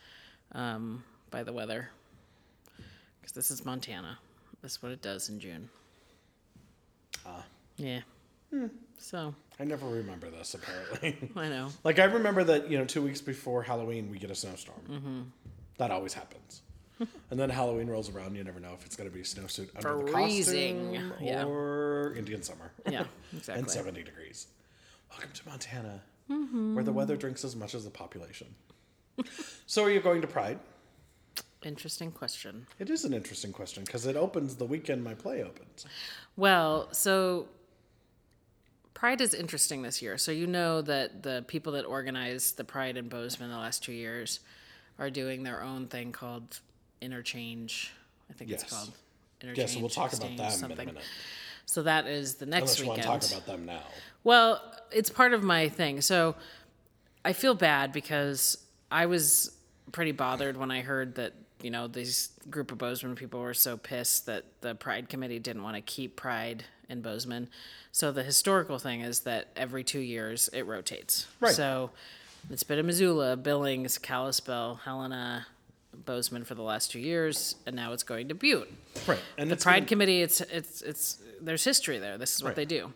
um, 0.54 1.04
by 1.30 1.44
the 1.44 1.54
weather. 1.54 1.90
Because 3.20 3.34
this 3.34 3.52
is 3.52 3.64
Montana. 3.64 4.18
This 4.62 4.74
is 4.74 4.84
what 4.84 4.92
it 4.92 5.02
does 5.02 5.30
in 5.30 5.40
June. 5.40 5.70
Ah. 7.26 7.44
Yeah. 7.78 8.02
So, 9.02 9.34
I 9.60 9.64
never 9.64 9.88
remember 9.88 10.30
this 10.30 10.54
apparently. 10.54 11.32
I 11.36 11.50
know. 11.50 11.70
like 11.84 11.98
I 12.00 12.04
remember 12.06 12.44
that 12.44 12.70
you 12.70 12.78
know 12.78 12.86
two 12.86 13.02
weeks 13.02 13.20
before 13.20 13.64
Halloween 13.64 14.10
we 14.12 14.20
get 14.20 14.30
a 14.30 14.36
snowstorm. 14.36 14.80
Mm-hmm. 14.90 15.22
That 15.78 15.90
always 15.92 16.14
happens. 16.14 16.62
and 17.32 17.40
then 17.40 17.50
Halloween 17.50 17.88
rolls 17.88 18.10
around, 18.14 18.36
you 18.36 18.44
never 18.44 18.60
know 18.60 18.74
if 18.74 18.86
it's 18.86 18.96
going 18.96 19.10
to 19.10 19.14
be 19.14 19.22
a 19.22 19.24
snowsuit 19.24 19.70
under 19.76 20.06
the 20.06 20.12
Freezing, 20.12 20.94
costume 20.94 21.14
yeah. 21.20 21.44
or 21.46 22.14
Indian 22.16 22.44
summer. 22.44 22.72
Yeah, 22.88 23.06
exactly. 23.36 23.60
and 23.60 23.70
70 23.70 24.04
degrees. 24.04 24.48
Welcome 25.10 25.32
to 25.34 25.50
Montana, 25.50 26.02
Mm-hmm. 26.30 26.76
where 26.76 26.84
the 26.84 26.94
weather 26.94 27.18
drinks 27.18 27.44
as 27.44 27.56
much 27.58 27.74
as 27.76 27.84
the 27.84 27.90
population. 27.90 28.48
so, 29.66 29.84
are 29.84 29.90
you 29.92 30.00
going 30.00 30.22
to 30.22 30.28
Pride? 30.28 30.60
Interesting 31.64 32.10
question. 32.12 32.66
It 32.80 32.90
is 32.90 33.04
an 33.04 33.14
interesting 33.14 33.52
question 33.52 33.84
because 33.84 34.06
it 34.06 34.16
opens 34.16 34.56
the 34.56 34.66
weekend 34.66 35.04
my 35.04 35.14
play 35.14 35.44
opens. 35.44 35.86
Well, 36.38 36.88
so 36.94 37.48
Pride 39.02 39.20
is 39.20 39.34
interesting 39.34 39.82
this 39.82 40.00
year. 40.00 40.16
So 40.20 40.32
you 40.32 40.46
know 40.46 40.84
that 40.84 41.24
the 41.24 41.44
people 41.48 41.74
that 41.74 41.86
organized 41.86 42.58
the 42.58 42.64
Pride 42.64 42.98
in 42.98 43.10
Bozeman 43.10 43.50
the 43.50 43.58
last 43.58 43.84
two 43.84 43.94
years 43.94 44.42
are 45.00 45.10
doing 45.10 45.42
their 45.42 45.64
own 45.64 45.88
thing 45.88 46.12
called 46.12 46.60
Interchange. 47.02 47.92
I 48.30 48.34
think 48.34 48.52
Yes. 48.52 48.62
it's 48.62 48.72
called 48.72 48.92
Interchange. 49.42 49.58
Yeah, 49.58 49.74
so 49.74 49.80
we'll 49.80 49.90
talk 49.90 50.14
about 50.14 50.38
that 50.38 50.52
something. 50.52 50.78
in 50.78 50.90
a 50.90 50.94
minute. 50.94 51.04
So 51.66 51.82
that 51.82 52.06
is 52.06 52.36
the 52.36 52.46
next 52.46 52.62
Unless 52.62 52.80
you 52.80 52.90
weekend. 52.92 53.08
want 53.10 53.22
to 53.24 53.30
talk 53.30 53.38
about 53.40 53.48
them 53.48 53.66
now. 53.66 53.82
Well, 54.24 54.62
it's 54.92 55.10
part 55.10 55.34
of 55.34 55.42
my 55.42 55.68
thing. 55.68 56.02
So 56.02 56.36
I 57.26 57.34
feel 57.34 57.56
bad 57.56 57.92
because 57.92 58.56
I 58.92 59.08
was 59.08 59.52
pretty 59.92 60.12
bothered 60.12 60.58
when 60.58 60.70
I 60.70 60.82
heard 60.82 61.16
that 61.16 61.34
you 61.64 61.72
know, 61.72 61.88
these 61.88 62.30
group 62.50 62.72
of 62.72 62.78
Bozeman 62.78 63.16
people 63.16 63.40
were 63.40 63.54
so 63.54 63.78
pissed 63.78 64.26
that 64.28 64.46
the 64.62 64.76
Pride 64.76 65.10
Committee 65.10 65.40
didn't 65.40 65.64
want 65.64 65.76
to 65.76 65.82
keep 65.82 66.16
Pride 66.16 66.64
in 66.92 67.02
Bozeman. 67.02 67.48
So 67.92 68.12
the 68.12 68.24
historical 68.24 68.78
thing 68.78 69.02
is 69.02 69.22
that 69.22 69.48
every 69.56 69.84
two 69.84 70.00
years 70.00 70.50
it 70.54 70.64
rotates. 70.64 71.28
Right. 71.40 71.54
So 71.54 71.92
it's 72.50 72.64
been 72.64 72.80
in 72.80 72.86
Missoula, 72.86 73.38
Billings, 73.38 73.98
Kalispell, 73.98 74.82
Helena, 74.84 75.48
Bozeman 76.06 76.44
for 76.44 76.56
the 76.56 76.62
last 76.64 76.92
two 76.92 77.00
years, 77.00 77.56
and 77.66 77.76
now 77.76 77.94
it's 77.94 78.04
going 78.04 78.28
to 78.30 78.36
Butte. 78.36 78.72
Right. 79.08 79.20
And 79.38 79.50
The 79.50 79.56
Pride 79.58 79.80
gonna- 79.80 79.86
Committee, 79.88 80.22
it's 80.22 80.42
it's 80.42 80.82
it's 80.82 81.18
there's 81.40 81.64
history 81.64 81.98
there. 82.00 82.18
This 82.18 82.36
is 82.36 82.44
what 82.44 82.50
Right. 82.50 82.56
they 82.58 82.66
do. 82.66 82.94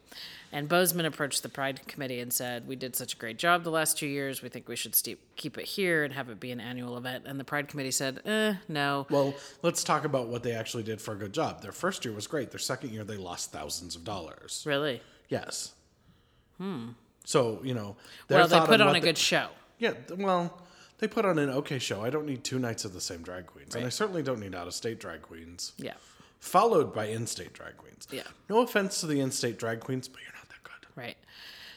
And 0.52 0.70
Bozeman 0.70 1.06
approached 1.06 1.44
the 1.44 1.50
Pride 1.50 1.86
Committee 1.88 2.20
and 2.20 2.32
said, 2.32 2.68
"We 2.68 2.76
did 2.78 2.96
such 2.96 3.14
a 3.14 3.18
great 3.18 3.38
job 3.38 3.64
the 3.64 3.72
last 3.72 3.98
two 3.98 4.06
years. 4.08 4.42
We 4.42 4.48
think 4.50 4.70
we 4.70 4.76
should 4.78 4.96
steep, 4.96 5.20
keep 5.36 5.58
it 5.58 5.66
here 5.66 6.04
and 6.06 6.14
have 6.14 6.30
it 6.30 6.40
be 6.40 6.52
an 6.52 6.62
annual 6.62 6.98
event." 6.98 7.26
And 7.28 7.40
the 7.40 7.44
Pride 7.44 7.68
Committee 7.68 7.92
said, 7.92 8.22
"Eh, 8.26 8.54
no." 8.70 9.06
Well, 9.10 9.34
let's 9.64 9.84
talk 9.84 10.06
about 10.06 10.28
what 10.28 10.44
they 10.44 10.54
actually 10.54 10.84
did 10.84 11.02
for 11.02 11.14
a 11.14 11.18
good 11.18 11.34
job. 11.34 11.62
Their 11.62 11.72
first 11.74 12.06
year 12.06 12.14
was 12.14 12.28
great. 12.28 12.52
Their 12.52 12.60
second 12.60 12.92
year, 12.92 13.04
they 13.04 13.18
lost 13.18 13.52
thousands 13.52 13.96
of 13.96 14.04
dollars. 14.04 14.64
Really? 14.66 15.02
Yes. 15.28 15.74
Hmm. 16.58 16.90
So 17.26 17.60
you 17.64 17.74
know, 17.74 17.98
Well, 18.30 18.48
they 18.48 18.60
put 18.62 18.80
on 18.80 18.90
a 18.90 18.94
they- 18.94 19.00
good 19.00 19.18
show. 19.18 19.50
Yeah. 19.80 19.94
Well, 20.16 20.62
they 21.06 21.14
put 21.14 21.24
on 21.26 21.38
an 21.38 21.52
okay 21.52 21.78
show. 21.78 22.04
I 22.04 22.10
don't 22.10 22.26
need 22.26 22.44
two 22.44 22.58
nights 22.58 22.84
of 22.84 22.94
the 22.94 23.02
same 23.02 23.22
drag 23.22 23.46
queens, 23.46 23.76
and 23.76 23.86
I 23.86 23.90
certainly 23.90 24.24
don't 24.24 24.40
need 24.40 24.56
out-of-state 24.56 25.00
drag 25.00 25.22
queens. 25.22 25.74
Yeah. 25.78 25.94
Followed 26.40 26.96
by 26.96 27.06
in-state 27.06 27.54
drag 27.54 27.78
queens. 27.78 28.08
Yeah. 28.12 28.24
No 28.50 28.62
offense 28.62 29.02
to 29.02 29.08
the 29.08 29.20
in-state 29.20 29.60
drag 29.60 29.82
queens, 29.82 30.08
but 30.08 30.22
you're 30.24 30.34
not 30.34 30.50
that 30.50 30.64
good. 30.64 30.88
Right. 30.96 31.18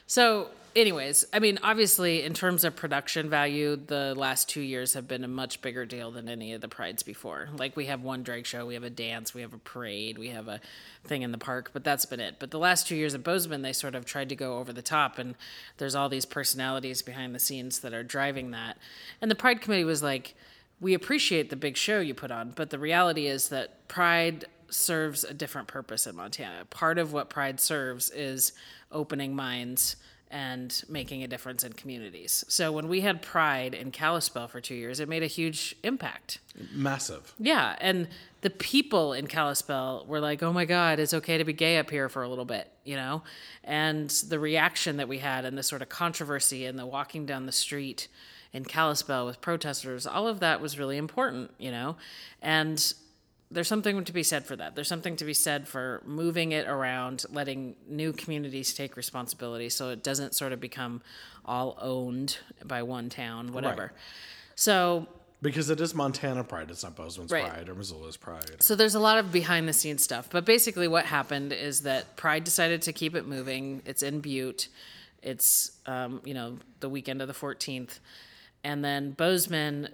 So, 0.09 0.49
anyways, 0.75 1.27
I 1.35 1.39
mean, 1.39 1.59
obviously, 1.63 2.23
in 2.23 2.33
terms 2.33 2.65
of 2.65 2.75
production 2.75 3.29
value, 3.29 3.77
the 3.77 4.15
last 4.17 4.49
two 4.49 4.63
years 4.63 4.95
have 4.95 5.07
been 5.07 5.23
a 5.23 5.29
much 5.29 5.61
bigger 5.61 5.85
deal 5.85 6.11
than 6.11 6.31
any 6.31 6.55
of 6.55 6.63
the 6.63 6.69
prides 6.69 7.03
before. 7.03 7.51
Like, 7.55 7.77
we 7.77 7.87
have 7.87 8.03
one 8.03 8.23
drag 8.23 8.47
show, 8.47 8.65
we 8.65 8.73
have 8.73 8.85
a 8.85 8.91
dance, 8.91 9.35
we 9.35 9.43
have 9.43 9.53
a 9.53 9.59
parade, 9.59 10.17
we 10.17 10.29
have 10.29 10.49
a 10.49 10.63
thing 11.05 11.21
in 11.21 11.31
the 11.31 11.37
park, 11.37 11.73
but 11.75 11.85
that's 11.85 12.07
been 12.07 12.21
it. 12.21 12.37
But 12.39 12.53
the 12.53 12.59
last 12.59 12.89
two 12.89 12.97
years 12.97 13.15
at 13.15 13.23
Bozeman, 13.23 13.61
they 13.61 13.75
sort 13.75 13.95
of 13.95 14.07
tried 14.07 14.31
to 14.31 14.35
go 14.35 14.57
over 14.57 14.73
the 14.73 14.81
top, 14.81 15.19
and 15.19 15.35
there's 15.77 15.95
all 15.95 16.09
these 16.09 16.25
personalities 16.25 17.03
behind 17.03 17.35
the 17.35 17.39
scenes 17.39 17.81
that 17.81 17.93
are 17.93 18.03
driving 18.03 18.51
that. 18.53 18.79
And 19.21 19.31
the 19.31 19.35
Pride 19.35 19.61
Committee 19.61 19.85
was 19.85 20.03
like, 20.03 20.35
we 20.81 20.95
appreciate 20.95 21.51
the 21.51 21.57
big 21.57 21.77
show 21.77 22.01
you 22.01 22.15
put 22.15 22.31
on, 22.31 22.55
but 22.57 22.71
the 22.71 22.79
reality 22.79 23.27
is 23.27 23.51
that 23.51 23.87
Pride 23.89 24.47
serves 24.71 25.25
a 25.25 25.35
different 25.35 25.69
purpose 25.69 26.07
in 26.07 26.17
Montana. 26.17 26.65
Part 26.67 26.99
of 26.99 27.13
what 27.13 27.29
Pride 27.29 27.61
serves 27.61 28.11
is 28.11 28.53
opening 28.91 29.35
minds 29.35 29.97
and 30.31 30.83
making 30.89 31.23
a 31.23 31.27
difference 31.27 31.65
in 31.65 31.73
communities. 31.73 32.45
So 32.49 32.71
when 32.71 32.89
we 32.89 33.01
had 33.01 33.23
Pride 33.23 33.75
in 33.75 33.91
Kalispell 33.91 34.49
for 34.49 34.61
two 34.61 34.75
years, 34.75 35.01
it 35.01 35.09
made 35.09 35.23
a 35.23 35.27
huge 35.27 35.75
impact. 35.83 36.41
Massive. 36.73 37.35
Yeah, 37.39 37.77
and 37.81 38.09
the 38.43 38.51
people 38.51 39.15
in 39.15 39.27
Kalispell 39.27 40.05
were 40.07 40.21
like, 40.21 40.43
"Oh 40.43 40.53
my 40.53 40.65
God, 40.65 40.99
it's 40.99 41.15
okay 41.15 41.39
to 41.39 41.45
be 41.45 41.53
gay 41.53 41.79
up 41.79 41.91
here 41.91 42.09
for 42.09 42.23
a 42.23 42.29
little 42.29 42.45
bit," 42.45 42.71
you 42.85 42.95
know. 42.95 43.23
And 43.65 44.11
the 44.11 44.39
reaction 44.39 44.99
that 44.99 45.09
we 45.09 45.19
had, 45.19 45.45
and 45.45 45.57
the 45.57 45.63
sort 45.63 45.83
of 45.83 45.89
controversy, 45.89 46.67
and 46.67 46.79
the 46.79 46.87
walking 46.87 47.25
down 47.25 47.47
the 47.47 47.53
street 47.53 48.09
in 48.53 48.65
Kalispell 48.65 49.27
with 49.27 49.41
protesters, 49.41 50.07
all 50.07 50.29
of 50.29 50.41
that 50.41 50.61
was 50.61 50.79
really 50.79 50.97
important, 50.97 51.53
you 51.59 51.71
know. 51.71 51.97
And 52.43 52.93
there's 53.51 53.69
something 53.69 54.05
to 54.05 54.13
be 54.13 54.23
said 54.23 54.45
for 54.45 54.57
that. 54.57 54.75
There's 54.75 54.89
something 54.89 55.17
to 55.17 55.25
be 55.25 55.35
said 55.35 55.67
for 55.67 56.03
moving 56.05 56.53
it 56.53 56.69
around, 56.69 57.25
letting 57.31 57.77
new 57.89 58.13
communities 58.13 58.75
take 58.75 58.97
responsibility, 58.97 59.69
so 59.71 59.91
it 59.91 60.03
doesn't 60.03 60.35
sort 60.35 60.53
of 60.53 60.61
become 60.61 61.01
all 61.45 61.79
owned 61.81 62.39
by 62.65 62.83
one 62.83 63.09
town, 63.09 63.53
whatever. 63.53 63.83
Right. 63.83 63.91
So 64.55 65.09
Because 65.41 65.71
it 65.71 65.81
is 65.81 65.95
Montana 65.95 66.45
Pride. 66.45 66.71
It's 66.71 66.83
not 66.83 66.95
Bozeman's 66.95 67.33
Right. 67.33 67.47
Pride 67.47 67.69
or 67.69 67.75
Missoula's 67.75 68.17
Pride. 68.17 68.63
So 68.63 68.75
there's 68.75 68.95
a 68.95 69.01
lot 69.01 69.19
of 69.19 69.33
behind 69.33 69.67
the 69.69 69.73
scenes 69.73 70.03
stuff. 70.03 70.29
But 70.31 70.45
basically, 70.45 70.89
what 70.89 71.07
happened 71.07 71.53
is 71.53 71.83
that 71.83 72.17
Pride 72.17 72.45
decided 72.45 72.83
to 72.83 72.93
keep 72.93 73.15
it 73.15 73.27
moving. 73.27 73.83
It's 73.87 74.03
in 74.03 74.21
Butte. 74.21 74.69
It's, 75.23 75.73
um, 75.87 76.21
you 76.25 76.35
know, 76.35 76.59
the 76.81 76.89
weekend 76.89 77.23
of 77.23 77.29
the 77.29 77.35
14th. 77.35 77.99
And 78.63 78.85
then 78.85 79.13
Bozeman 79.13 79.89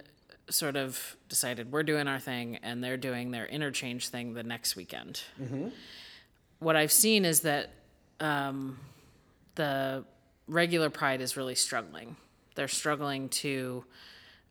sort 0.51 0.77
of 0.77 1.17
decided 1.29 1.73
we're 1.73 1.83
doing 1.83 2.07
our 2.07 2.19
thing 2.21 2.57
and 2.63 2.83
they're 2.85 2.97
doing 2.97 3.31
their 3.31 3.47
interchange 3.47 4.09
thing 4.09 4.35
the 4.35 4.43
next 4.43 4.77
weekend. 4.77 5.23
What 6.59 6.77
I've 6.77 6.93
seen 6.93 7.25
is 7.25 7.41
that 7.41 7.71
um, 8.21 8.79
the 9.55 10.05
regular 10.47 10.91
Pride 10.91 11.21
is 11.21 11.37
really 11.37 11.55
struggling. 11.55 12.17
They're 12.55 12.69
struggling 12.69 13.29
to 13.31 13.85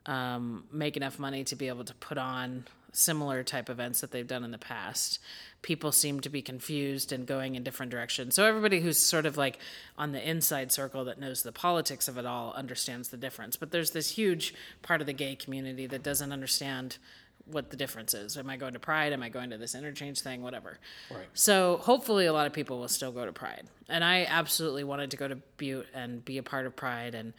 um, 0.05 0.65
make 0.71 0.97
enough 0.97 1.19
money 1.19 1.43
to 1.45 1.55
be 1.55 1.67
able 1.69 1.85
to 1.85 1.93
put 1.95 2.17
on 2.17 2.65
similar 2.93 3.43
type 3.43 3.69
events 3.69 4.01
that 4.01 4.11
they've 4.11 4.27
done 4.27 4.43
in 4.43 4.51
the 4.51 4.57
past. 4.57 5.19
People 5.61 5.91
seem 5.91 6.19
to 6.21 6.29
be 6.29 6.41
confused 6.41 7.11
and 7.11 7.25
going 7.25 7.55
in 7.55 7.63
different 7.63 7.91
directions. 7.91 8.35
So 8.35 8.45
everybody 8.45 8.79
who's 8.79 8.97
sort 8.97 9.25
of 9.25 9.35
like 9.35 9.59
on 9.97 10.11
the 10.11 10.29
inside 10.29 10.71
circle 10.71 11.05
that 11.05 11.19
knows 11.19 11.43
the 11.43 11.51
politics 11.51 12.07
of 12.07 12.17
it 12.17 12.25
all 12.25 12.53
understands 12.53 13.09
the 13.09 13.17
difference. 13.17 13.55
But 13.55 13.71
there's 13.71 13.91
this 13.91 14.11
huge 14.11 14.53
part 14.81 15.01
of 15.01 15.07
the 15.07 15.13
gay 15.13 15.35
community 15.35 15.87
that 15.87 16.03
doesn't 16.03 16.31
understand 16.31 16.97
what 17.45 17.71
the 17.71 17.77
difference 17.77 18.13
is. 18.13 18.37
Am 18.37 18.49
I 18.49 18.55
going 18.55 18.73
to 18.73 18.79
Pride? 18.79 19.11
Am 19.11 19.21
I 19.21 19.29
going 19.29 19.49
to 19.49 19.57
this 19.57 19.75
interchange 19.75 20.21
thing? 20.21 20.43
Whatever. 20.43 20.79
Right. 21.11 21.25
So 21.33 21.77
hopefully 21.77 22.25
a 22.25 22.33
lot 22.33 22.47
of 22.47 22.53
people 22.53 22.79
will 22.79 22.87
still 22.87 23.11
go 23.11 23.25
to 23.25 23.33
Pride. 23.33 23.63
And 23.89 24.03
I 24.03 24.25
absolutely 24.29 24.83
wanted 24.83 25.11
to 25.11 25.17
go 25.17 25.27
to 25.27 25.35
Butte 25.57 25.87
and 25.93 26.23
be 26.23 26.37
a 26.37 26.43
part 26.43 26.65
of 26.65 26.75
Pride 26.75 27.15
and 27.15 27.33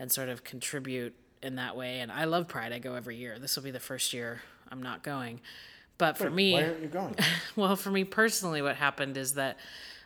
and 0.00 0.12
sort 0.12 0.28
of 0.28 0.44
contribute 0.44 1.12
in 1.42 1.56
that 1.56 1.76
way. 1.76 1.98
And 1.98 2.12
I 2.12 2.24
love 2.24 2.46
Pride. 2.46 2.72
I 2.72 2.78
go 2.78 2.94
every 2.94 3.16
year. 3.16 3.38
This 3.40 3.56
will 3.56 3.64
be 3.64 3.72
the 3.72 3.80
first 3.80 4.12
year 4.12 4.42
I'm 4.70 4.82
not 4.82 5.02
going. 5.02 5.40
But 5.98 6.16
for 6.16 6.30
me, 6.30 6.52
Why 6.52 6.64
aren't 6.64 6.80
you 6.80 6.88
going? 6.88 7.16
well, 7.56 7.74
for 7.74 7.90
me 7.90 8.04
personally, 8.04 8.62
what 8.62 8.76
happened 8.76 9.16
is 9.16 9.34
that 9.34 9.58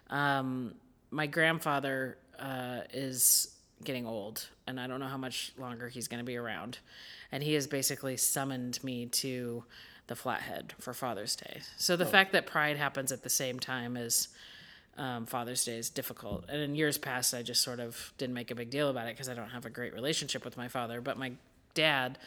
um, 0.09 0.75
my 1.11 1.27
grandfather 1.27 2.17
uh, 2.39 2.81
is 2.93 3.55
getting 3.85 4.07
old, 4.07 4.49
and 4.67 4.81
I 4.81 4.87
don't 4.87 5.01
know 5.01 5.07
how 5.07 5.19
much 5.19 5.53
longer 5.59 5.89
he's 5.89 6.09
going 6.09 6.21
to 6.21 6.25
be 6.25 6.37
around. 6.37 6.79
And 7.31 7.43
he 7.43 7.55
has 7.55 7.67
basically 7.67 8.17
summoned 8.17 8.83
me 8.83 9.07
to 9.07 9.65
the 10.07 10.17
Flathead 10.17 10.75
for 10.79 10.93
Father's 10.93 11.37
Day. 11.37 11.61
So 11.77 11.97
the 11.97 12.07
fact 12.07 12.33
that 12.33 12.47
Pride 12.47 12.77
happens 12.77 13.13
at 13.13 13.23
the 13.23 13.31
same 13.31 13.59
time 13.59 13.97
as 13.97 14.29
um, 14.99 15.27
Father's 15.27 15.65
Day 15.65 15.79
is 15.79 15.89
difficult. 15.89 16.45
And 16.49 16.61
in 16.61 16.75
years 16.75 16.99
past, 16.99 17.33
I 17.33 17.43
just 17.43 17.63
sort 17.63 17.81
of 17.81 18.13
didn't 18.19 18.35
make 18.35 18.51
a 18.51 18.55
big 18.55 18.71
deal 18.71 18.91
about 18.91 19.07
it 19.07 19.15
because 19.15 19.29
I 19.29 19.35
don't 19.35 19.51
have 19.51 19.65
a 19.65 19.71
great 19.71 19.95
relationship 19.95 20.45
with 20.45 20.57
my 20.57 20.69
father. 20.69 21.01
But 21.01 21.19
my 21.19 21.33
dad, 21.75 22.19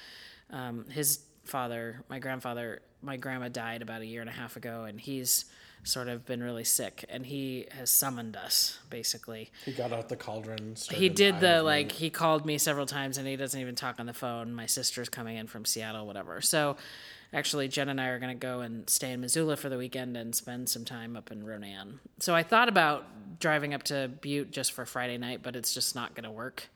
um, 0.50 0.86
his 0.90 1.20
father, 1.46 2.04
my 2.10 2.20
grandfather, 2.20 2.82
my 3.02 3.18
grandma 3.18 3.48
died 3.48 3.82
about 3.82 4.02
a 4.02 4.06
year 4.06 4.22
and 4.22 4.30
a 4.30 4.34
half 4.34 4.56
ago, 4.56 4.84
and 4.84 5.00
he's 5.00 5.46
sort 5.84 6.08
of 6.08 6.26
been 6.26 6.42
really 6.42 6.64
sick, 6.64 7.06
and 7.10 7.26
he 7.26 7.68
has 7.72 7.90
summoned 7.92 8.36
us 8.36 8.80
basically. 8.90 9.52
he 9.64 9.72
got 9.72 9.94
out 9.94 10.10
the 10.10 10.16
cauldron. 10.16 10.76
He 10.92 11.10
did 11.10 11.40
the 11.40 11.62
like 11.62 11.92
he 11.92 12.10
called 12.10 12.46
me 12.46 12.58
several 12.58 12.86
times 12.86 13.18
and 13.18 13.28
he 13.28 13.36
doesn't 13.36 13.60
even 13.60 13.76
talk 13.76 14.00
on 14.00 14.06
the 14.06 14.14
phone. 14.14 14.54
My 14.54 14.66
sister's 14.66 15.10
coming 15.10 15.38
in 15.38 15.48
from 15.48 15.64
Seattle, 15.64 16.08
whatever. 16.08 16.42
So 16.42 16.78
actually 17.34 17.68
Jen 17.68 17.90
and 17.90 18.02
I 18.02 18.08
are 18.08 18.20
gonna 18.20 18.36
go 18.36 18.62
and 18.62 18.90
stay 18.90 19.12
in 19.12 19.22
Missoula 19.22 19.58
for 19.58 19.70
the 19.70 19.78
weekend 19.78 20.18
and 20.18 20.34
spend 20.34 20.70
some 20.70 20.86
time 20.86 21.16
up 21.16 21.32
in 21.32 21.46
Ronan. 21.46 22.00
So 22.20 22.34
I 22.34 22.42
thought 22.44 22.68
about 22.68 23.40
driving 23.40 23.74
up 23.74 23.84
to 23.84 24.10
Butte 24.22 24.52
just 24.52 24.72
for 24.72 24.86
Friday 24.86 25.18
night, 25.18 25.42
but 25.44 25.56
it's 25.56 25.74
just 25.74 25.94
not 25.94 26.16
gonna 26.16 26.32
work. 26.32 26.70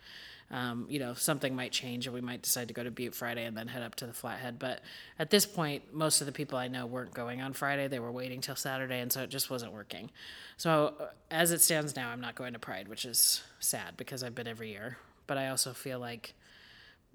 Um, 0.52 0.88
you 0.90 0.98
know, 1.00 1.14
something 1.14 1.56
might 1.56 1.72
change 1.72 2.08
and 2.08 2.14
we 2.14 2.22
might 2.22 2.42
decide 2.42 2.70
to 2.70 2.74
go 2.74 2.84
to 2.84 2.90
Butte 2.90 3.14
Friday 3.14 3.46
and 3.46 3.56
then 3.56 3.68
head 3.68 3.84
up 3.84 3.94
to 3.96 4.08
the 4.08 4.14
Flathead. 4.14 4.58
But 4.58 4.82
at 5.20 5.30
this 5.30 5.46
point, 5.46 5.94
most 5.94 6.22
of 6.22 6.26
the 6.26 6.34
people 6.34 6.58
I 6.58 6.68
know 6.68 6.88
weren't 6.88 7.14
going 7.14 7.40
on 7.42 7.54
Friday. 7.54 7.88
They 7.88 8.00
were 8.00 8.12
waiting 8.12 8.42
till 8.42 8.56
Saturday, 8.56 9.00
and 9.00 9.14
so 9.14 9.22
it 9.22 9.30
just 9.30 9.52
wasn't 9.52 9.74
working. 9.74 10.10
So 10.58 10.96
uh, 11.00 11.06
as 11.30 11.52
it 11.52 11.62
stands 11.62 11.96
now, 11.96 12.10
I'm 12.10 12.20
not 12.22 12.34
going 12.34 12.54
to 12.54 12.60
Pride, 12.60 12.88
which 12.88 13.06
is 13.06 13.44
sad 13.60 13.96
because 13.96 14.24
I've 14.24 14.34
been 14.34 14.48
every 14.48 14.72
year. 14.72 14.98
But 15.28 15.38
I 15.38 15.50
also 15.50 15.74
feel 15.74 16.00
like, 16.00 16.34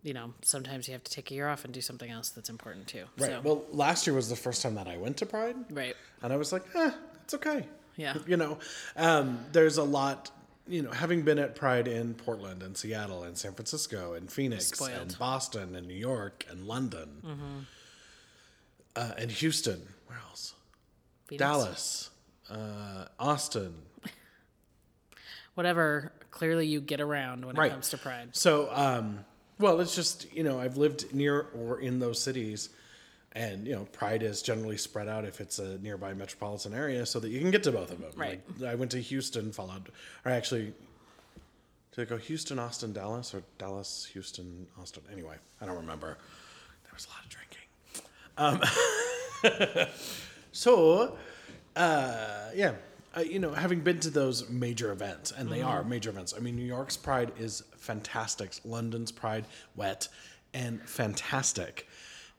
you 0.04 0.14
know, 0.14 0.32
sometimes 0.42 0.86
you 0.86 0.92
have 0.92 1.02
to 1.02 1.10
take 1.10 1.32
a 1.32 1.34
year 1.34 1.48
off 1.48 1.64
and 1.64 1.74
do 1.74 1.80
something 1.80 2.08
else 2.10 2.28
that's 2.28 2.48
important 2.50 2.86
too. 2.86 3.04
Right. 3.18 3.30
So, 3.30 3.40
Well, 3.42 3.64
last 3.72 4.06
year 4.06 4.14
was 4.14 4.28
the 4.28 4.36
first 4.36 4.62
time 4.62 4.76
that 4.76 4.86
I 4.86 4.96
went 4.96 5.16
to 5.16 5.26
Pride. 5.26 5.56
right. 5.70 5.96
And 6.22 6.32
I 6.32 6.36
was 6.36 6.52
like, 6.52 6.62
eh, 6.76 6.92
it's 7.24 7.34
okay. 7.34 7.66
Yeah. 7.96 8.14
You 8.26 8.36
know, 8.36 8.58
um, 8.96 9.44
there's 9.52 9.78
a 9.78 9.82
lot, 9.84 10.30
you 10.66 10.82
know, 10.82 10.90
having 10.90 11.22
been 11.22 11.38
at 11.38 11.54
Pride 11.54 11.86
in 11.88 12.14
Portland 12.14 12.62
and 12.62 12.76
Seattle 12.76 13.22
and 13.24 13.36
San 13.36 13.52
Francisco 13.52 14.14
and 14.14 14.30
Phoenix 14.32 14.66
Spoiled. 14.68 14.92
and 15.00 15.18
Boston 15.18 15.74
and 15.76 15.86
New 15.86 15.94
York 15.94 16.44
and 16.50 16.66
London 16.66 17.08
Mm-hmm. 17.24 17.58
uh, 18.96 19.10
and 19.18 19.30
Houston. 19.30 19.82
Where 20.06 20.18
else? 20.28 20.54
Phoenix. 21.26 21.38
Dallas, 21.40 22.10
uh, 22.50 23.06
Austin. 23.18 23.74
Whatever. 25.54 26.12
Clearly, 26.30 26.66
you 26.66 26.80
get 26.80 27.00
around 27.00 27.44
when 27.44 27.54
Right. 27.56 27.70
it 27.70 27.74
comes 27.74 27.90
to 27.90 27.98
Pride. 27.98 28.30
So, 28.32 28.68
um, 28.72 29.24
well, 29.60 29.80
it's 29.80 29.94
just, 29.94 30.32
you 30.32 30.42
know, 30.42 30.58
I've 30.58 30.76
lived 30.76 31.14
near 31.14 31.46
or 31.54 31.78
in 31.80 32.00
those 32.00 32.20
cities. 32.20 32.70
And, 33.34 33.66
you 33.66 33.74
know, 33.74 33.86
Pride 33.92 34.22
is 34.22 34.42
generally 34.42 34.76
spread 34.76 35.08
out 35.08 35.24
if 35.24 35.40
it's 35.40 35.58
a 35.58 35.78
nearby 35.78 36.14
metropolitan 36.14 36.72
area 36.72 37.04
so 37.04 37.18
that 37.18 37.30
you 37.30 37.40
can 37.40 37.50
get 37.50 37.64
to 37.64 37.72
both 37.72 37.90
of 37.90 38.00
them. 38.00 38.12
Right. 38.16 38.40
Like, 38.58 38.70
I 38.70 38.74
went 38.76 38.92
to 38.92 39.00
Houston, 39.00 39.50
followed, 39.50 39.88
or 40.24 40.30
actually, 40.30 40.72
did 41.92 42.02
I 42.02 42.04
go 42.04 42.16
Houston, 42.16 42.60
Austin, 42.60 42.92
Dallas, 42.92 43.34
or 43.34 43.42
Dallas, 43.58 44.08
Houston, 44.12 44.66
Austin? 44.80 45.02
Anyway, 45.12 45.34
I 45.60 45.66
don't 45.66 45.76
remember. 45.76 46.16
There 46.84 46.92
was 46.94 47.06
a 47.06 47.10
lot 47.10 47.24
of 47.24 47.30
drinking. 49.78 49.88
So, 50.54 51.16
uh, 51.74 52.50
yeah, 52.54 52.74
uh, 53.16 53.22
you 53.22 53.40
know, 53.40 53.52
having 53.52 53.80
been 53.80 53.98
to 54.00 54.10
those 54.10 54.48
major 54.48 54.92
events, 54.92 55.32
and 55.32 55.50
they 55.50 55.62
are 55.62 55.82
major 55.82 56.10
events. 56.10 56.32
I 56.34 56.38
mean, 56.38 56.54
New 56.54 56.64
York's 56.64 56.96
Pride 56.96 57.32
is 57.36 57.64
fantastic. 57.76 58.52
London's 58.64 59.10
Pride, 59.10 59.46
wet 59.74 60.06
and 60.54 60.80
fantastic, 60.88 61.88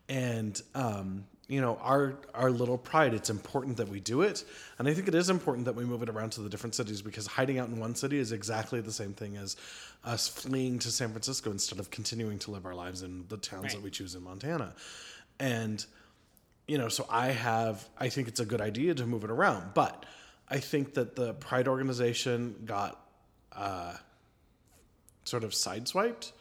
and 0.09 0.61
um, 0.73 1.25
you 1.47 1.61
know, 1.61 1.77
our 1.81 2.15
our 2.33 2.49
little 2.49 2.77
Pride. 2.77 3.13
It's 3.13 3.29
important 3.29 3.77
that 3.77 3.87
we 3.87 3.99
do 3.99 4.21
it, 4.21 4.43
and 4.79 4.87
I 4.87 4.93
think 4.93 5.07
it 5.07 5.15
is 5.15 5.29
important 5.29 5.65
that 5.65 5.75
we 5.75 5.85
move 5.85 6.01
it 6.01 6.09
around 6.09 6.31
to 6.33 6.41
the 6.41 6.49
different 6.49 6.75
cities 6.75 7.01
because 7.01 7.27
hiding 7.27 7.59
out 7.59 7.69
in 7.69 7.79
one 7.79 7.95
city 7.95 8.17
is 8.17 8.31
exactly 8.31 8.81
the 8.81 8.91
same 8.91 9.13
thing 9.13 9.37
as 9.37 9.55
us 10.03 10.27
fleeing 10.27 10.79
to 10.79 10.91
San 10.91 11.09
Francisco 11.09 11.51
instead 11.51 11.79
of 11.79 11.89
continuing 11.91 12.39
to 12.39 12.51
live 12.51 12.65
our 12.65 12.75
lives 12.75 13.03
in 13.03 13.25
the 13.29 13.37
towns 13.37 13.73
that 13.73 13.81
we 13.81 13.91
choose 13.91 14.15
in 14.15 14.23
Montana, 14.23 14.73
and 15.39 15.85
you 16.67 16.77
know, 16.77 16.89
so 16.89 17.05
I 17.09 17.27
have, 17.27 17.87
I 17.99 18.09
think 18.09 18.27
it's 18.27 18.39
a 18.39 18.45
good 18.45 18.61
idea 18.61 18.95
to 18.95 19.05
move 19.05 19.23
it 19.23 19.29
around, 19.29 19.73
but 19.73 20.05
I 20.49 20.57
think 20.57 20.95
that 20.95 21.15
the 21.15 21.33
Pride 21.35 21.67
organization 21.67 22.55
got 22.65 22.99
uh, 23.51 23.93
sort 25.25 25.43
of 25.43 25.51
sideswiped 25.51 26.31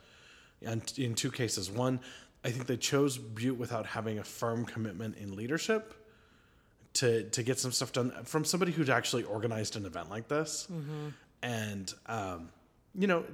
and 0.63 0.93
in 0.97 1.15
two 1.15 1.31
cases. 1.31 1.71
One, 1.71 2.01
I 2.45 2.51
think 2.51 2.67
they 2.67 2.77
chose 2.77 3.17
Butte 3.19 3.57
without 3.57 3.87
having 3.87 4.19
a 4.19 4.25
firm 4.25 4.65
commitment 4.67 5.17
in 5.19 5.35
leadership 5.35 5.95
to 6.95 7.25
to 7.31 7.43
get 7.43 7.59
some 7.59 7.73
stuff 7.73 7.93
done 7.93 8.13
from 8.25 8.45
somebody 8.45 8.71
who'd 8.73 8.91
actually 8.91 9.25
organized 9.25 9.77
an 9.77 9.87
event 9.87 10.11
like 10.11 10.29
this, 10.29 10.69
and 11.43 11.93
um, 12.07 12.51
you 12.95 13.07
know, 13.07 13.25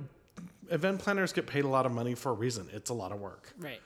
event 0.71 1.01
planners 1.01 1.33
get 1.33 1.47
paid 1.47 1.65
a 1.65 1.69
lot 1.69 1.87
of 1.87 1.93
money 1.93 2.15
for 2.15 2.31
a 2.31 2.35
reason. 2.35 2.69
It's 2.73 2.91
a 2.91 2.95
lot 2.95 3.13
of 3.13 3.21
work, 3.21 3.53
Right. 3.59 3.81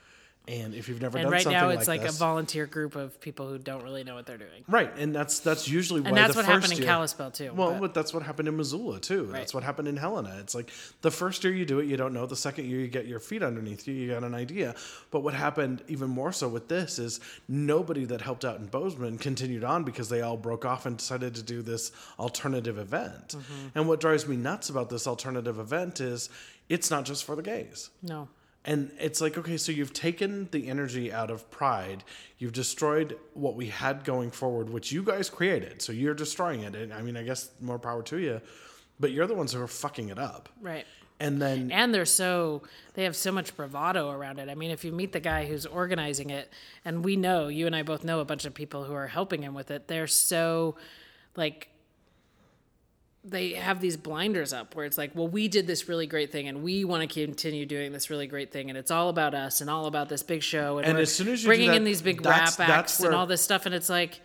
And 0.47 0.75
if 0.75 0.87
you've 0.87 1.01
never 1.01 1.17
And 1.17 1.25
done 1.25 1.31
right 1.31 1.41
something 1.41 1.59
now 1.59 1.69
it's 1.69 1.87
like, 1.87 2.01
like, 2.01 2.07
this, 2.07 2.15
a 2.15 2.19
volunteer 2.19 2.65
group 2.65 2.95
of 2.95 3.19
people 3.19 3.49
who 3.49 3.57
don't 3.57 3.83
really 3.83 4.03
know 4.03 4.15
what 4.15 4.25
they're 4.25 4.37
doing. 4.37 4.63
Right, 4.67 4.91
and 4.97 5.15
that's 5.15 5.39
that's 5.39 5.67
usually 5.67 6.01
why 6.01 6.09
And 6.09 6.17
that's 6.17 6.33
the 6.33 6.39
what 6.39 6.45
happened 6.45 6.73
in 6.73 6.83
Kalispell 6.83 7.31
too. 7.31 7.51
Well, 7.53 7.79
but- 7.79 7.93
that's 7.93 8.13
what 8.13 8.23
happened 8.23 8.47
in 8.47 8.57
Missoula 8.57 8.99
too. 8.99 9.27
That's 9.31 9.53
what 9.53 9.63
happened 9.63 9.87
in 9.87 9.97
Helena. 9.97 10.37
It's 10.39 10.53
like 10.55 10.71
the 11.01 11.11
first 11.11 11.43
year 11.43 11.53
you 11.53 11.65
do 11.65 11.79
it, 11.79 11.87
you 11.87 11.97
don't 11.97 12.13
know. 12.13 12.25
The 12.25 12.35
second 12.35 12.65
year 12.65 12.79
you 12.79 12.87
get 12.87 13.05
your 13.07 13.19
feet 13.19 13.43
underneath 13.43 13.87
you, 13.87 13.93
you 13.93 14.11
got 14.11 14.23
an 14.23 14.35
idea. 14.35 14.75
But 15.11 15.21
what 15.21 15.33
happened 15.33 15.83
even 15.87 16.09
more 16.09 16.31
so 16.31 16.47
with 16.47 16.67
this 16.67 16.99
is 16.99 17.19
nobody 17.47 18.05
that 18.05 18.21
helped 18.21 18.45
out 18.45 18.59
in 18.59 18.65
Bozeman 18.67 19.17
continued 19.17 19.63
on 19.63 19.83
because 19.83 20.09
they 20.09 20.21
all 20.21 20.37
broke 20.37 20.65
off 20.65 20.85
and 20.85 20.97
decided 20.97 21.35
to 21.35 21.43
do 21.43 21.61
this 21.61 21.91
alternative 22.19 22.77
event. 22.77 23.29
Mm-hmm. 23.29 23.67
And 23.75 23.87
what 23.87 23.99
drives 23.99 24.27
me 24.27 24.35
nuts 24.35 24.69
about 24.69 24.89
this 24.89 25.07
alternative 25.07 25.59
event 25.59 26.01
is 26.01 26.29
it's 26.69 26.89
not 26.91 27.05
just 27.05 27.23
for 27.25 27.35
the 27.35 27.41
gays. 27.43 27.89
no. 28.03 28.27
And 28.65 28.91
it's 28.99 29.21
like, 29.21 29.37
okay, 29.37 29.57
so 29.57 29.71
you've 29.71 29.93
taken 29.93 30.49
the 30.51 30.67
energy 30.67 31.13
out 31.13 31.29
of 31.29 31.49
pride. 31.51 32.03
You've 32.39 32.53
destroyed 32.53 33.17
what 33.33 33.55
we 33.55 33.67
had 33.67 34.03
going 34.03 34.31
forward, 34.31 34.71
which 34.71 34.91
you 34.91 35.03
guys 35.03 35.29
created. 35.29 35.83
So 35.83 35.93
you're 35.93 36.15
destroying 36.15 36.61
it. 36.61 36.75
And 36.75 36.91
I 36.91 37.03
mean, 37.03 37.15
I 37.15 37.21
guess 37.21 37.51
more 37.61 37.77
power 37.77 38.01
to 38.03 38.17
you. 38.17 38.41
But 38.99 39.11
you're 39.11 39.27
the 39.27 39.35
ones 39.35 39.53
who 39.53 39.61
are 39.61 39.67
fucking 39.67 40.09
it 40.09 40.17
up. 40.17 40.49
Right. 40.59 40.85
And 41.19 41.41
then, 41.41 41.71
and 41.71 41.93
they're 41.93 42.05
so 42.05 42.63
they 42.93 43.05
have 43.05 43.15
so 43.15 43.31
much 43.31 43.55
bravado 43.55 44.09
around 44.09 44.39
it. 44.39 44.49
I 44.49 44.55
mean, 44.55 44.71
if 44.71 44.83
you 44.83 44.91
meet 44.91 45.13
the 45.13 45.21
guy 45.21 45.45
who's 45.45 45.65
organizing 45.65 46.29
it, 46.29 46.51
and 46.83 47.05
we 47.05 47.15
know 47.15 47.47
you 47.47 47.67
and 47.67 47.75
I 47.75 47.83
both 47.83 48.03
know 48.03 48.19
a 48.19 48.25
bunch 48.25 48.43
of 48.43 48.53
people 48.53 48.83
who 48.83 48.93
are 48.93 49.07
helping 49.07 49.41
him 49.41 49.53
with 49.53 49.71
it, 49.71 49.87
they're 49.87 50.07
so 50.07 50.75
like 51.37 51.69
they 53.27 53.53
have 53.53 53.81
these 53.81 53.97
blinders 53.97 54.53
up 54.53 54.75
where 54.75 54.85
it's 54.85 54.97
like, 54.97 55.11
well, 55.15 55.27
we 55.27 55.47
did 55.47 55.67
this 55.67 55.89
really 55.89 56.07
great 56.07 56.31
thing, 56.31 56.47
and 56.47 56.63
we 56.63 56.85
want 56.85 57.09
to 57.09 57.25
continue 57.25 57.65
doing 57.65 57.91
this 57.91 58.09
really 58.09 58.27
great 58.27 58.51
thing, 58.51 58.69
and 58.69 58.77
it's 58.77 58.91
all 58.91 59.09
about 59.09 59.33
us 59.33 59.61
and 59.61 59.69
all 59.69 59.87
about 59.87 60.09
this 60.09 60.23
big 60.23 60.43
show, 60.43 60.77
and, 60.77 60.87
And 60.87 60.97
as 60.99 61.13
soon 61.13 61.29
as 61.29 61.43
you 61.43 61.47
bringing 61.47 61.69
that, 61.69 61.77
in 61.77 61.83
these 61.83 62.01
big 62.01 62.25
rap 62.25 62.59
acts 62.59 62.99
and 62.99 63.15
all 63.15 63.25
this 63.25 63.41
stuff, 63.41 63.65
and 63.65 63.73
it's 63.75 63.89
like. 63.89 64.21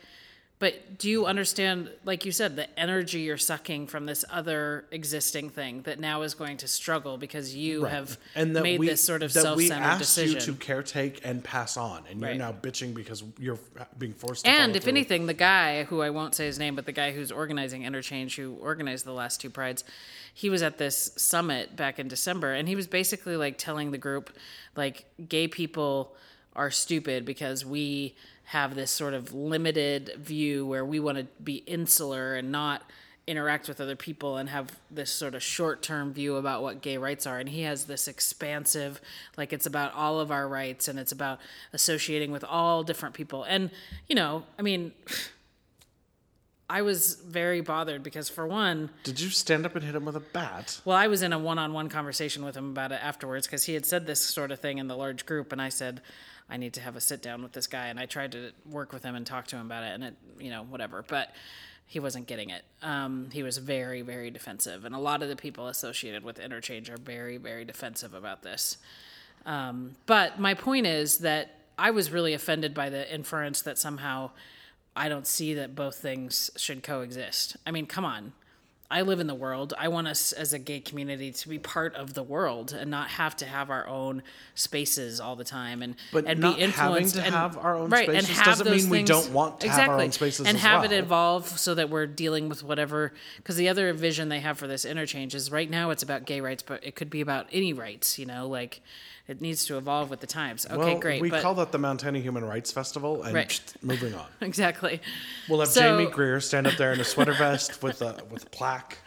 But 0.60 0.98
do 0.98 1.08
you 1.08 1.24
understand, 1.24 1.90
like 2.04 2.26
you 2.26 2.32
said, 2.32 2.54
the 2.54 2.68
energy 2.78 3.20
you're 3.20 3.38
sucking 3.38 3.86
from 3.86 4.04
this 4.04 4.26
other 4.30 4.84
existing 4.90 5.48
thing 5.48 5.80
that 5.82 5.98
now 5.98 6.20
is 6.20 6.34
going 6.34 6.58
to 6.58 6.68
struggle 6.68 7.16
because 7.16 7.56
you 7.56 7.84
have 7.84 8.18
and 8.34 8.54
that 8.54 8.62
made 8.62 8.78
we, 8.78 8.86
this 8.88 9.02
sort 9.02 9.22
of 9.22 9.32
that 9.32 9.56
we 9.56 9.70
asked 9.70 10.00
decision? 10.00 10.34
you 10.34 10.40
to 10.40 10.52
caretake 10.52 11.20
and 11.24 11.42
pass 11.42 11.78
on. 11.78 12.04
And 12.10 12.20
you're 12.20 12.28
Right. 12.28 12.38
now 12.38 12.52
bitching 12.52 12.92
because 12.92 13.24
you're 13.38 13.58
being 13.96 14.12
forced 14.12 14.44
to 14.44 14.50
and 14.50 14.76
if 14.76 14.82
through. 14.82 14.90
anything, 14.90 15.24
the 15.24 15.32
guy 15.32 15.84
who 15.84 16.02
I 16.02 16.10
won't 16.10 16.34
say 16.34 16.44
his 16.44 16.58
name, 16.58 16.76
but 16.76 16.84
the 16.84 16.92
guy 16.92 17.12
who's 17.12 17.32
organizing 17.32 17.84
Interchange, 17.84 18.36
who 18.36 18.58
organized 18.60 19.06
the 19.06 19.14
last 19.14 19.40
two 19.40 19.48
prides, 19.48 19.82
he 20.34 20.50
was 20.50 20.62
at 20.62 20.76
this 20.76 21.12
summit 21.16 21.74
back 21.74 21.98
in 21.98 22.06
December, 22.06 22.52
and 22.52 22.68
he 22.68 22.76
was 22.76 22.86
basically 22.86 23.38
like 23.38 23.56
telling 23.56 23.92
the 23.92 23.98
group, 23.98 24.30
like, 24.76 25.06
gay 25.26 25.48
people 25.48 26.14
are 26.54 26.70
stupid 26.70 27.24
because 27.24 27.64
we 27.64 28.14
have 28.44 28.74
this 28.74 28.90
sort 28.90 29.14
of 29.14 29.32
limited 29.32 30.12
view 30.18 30.66
where 30.66 30.84
we 30.84 30.98
want 30.98 31.16
to 31.18 31.24
be 31.42 31.56
insular 31.66 32.34
and 32.34 32.50
not 32.50 32.82
interact 33.26 33.68
with 33.68 33.80
other 33.80 33.94
people 33.94 34.38
and 34.38 34.48
have 34.48 34.76
this 34.90 35.08
sort 35.08 35.36
of 35.36 35.42
short-term 35.42 36.12
view 36.12 36.34
about 36.34 36.62
what 36.62 36.82
gay 36.82 36.96
rights 36.96 37.26
are 37.26 37.38
and 37.38 37.50
he 37.50 37.62
has 37.62 37.84
this 37.84 38.08
expansive 38.08 39.00
like 39.36 39.52
it's 39.52 39.66
about 39.66 39.94
all 39.94 40.18
of 40.18 40.32
our 40.32 40.48
rights 40.48 40.88
and 40.88 40.98
it's 40.98 41.12
about 41.12 41.38
associating 41.72 42.32
with 42.32 42.42
all 42.42 42.82
different 42.82 43.14
people 43.14 43.44
and 43.44 43.70
you 44.08 44.16
know 44.16 44.42
i 44.58 44.62
mean 44.62 44.90
i 46.68 46.82
was 46.82 47.14
very 47.14 47.60
bothered 47.60 48.02
because 48.02 48.28
for 48.28 48.48
one 48.48 48.90
Did 49.04 49.20
you 49.20 49.28
stand 49.28 49.64
up 49.64 49.76
and 49.76 49.84
hit 49.84 49.94
him 49.94 50.04
with 50.06 50.16
a 50.16 50.20
bat? 50.20 50.80
well, 50.84 50.96
I 50.96 51.06
was 51.06 51.22
in 51.22 51.32
a 51.32 51.38
one-on-one 51.38 51.88
conversation 51.88 52.44
with 52.44 52.56
him 52.56 52.70
about 52.70 52.90
it 52.90 53.00
afterwards 53.00 53.46
because 53.46 53.64
he 53.64 53.74
had 53.74 53.86
said 53.86 54.06
this 54.06 54.20
sort 54.20 54.50
of 54.50 54.58
thing 54.58 54.78
in 54.78 54.88
the 54.88 54.96
large 54.96 55.24
group, 55.26 55.52
and 55.52 55.60
I 55.60 55.68
said, 55.68 56.00
I 56.50 56.56
need 56.56 56.74
to 56.74 56.80
have 56.80 56.96
a 56.96 57.00
sit 57.00 57.22
down 57.22 57.42
with 57.42 57.52
this 57.52 57.66
guy, 57.66 57.86
and 57.86 57.98
I 57.98 58.06
tried 58.06 58.32
to 58.32 58.52
work 58.68 58.92
with 58.92 59.02
him 59.02 59.14
and 59.14 59.26
talk 59.26 59.46
to 59.48 59.56
him 59.56 59.66
about 59.66 59.84
it, 59.84 59.94
and 59.94 60.04
it, 60.04 60.14
you 60.38 60.50
know, 60.50 60.64
whatever, 60.64 61.04
but 61.06 61.32
he 61.86 62.00
wasn't 62.00 62.26
getting 62.26 62.50
it. 62.50 62.62
Um, 62.82 63.28
he 63.32 63.42
was 63.42 63.58
very, 63.58 64.02
very 64.02 64.30
defensive, 64.30 64.84
and 64.84 64.94
a 64.94 64.98
lot 64.98 65.22
of 65.22 65.28
the 65.28 65.36
people 65.36 65.68
associated 65.68 66.24
with 66.24 66.38
Interchange 66.38 66.90
are 66.90 66.96
very, 66.96 67.36
very 67.36 67.64
defensive 67.64 68.14
about 68.14 68.42
this. 68.42 68.78
Um, 69.46 69.96
but 70.06 70.38
my 70.38 70.54
point 70.54 70.86
is 70.86 71.18
that 71.18 71.56
I 71.78 71.90
was 71.90 72.10
really 72.10 72.34
offended 72.34 72.74
by 72.74 72.90
the 72.90 73.12
inference 73.12 73.62
that 73.62 73.78
somehow 73.78 74.30
I 74.94 75.08
don't 75.08 75.26
see 75.26 75.54
that 75.54 75.74
both 75.74 75.96
things 75.96 76.50
should 76.56 76.82
coexist. 76.82 77.56
I 77.66 77.70
mean, 77.70 77.86
come 77.86 78.04
on. 78.04 78.32
I 78.92 79.02
live 79.02 79.20
in 79.20 79.28
the 79.28 79.34
world. 79.36 79.72
I 79.78 79.86
want 79.86 80.08
us 80.08 80.32
as 80.32 80.52
a 80.52 80.58
gay 80.58 80.80
community 80.80 81.30
to 81.30 81.48
be 81.48 81.60
part 81.60 81.94
of 81.94 82.14
the 82.14 82.24
world 82.24 82.72
and 82.72 82.90
not 82.90 83.08
have 83.08 83.36
to 83.36 83.46
have 83.46 83.70
our 83.70 83.86
own 83.86 84.24
spaces 84.56 85.20
all 85.20 85.36
the 85.36 85.44
time 85.44 85.80
and 85.82 85.94
But 86.12 86.26
and 86.26 86.40
not 86.40 86.56
be 86.56 86.62
having 86.62 86.70
influenced 86.96 87.14
to 87.14 87.22
and, 87.22 87.34
have 87.34 87.56
our 87.56 87.76
own 87.76 87.90
right, 87.90 88.08
and 88.08 88.24
spaces 88.24 88.36
have 88.38 88.46
doesn't 88.46 88.66
those 88.66 88.82
mean 88.82 88.90
we 88.90 88.98
things- 88.98 89.08
don't 89.08 89.32
want 89.32 89.60
to 89.60 89.68
have 89.68 89.88
our 89.88 90.00
own 90.00 90.10
spaces 90.10 90.46
and 90.46 90.58
have 90.58 90.84
it 90.84 90.92
evolve 90.92 91.46
so 91.46 91.74
that 91.76 91.88
we're 91.88 92.06
dealing 92.08 92.48
with 92.48 92.64
whatever 92.64 93.12
because 93.36 93.56
the 93.56 93.68
other 93.68 93.92
vision 93.92 94.28
they 94.28 94.40
have 94.40 94.58
for 94.58 94.66
this 94.66 94.84
interchange 94.84 95.34
is 95.36 95.52
right 95.52 95.70
now 95.70 95.90
it's 95.90 96.02
about 96.02 96.24
gay 96.26 96.40
rights 96.40 96.62
but 96.62 96.84
it 96.84 96.96
could 96.96 97.10
be 97.10 97.20
about 97.20 97.46
any 97.52 97.72
rights 97.72 98.18
you 98.18 98.26
know 98.26 98.48
like 98.48 98.80
it 99.30 99.40
needs 99.40 99.64
to 99.66 99.78
evolve 99.78 100.10
with 100.10 100.20
the 100.20 100.26
times 100.26 100.66
okay 100.66 100.76
well, 100.76 100.98
great 100.98 101.22
we 101.22 101.30
but 101.30 101.40
call 101.42 101.54
that 101.54 101.70
the 101.72 101.78
Montana 101.78 102.18
Human 102.18 102.44
Rights 102.44 102.70
Festival, 102.72 103.22
and 103.22 103.34
Right. 103.34 103.60
moving 103.82 104.12
on. 104.14 104.26
exactly 104.40 105.00
We'll 105.48 105.60
have 105.60 105.68
So- 105.68 105.82
Jamee 105.98 106.10
Greer 106.12 106.40
stand 106.40 106.66
up 106.66 106.74
there 106.76 106.92
in 106.92 107.00
a 107.00 107.04
sweater 107.04 107.32
vest 107.32 107.82
with 107.82 108.02
a 108.02 108.22
with 108.30 108.44
a 108.46 108.50
plaque, 108.50 108.98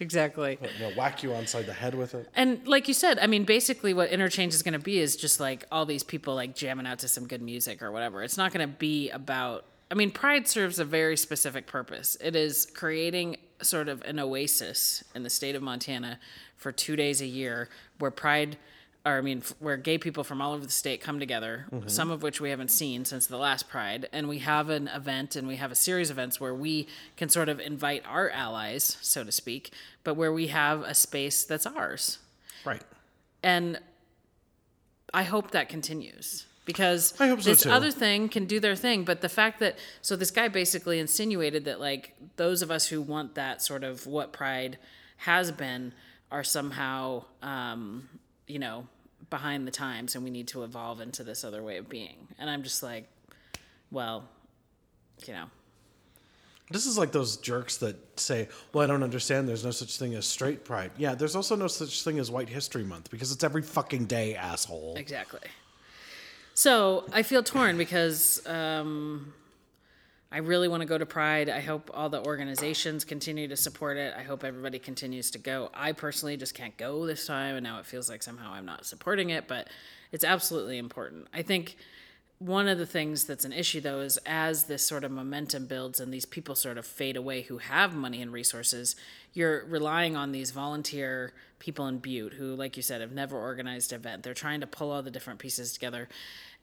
exactly 0.00 0.58
you 0.60 0.80
know, 0.88 0.94
whack 0.96 1.22
you 1.22 1.30
onside 1.30 1.66
the 1.66 1.72
head 1.72 1.94
with 1.94 2.14
it. 2.14 2.28
And 2.34 2.66
like 2.66 2.88
you 2.88 2.94
said, 2.94 3.18
I 3.18 3.26
mean, 3.26 3.44
basically, 3.44 3.94
what 3.94 4.10
interchange 4.10 4.54
is 4.54 4.62
going 4.62 4.72
to 4.74 4.78
be 4.78 4.98
is 4.98 5.16
just 5.16 5.40
like 5.40 5.64
all 5.72 5.86
these 5.86 6.02
people 6.04 6.34
like 6.34 6.54
jamming 6.54 6.86
out 6.86 6.98
to 7.00 7.08
some 7.08 7.26
good 7.26 7.42
music 7.42 7.82
or 7.82 7.90
whatever. 7.92 8.22
It's 8.22 8.36
not 8.36 8.52
going 8.52 8.66
to 8.68 8.74
be 8.76 9.10
about. 9.10 9.64
I 9.90 9.94
mean, 9.94 10.10
Pride 10.10 10.46
serves 10.46 10.78
a 10.78 10.84
very 10.84 11.16
specific 11.16 11.66
purpose. 11.66 12.16
It 12.20 12.36
is 12.36 12.66
creating 12.74 13.36
sort 13.62 13.88
of 13.88 14.02
an 14.02 14.18
oasis 14.18 15.02
in 15.14 15.22
the 15.22 15.30
state 15.30 15.54
of 15.54 15.62
Montana 15.62 16.18
for 16.56 16.72
two 16.72 16.94
days 16.94 17.20
a 17.22 17.26
year, 17.26 17.68
where 17.98 18.10
Pride, 18.10 18.58
or 19.06 19.18
I 19.18 19.20
mean, 19.20 19.42
where 19.58 19.76
gay 19.76 19.96
people 19.98 20.24
from 20.24 20.40
all 20.42 20.52
over 20.52 20.64
the 20.66 20.70
state 20.72 21.00
come 21.00 21.18
together. 21.18 21.66
Some 21.86 22.10
of 22.10 22.22
which 22.22 22.40
we 22.40 22.50
haven't 22.50 22.70
seen 22.70 23.04
since 23.04 23.26
the 23.26 23.36
last 23.38 23.68
Pride, 23.68 24.08
and 24.12 24.28
we 24.28 24.40
have 24.40 24.68
an 24.70 24.88
event 24.88 25.36
and 25.36 25.48
we 25.48 25.56
have 25.56 25.70
a 25.72 25.74
series 25.76 26.10
of 26.10 26.16
events 26.18 26.40
where 26.40 26.54
we 26.54 26.88
can 27.16 27.28
sort 27.28 27.48
of 27.48 27.58
invite 27.60 28.02
our 28.06 28.28
allies, 28.30 28.98
so 29.00 29.24
to 29.24 29.32
speak, 29.32 29.72
but 30.04 30.14
where 30.14 30.32
we 30.32 30.48
have 30.48 30.82
a 30.82 30.94
space 30.94 31.44
that's 31.44 31.64
ours 31.66 32.18
Right. 32.64 32.82
and 33.42 33.78
I 35.14 35.22
hope 35.22 35.52
that 35.52 35.68
continues 35.70 36.44
because 36.66 37.14
I 37.18 37.28
hope 37.28 37.40
so, 37.40 37.48
this 37.50 37.62
too. 37.62 37.70
other 37.70 37.90
thing 37.90 38.28
can 38.28 38.44
do 38.44 38.60
their 38.60 38.76
thing. 38.76 39.04
But 39.04 39.22
the 39.22 39.28
fact 39.30 39.58
that 39.60 39.78
so 40.02 40.16
this 40.16 40.30
guy 40.30 40.48
basically 40.48 40.98
insinuated 40.98 41.64
that 41.64 41.80
like 41.80 42.14
those 42.36 42.60
of 42.60 42.70
us 42.70 42.88
who 42.88 43.00
want 43.00 43.36
that 43.36 43.62
sort 43.62 43.84
of 43.84 44.06
what 44.06 44.34
pride 44.34 44.76
has 45.18 45.50
been 45.50 45.94
are 46.30 46.44
somehow 46.44 47.24
um, 47.42 48.08
you 48.48 48.58
know 48.58 48.86
behind 49.30 49.66
the 49.66 49.70
times 49.70 50.14
and 50.14 50.24
we 50.24 50.30
need 50.30 50.48
to 50.48 50.62
evolve 50.64 51.00
into 51.00 51.22
this 51.22 51.44
other 51.44 51.62
way 51.62 51.76
of 51.76 51.88
being. 51.88 52.28
And 52.38 52.48
I'm 52.48 52.62
just 52.62 52.82
like, 52.82 53.06
well, 53.90 54.24
you 55.26 55.34
know, 55.34 55.46
This 56.70 56.86
is 56.86 56.96
like 56.98 57.12
those 57.12 57.36
jerks 57.38 57.78
that 57.78 57.96
say, 58.20 58.48
"Well, 58.72 58.84
I 58.84 58.86
don't 58.86 59.02
understand. 59.02 59.48
There's 59.48 59.64
no 59.64 59.70
such 59.70 59.96
thing 59.98 60.14
as 60.14 60.26
straight 60.26 60.64
pride." 60.64 60.90
Yeah, 60.98 61.14
there's 61.14 61.34
also 61.34 61.56
no 61.56 61.66
such 61.66 62.02
thing 62.04 62.18
as 62.18 62.30
White 62.30 62.48
History 62.48 62.84
Month 62.84 63.10
because 63.10 63.32
it's 63.32 63.42
every 63.42 63.62
fucking 63.62 64.04
day, 64.06 64.34
asshole. 64.34 64.94
Exactly. 64.96 65.40
So 66.54 67.04
I 67.12 67.22
feel 67.22 67.42
torn 67.42 67.78
because 67.78 68.46
um, 68.46 69.32
I 70.30 70.38
really 70.38 70.68
want 70.68 70.82
to 70.82 70.86
go 70.86 70.98
to 70.98 71.06
Pride. 71.06 71.48
I 71.48 71.60
hope 71.60 71.90
all 71.94 72.10
the 72.10 72.22
organizations 72.22 73.04
continue 73.04 73.48
to 73.48 73.56
support 73.56 73.96
it. 73.96 74.12
I 74.16 74.22
hope 74.22 74.44
everybody 74.44 74.78
continues 74.78 75.30
to 75.30 75.38
go. 75.38 75.70
I 75.72 75.92
personally 75.92 76.36
just 76.36 76.54
can't 76.54 76.76
go 76.76 77.06
this 77.06 77.26
time, 77.26 77.56
and 77.56 77.64
now 77.64 77.78
it 77.78 77.86
feels 77.86 78.10
like 78.10 78.22
somehow 78.22 78.52
I'm 78.52 78.66
not 78.66 78.84
supporting 78.84 79.30
it, 79.30 79.48
but 79.48 79.68
it's 80.12 80.24
absolutely 80.24 80.76
important. 80.76 81.28
I 81.32 81.40
think 81.40 81.76
one 82.38 82.68
of 82.68 82.78
the 82.78 82.86
things 82.86 83.24
that's 83.24 83.44
an 83.44 83.52
issue 83.52 83.80
though 83.80 83.98
is 83.98 84.16
as 84.24 84.64
this 84.64 84.84
sort 84.84 85.02
of 85.02 85.10
momentum 85.10 85.66
builds 85.66 85.98
and 85.98 86.14
these 86.14 86.24
people 86.24 86.54
sort 86.54 86.78
of 86.78 86.86
fade 86.86 87.16
away 87.16 87.42
who 87.42 87.58
have 87.58 87.96
money 87.96 88.22
and 88.22 88.32
resources, 88.32 88.94
you're 89.32 89.64
relying 89.64 90.14
on 90.14 90.30
these 90.30 90.52
volunteer 90.52 91.32
people 91.58 91.88
in 91.88 91.98
Butte 91.98 92.34
who, 92.34 92.54
like 92.54 92.76
you 92.76 92.82
said, 92.82 93.00
have 93.00 93.12
never 93.12 93.36
organized 93.36 93.92
an 93.92 94.00
event. 94.00 94.22
They're 94.22 94.34
trying 94.34 94.60
to 94.60 94.66
pull 94.66 94.92
all 94.92 95.02
the 95.02 95.10
different 95.10 95.40
pieces 95.40 95.72
together 95.72 96.08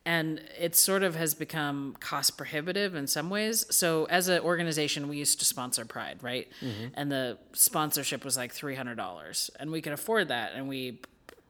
and 0.06 0.40
it 0.60 0.76
sort 0.76 1.02
of 1.02 1.16
has 1.16 1.34
become 1.34 1.96
cost 2.00 2.38
prohibitive 2.38 2.94
in 2.94 3.08
some 3.08 3.30
ways. 3.30 3.66
So 3.70 4.06
as 4.06 4.28
an 4.28 4.42
organization, 4.42 5.08
we 5.08 5.18
used 5.18 5.40
to 5.40 5.46
sponsor 5.46 5.84
Pride, 5.84 6.20
right? 6.22 6.48
Mm-hmm. 6.62 6.88
And 6.94 7.12
the 7.12 7.38
sponsorship 7.54 8.24
was 8.24 8.38
like 8.38 8.54
three 8.54 8.76
hundred 8.76 8.96
dollars, 8.96 9.50
and 9.60 9.72
we 9.72 9.82
could 9.82 9.94
afford 9.94 10.28
that, 10.28 10.52
and 10.54 10.68
we 10.68 11.00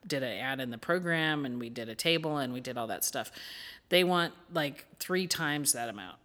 did 0.08 0.24
an 0.24 0.38
ad 0.38 0.60
in 0.60 0.70
the 0.70 0.78
program, 0.78 1.46
and 1.46 1.60
we 1.60 1.70
did 1.70 1.90
a 1.90 1.96
table, 1.96 2.38
and 2.38 2.54
we 2.54 2.62
did 2.62 2.78
all 2.78 2.88
that 2.88 3.04
stuff. 3.04 3.32
They 3.90 4.04
want 4.04 4.34
like 4.54 4.86
three 5.00 5.28
times 5.28 5.74
that 5.74 5.90
amount 5.90 6.18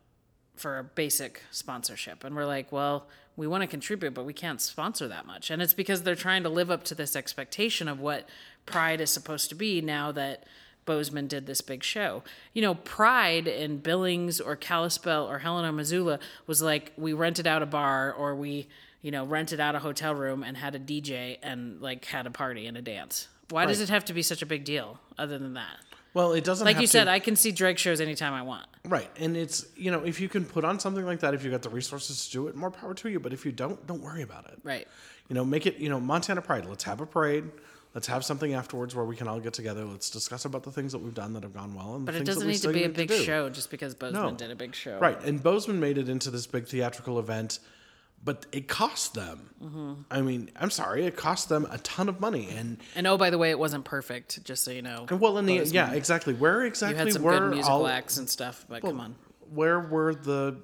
for 0.57 0.79
a 0.79 0.85
basic 0.85 1.43
sponsorship, 1.51 2.25
and 2.25 2.37
we're 2.37 2.47
like, 2.47 2.71
well. 2.73 3.07
We 3.37 3.47
want 3.47 3.63
to 3.63 3.69
contribute, 3.69 4.13
but 4.13 4.27
we 4.27 4.35
can't 4.35 4.61
sponsor 4.61 5.09
that 5.09 5.25
much. 5.25 5.51
And 5.51 5.63
it's 5.63 5.73
because 5.73 6.03
they're 6.03 6.15
trying 6.15 6.43
to 6.43 6.51
live 6.51 6.71
up 6.71 6.85
to 6.85 6.95
this 6.95 7.17
expectation 7.17 7.89
of 7.89 7.99
what 7.99 8.29
Pride 8.67 9.01
is 9.01 9.09
supposed 9.09 9.49
to 9.49 9.55
be 9.55 9.81
now 9.81 10.13
that 10.13 10.45
Bozeman 10.91 11.29
did 11.29 11.47
this 11.47 11.61
big 11.61 11.85
show. 11.85 12.25
You 12.53 12.63
know, 12.63 12.75
Pride 12.75 13.47
in 13.47 13.77
Billings 13.77 14.41
or 14.41 14.57
Kalispell 14.57 15.31
or 15.31 15.39
Helena, 15.39 15.71
Missoula 15.71 16.19
was 16.49 16.61
like 16.61 16.93
we 16.97 17.13
rented 17.13 17.47
out 17.47 17.63
a 17.63 17.67
bar 17.67 18.13
or 18.13 18.35
we, 18.35 18.67
you 19.01 19.13
know, 19.13 19.25
rented 19.25 19.61
out 19.61 19.77
a 19.77 19.79
hotel 19.79 20.17
room 20.17 20.43
and 20.43 20.57
had 20.57 20.75
a 20.75 20.81
DJ 20.81 21.39
and 21.45 21.81
like 21.81 22.07
had 22.07 22.27
a 22.27 22.31
party 22.33 22.67
and 22.67 22.77
a 22.77 22.83
dance. 22.83 23.29
Why 23.51 23.61
right. 23.63 23.69
does 23.69 23.81
it 23.81 23.89
have 23.89 24.05
to 24.07 24.13
be 24.13 24.23
such 24.23 24.43
a 24.43 24.47
big 24.47 24.65
deal 24.65 24.99
other 25.17 25.39
than 25.39 25.55
that? 25.55 25.77
Well, 26.13 26.33
it 26.33 26.43
doesn't. 26.43 26.65
Like 26.65 26.81
you 26.81 26.89
to... 26.89 26.89
said, 26.89 27.07
I 27.07 27.21
can 27.21 27.37
see 27.37 27.53
drag 27.53 27.79
shows 27.79 28.01
anytime 28.01 28.33
I 28.33 28.43
want. 28.43 28.67
Right, 28.85 29.09
and 29.17 29.37
it's 29.37 29.65
you 29.77 29.93
know 29.93 30.03
if 30.03 30.21
you 30.21 30.29
can 30.29 30.45
put 30.45 30.65
on 30.65 30.81
something 30.81 31.07
like 31.07 31.21
that, 31.21 31.35
if 31.35 31.45
you 31.45 31.53
got 31.53 31.63
the 31.63 31.71
resources 31.71 32.27
to 32.27 32.33
do 32.33 32.49
it, 32.49 32.57
more 32.57 32.73
power 32.73 32.95
to 32.95 33.09
you. 33.09 33.21
But 33.21 33.33
if 33.33 33.47
you 33.47 33.53
don't, 33.53 33.87
don't 33.87 34.03
worry 34.03 34.23
about 34.23 34.47
it. 34.47 34.59
Right. 34.65 34.89
You 35.29 35.37
know, 35.37 35.45
make 35.45 35.67
it. 35.67 35.77
You 35.77 35.89
know, 35.89 36.01
Montana 36.01 36.43
Pride. 36.43 36.67
Let's 36.67 36.83
have 36.83 37.01
a 37.01 37.07
parade. 37.07 37.45
Let's 37.95 38.07
have 38.07 38.25
something 38.25 38.55
afterwards 38.55 38.95
where 38.95 39.05
we 39.05 39.17
can 39.17 39.27
all 39.27 39.41
get 39.41 39.53
together. 39.53 39.85
Let's 39.85 40.11
discuss 40.11 40.45
about 40.45 40.63
the 40.63 40.71
things 40.71 40.93
that 40.93 40.99
we've 40.99 41.15
done 41.15 41.33
that 41.33 41.43
have 41.43 41.53
gone 41.53 41.75
well. 41.75 41.97
And 41.97 42.07
but 42.07 42.15
it 42.15 42.25
doesn't 42.25 42.47
need 42.47 42.63
to 42.63 42.73
be 42.73 42.85
a 42.85 42.89
big 42.89 43.11
show 43.11 43.51
just 43.51 43.69
because 43.71 43.97
Bozeman 43.97 44.23
no. 44.23 44.35
did 44.37 44.51
a 44.51 44.55
big 44.55 44.77
show. 44.77 44.99
Right. 44.99 45.21
And 45.25 45.43
Bozeman 45.43 45.81
made 45.81 45.99
it 45.99 46.09
into 46.09 46.31
this 46.31 46.47
big 46.47 46.69
theatrical 46.69 47.19
event, 47.19 47.59
but 48.23 48.47
it 48.53 48.69
cost 48.69 49.15
them. 49.15 49.51
Mm-hmm. 49.61 49.93
I 50.09 50.21
mean, 50.21 50.51
I'm 50.55 50.71
sorry, 50.71 51.05
it 51.05 51.17
cost 51.17 51.49
them 51.49 51.67
a 51.69 51.79
ton 51.79 52.09
of 52.09 52.21
money. 52.21 52.49
And 52.51 52.79
and 52.95 53.09
oh, 53.09 53.19
by 53.19 53.31
the 53.31 53.39
way, 53.39 53.51
it 53.51 53.59
wasn't 53.59 53.85
perfect, 53.85 54.45
just 54.45 54.63
so 54.63 54.71
you 54.71 54.83
know. 54.83 55.07
And 55.09 55.21
well, 55.21 55.37
in 55.39 55.47
the 55.47 55.59
Bozeman. 55.59 55.75
yeah, 55.75 55.93
exactly. 55.93 56.35
Where 56.35 56.63
exactly 56.63 56.99
you 56.99 57.05
had 57.07 57.13
some 57.13 57.23
were 57.23 57.41
good 57.41 57.51
musical 57.51 57.73
all, 57.73 57.87
acts 57.89 58.19
and 58.19 58.31
stuff, 58.31 58.65
but 58.69 58.85
well, 58.85 58.93
come 58.93 59.01
on. 59.01 59.17
Where 59.53 59.81
were 59.81 60.15
the 60.15 60.59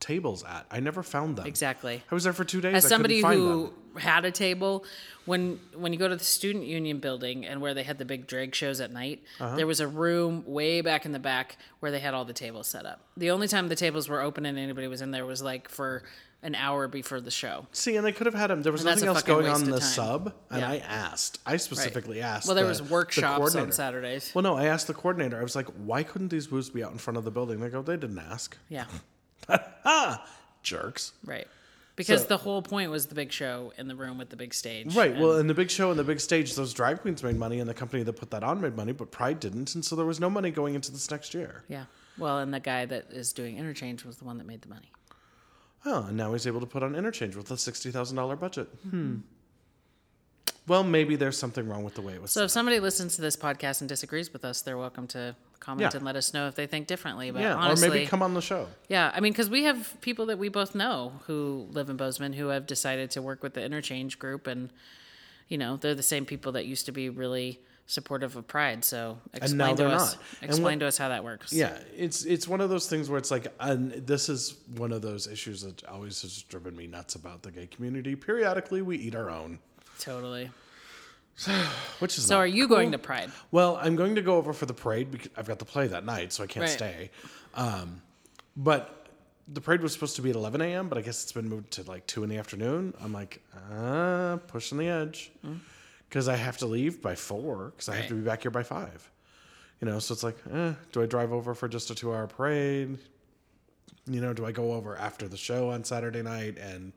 tables 0.00 0.42
at? 0.42 0.64
I 0.70 0.80
never 0.80 1.02
found 1.02 1.36
them. 1.36 1.46
Exactly. 1.46 2.02
I 2.10 2.14
was 2.14 2.24
there 2.24 2.32
for 2.32 2.44
two 2.44 2.62
days. 2.62 2.76
As 2.76 2.88
somebody 2.88 3.20
who 3.20 3.64
them. 3.64 3.74
Had 3.98 4.24
a 4.24 4.30
table, 4.30 4.84
when 5.24 5.60
when 5.74 5.92
you 5.92 5.98
go 5.98 6.08
to 6.08 6.16
the 6.16 6.24
student 6.24 6.64
union 6.66 6.98
building 6.98 7.44
and 7.46 7.60
where 7.60 7.74
they 7.74 7.82
had 7.82 7.98
the 7.98 8.04
big 8.04 8.26
drag 8.26 8.54
shows 8.54 8.80
at 8.80 8.92
night, 8.92 9.22
uh-huh. 9.40 9.56
there 9.56 9.66
was 9.66 9.80
a 9.80 9.88
room 9.88 10.44
way 10.46 10.80
back 10.80 11.04
in 11.04 11.12
the 11.12 11.18
back 11.18 11.56
where 11.80 11.90
they 11.90 12.00
had 12.00 12.14
all 12.14 12.24
the 12.24 12.32
tables 12.32 12.68
set 12.68 12.86
up. 12.86 13.00
The 13.16 13.30
only 13.30 13.48
time 13.48 13.68
the 13.68 13.76
tables 13.76 14.08
were 14.08 14.20
open 14.20 14.46
and 14.46 14.58
anybody 14.58 14.88
was 14.88 15.02
in 15.02 15.10
there 15.10 15.26
was 15.26 15.42
like 15.42 15.68
for 15.68 16.02
an 16.42 16.54
hour 16.54 16.86
before 16.86 17.20
the 17.20 17.30
show. 17.30 17.66
See, 17.72 17.96
and 17.96 18.06
they 18.06 18.12
could 18.12 18.26
have 18.26 18.34
had 18.34 18.50
them. 18.50 18.62
There 18.62 18.72
was 18.72 18.82
and 18.82 18.90
nothing 18.90 19.08
else 19.08 19.22
going 19.22 19.48
on 19.48 19.62
in 19.62 19.70
the 19.70 19.80
sub, 19.80 20.32
and 20.50 20.60
yeah. 20.60 20.70
I 20.70 20.76
asked. 20.78 21.40
I 21.44 21.56
specifically 21.56 22.20
right. 22.20 22.26
asked. 22.26 22.46
Well, 22.46 22.54
there 22.54 22.64
the, 22.64 22.70
was 22.70 22.82
workshops 22.82 23.54
on 23.56 23.72
Saturdays. 23.72 24.30
Well, 24.34 24.42
no, 24.42 24.56
I 24.56 24.66
asked 24.66 24.86
the 24.86 24.94
coordinator. 24.94 25.38
I 25.38 25.42
was 25.42 25.56
like, 25.56 25.66
"Why 25.84 26.02
couldn't 26.02 26.28
these 26.28 26.46
booths 26.46 26.70
be 26.70 26.84
out 26.84 26.92
in 26.92 26.98
front 26.98 27.16
of 27.16 27.24
the 27.24 27.30
building?" 27.30 27.60
They 27.60 27.68
go, 27.68 27.82
"They 27.82 27.96
didn't 27.96 28.18
ask." 28.18 28.56
Yeah. 28.68 28.86
Jerks. 30.62 31.12
Right. 31.24 31.46
Because 31.96 32.22
so, 32.22 32.28
the 32.28 32.36
whole 32.36 32.60
point 32.60 32.90
was 32.90 33.06
the 33.06 33.14
big 33.14 33.32
show 33.32 33.72
in 33.78 33.88
the 33.88 33.96
room 33.96 34.18
with 34.18 34.28
the 34.28 34.36
big 34.36 34.52
stage. 34.52 34.94
Right. 34.94 35.12
And 35.12 35.20
well, 35.20 35.38
in 35.38 35.46
the 35.46 35.54
big 35.54 35.70
show 35.70 35.90
and 35.90 35.98
the 35.98 36.04
big 36.04 36.20
stage, 36.20 36.54
those 36.54 36.74
drag 36.74 37.00
queens 37.00 37.22
made 37.22 37.36
money, 37.36 37.58
and 37.58 37.68
the 37.68 37.74
company 37.74 38.02
that 38.02 38.12
put 38.12 38.30
that 38.30 38.44
on 38.44 38.60
made 38.60 38.76
money, 38.76 38.92
but 38.92 39.10
Pride 39.10 39.40
didn't, 39.40 39.74
and 39.74 39.84
so 39.84 39.96
there 39.96 40.04
was 40.04 40.20
no 40.20 40.28
money 40.28 40.50
going 40.50 40.74
into 40.74 40.92
this 40.92 41.10
next 41.10 41.32
year. 41.32 41.64
Yeah. 41.68 41.86
Well, 42.18 42.38
and 42.38 42.52
the 42.52 42.60
guy 42.60 42.84
that 42.84 43.06
is 43.10 43.32
doing 43.32 43.56
interchange 43.56 44.04
was 44.04 44.18
the 44.18 44.24
one 44.24 44.36
that 44.38 44.46
made 44.46 44.62
the 44.62 44.68
money. 44.68 44.92
Oh, 45.86 46.04
and 46.08 46.16
now 46.16 46.32
he's 46.32 46.46
able 46.46 46.60
to 46.60 46.66
put 46.66 46.82
on 46.82 46.94
interchange 46.94 47.34
with 47.34 47.50
a 47.50 47.56
sixty 47.56 47.90
thousand 47.90 48.16
dollar 48.16 48.36
budget. 48.36 48.68
Hmm. 48.90 49.18
Well, 50.66 50.82
maybe 50.82 51.16
there's 51.16 51.38
something 51.38 51.68
wrong 51.68 51.84
with 51.84 51.94
the 51.94 52.02
way 52.02 52.14
it 52.14 52.22
was. 52.22 52.32
So, 52.32 52.44
if 52.44 52.50
somebody 52.50 52.80
listens 52.80 53.16
to 53.16 53.22
this 53.22 53.36
podcast 53.36 53.80
and 53.80 53.88
disagrees 53.88 54.32
with 54.32 54.44
us, 54.44 54.62
they're 54.62 54.76
welcome 54.76 55.06
to 55.08 55.36
comment 55.60 55.92
yeah. 55.92 55.96
and 55.96 56.04
let 56.04 56.16
us 56.16 56.32
know 56.32 56.48
if 56.48 56.54
they 56.54 56.66
think 56.66 56.86
differently. 56.86 57.30
But 57.30 57.42
yeah, 57.42 57.54
honestly, 57.54 57.88
or 57.88 57.90
maybe 57.90 58.06
come 58.06 58.22
on 58.22 58.34
the 58.34 58.42
show. 58.42 58.68
Yeah, 58.88 59.10
I 59.14 59.20
mean, 59.20 59.32
because 59.32 59.50
we 59.50 59.64
have 59.64 60.00
people 60.00 60.26
that 60.26 60.38
we 60.38 60.48
both 60.48 60.74
know 60.74 61.12
who 61.26 61.66
live 61.70 61.90
in 61.90 61.96
Bozeman 61.96 62.32
who 62.32 62.48
have 62.48 62.66
decided 62.66 63.10
to 63.12 63.22
work 63.22 63.42
with 63.42 63.54
the 63.54 63.64
interchange 63.64 64.18
group, 64.18 64.46
and 64.46 64.70
you 65.48 65.58
know, 65.58 65.76
they're 65.76 65.94
the 65.94 66.02
same 66.02 66.24
people 66.24 66.52
that 66.52 66.66
used 66.66 66.86
to 66.86 66.92
be 66.92 67.08
really 67.08 67.60
supportive 67.86 68.36
of 68.36 68.46
Pride. 68.46 68.84
So 68.84 69.18
explain 69.32 69.76
to 69.76 69.86
us, 69.86 70.14
not. 70.14 70.22
explain 70.42 70.64
what, 70.64 70.80
to 70.80 70.86
us 70.86 70.98
how 70.98 71.08
that 71.08 71.24
works. 71.24 71.52
Yeah, 71.52 71.78
it's 71.96 72.24
it's 72.24 72.46
one 72.46 72.60
of 72.60 72.70
those 72.70 72.88
things 72.88 73.08
where 73.08 73.18
it's 73.18 73.30
like, 73.30 73.52
and 73.60 73.92
this 73.92 74.28
is 74.28 74.56
one 74.76 74.92
of 74.92 75.02
those 75.02 75.26
issues 75.26 75.62
that 75.62 75.84
always 75.84 76.22
has 76.22 76.42
driven 76.42 76.76
me 76.76 76.86
nuts 76.86 77.14
about 77.14 77.42
the 77.42 77.50
gay 77.50 77.66
community. 77.66 78.14
Periodically, 78.16 78.82
we 78.82 78.96
eat 78.96 79.14
our 79.14 79.30
own. 79.30 79.58
Totally. 79.98 80.50
Which 81.98 82.16
is 82.16 82.24
so. 82.24 82.38
Are 82.38 82.46
you 82.46 82.66
cool. 82.66 82.76
going 82.76 82.92
to 82.92 82.98
Pride? 82.98 83.30
Well, 83.50 83.78
I'm 83.80 83.96
going 83.96 84.14
to 84.14 84.22
go 84.22 84.36
over 84.36 84.52
for 84.52 84.66
the 84.66 84.74
parade 84.74 85.10
because 85.10 85.30
I've 85.36 85.46
got 85.46 85.58
the 85.58 85.64
play 85.64 85.86
that 85.88 86.04
night, 86.04 86.32
so 86.32 86.42
I 86.42 86.46
can't 86.46 86.64
right. 86.64 86.70
stay. 86.70 87.10
Um, 87.54 88.00
but 88.56 89.08
the 89.48 89.60
parade 89.60 89.80
was 89.80 89.92
supposed 89.92 90.16
to 90.16 90.22
be 90.22 90.30
at 90.30 90.36
11 90.36 90.60
a.m., 90.60 90.88
but 90.88 90.98
I 90.98 91.02
guess 91.02 91.22
it's 91.22 91.32
been 91.32 91.48
moved 91.48 91.72
to 91.72 91.82
like 91.84 92.06
two 92.06 92.24
in 92.24 92.30
the 92.30 92.38
afternoon. 92.38 92.94
I'm 93.00 93.12
like, 93.12 93.42
uh, 93.72 94.38
pushing 94.48 94.78
the 94.78 94.88
edge 94.88 95.30
because 96.08 96.26
mm. 96.26 96.32
I 96.32 96.36
have 96.36 96.56
to 96.58 96.66
leave 96.66 97.02
by 97.02 97.14
four 97.14 97.66
because 97.70 97.88
I 97.88 97.92
right. 97.92 97.98
have 98.00 98.08
to 98.08 98.14
be 98.14 98.22
back 98.22 98.42
here 98.42 98.50
by 98.50 98.62
five. 98.62 99.10
You 99.80 99.88
know, 99.88 99.98
so 99.98 100.14
it's 100.14 100.22
like, 100.22 100.38
eh, 100.52 100.72
do 100.92 101.02
I 101.02 101.06
drive 101.06 101.32
over 101.32 101.54
for 101.54 101.68
just 101.68 101.90
a 101.90 101.94
two-hour 101.94 102.28
parade? 102.28 102.98
You 104.06 104.20
know, 104.20 104.32
do 104.32 104.46
I 104.46 104.52
go 104.52 104.72
over 104.72 104.96
after 104.96 105.28
the 105.28 105.36
show 105.36 105.70
on 105.70 105.84
Saturday 105.84 106.22
night 106.22 106.56
and 106.56 106.92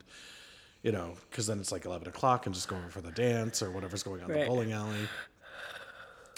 you 0.84 0.92
know, 0.92 1.14
because 1.30 1.48
then 1.48 1.60
it's 1.60 1.72
like 1.72 1.86
11 1.86 2.08
o'clock 2.08 2.46
and 2.46 2.56
just 2.56 2.68
go 2.68 2.76
over 2.76 2.90
for 2.90 3.02
the 3.02 3.12
dance 3.12 3.62
or 3.62 3.72
whatever's 3.72 4.04
going 4.04 4.22
on 4.22 4.30
right. 4.30 4.42
the 4.42 4.46
bowling 4.46 4.72
alley. 4.72 5.08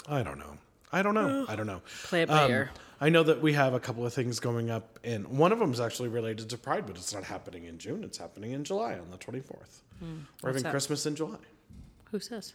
I 0.08 0.22
don't 0.22 0.38
know. 0.38 0.58
I 0.92 1.02
don't 1.02 1.14
know. 1.14 1.46
I 1.48 1.56
don't 1.56 1.66
know. 1.66 1.80
Play 2.04 2.22
it 2.22 2.28
by 2.28 2.44
um, 2.44 2.50
ear. 2.50 2.70
I 3.00 3.08
know 3.08 3.22
that 3.22 3.40
we 3.40 3.54
have 3.54 3.74
a 3.74 3.80
couple 3.80 4.06
of 4.06 4.12
things 4.12 4.38
going 4.38 4.70
up, 4.70 4.98
and 5.02 5.26
one 5.26 5.50
of 5.52 5.58
them 5.58 5.72
is 5.72 5.80
actually 5.80 6.08
related 6.08 6.50
to 6.50 6.58
Pride, 6.58 6.86
but 6.86 6.96
it's 6.96 7.12
not 7.12 7.24
happening 7.24 7.64
in 7.64 7.78
June. 7.78 8.04
It's 8.04 8.18
happening 8.18 8.52
in 8.52 8.62
July 8.62 8.92
on 8.94 9.10
the 9.10 9.16
24th. 9.16 9.80
Mm, 10.04 10.20
We're 10.42 10.50
having 10.50 10.62
that? 10.64 10.70
Christmas 10.70 11.06
in 11.06 11.16
July. 11.16 11.38
Who 12.10 12.20
says? 12.20 12.52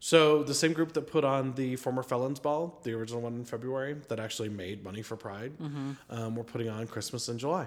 So 0.00 0.42
the 0.42 0.52
same 0.52 0.72
group 0.72 0.92
that 0.94 1.02
put 1.02 1.24
on 1.24 1.54
the 1.54 1.76
former 1.76 2.02
felons 2.02 2.40
ball, 2.40 2.80
the 2.82 2.92
original 2.92 3.22
one 3.22 3.34
in 3.36 3.44
February, 3.44 3.96
that 4.08 4.20
actually 4.20 4.50
made 4.50 4.84
money 4.84 5.00
for 5.00 5.16
Pride, 5.16 5.52
mm-hmm. 5.58 5.92
um, 6.10 6.34
we're 6.34 6.44
putting 6.44 6.68
on 6.68 6.86
Christmas 6.86 7.28
in 7.28 7.38
July. 7.38 7.66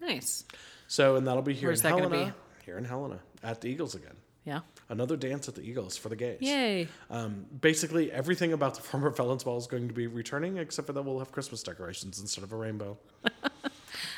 Nice. 0.00 0.44
So 0.86 1.16
and 1.16 1.26
that'll 1.26 1.42
be 1.42 1.54
here 1.54 1.68
Where's 1.68 1.84
in 1.84 1.90
that 1.90 1.98
Helena 1.98 2.34
here 2.70 2.78
in 2.78 2.84
Helena 2.84 3.18
at 3.42 3.60
the 3.60 3.68
Eagles 3.68 3.96
again. 3.96 4.14
Yeah. 4.44 4.60
Another 4.88 5.16
dance 5.16 5.48
at 5.48 5.56
the 5.56 5.62
Eagles 5.62 5.96
for 5.96 6.08
the 6.08 6.14
gays. 6.14 6.38
Yay. 6.40 6.86
Um, 7.10 7.46
basically, 7.60 8.12
everything 8.12 8.52
about 8.52 8.76
the 8.76 8.80
former 8.80 9.10
Felons 9.10 9.42
Ball 9.42 9.58
is 9.58 9.66
going 9.66 9.88
to 9.88 9.94
be 9.94 10.06
returning, 10.06 10.56
except 10.56 10.86
for 10.86 10.92
that 10.92 11.02
we'll 11.02 11.18
have 11.18 11.32
Christmas 11.32 11.64
decorations 11.64 12.20
instead 12.20 12.44
of 12.44 12.52
a 12.52 12.56
rainbow. 12.56 12.96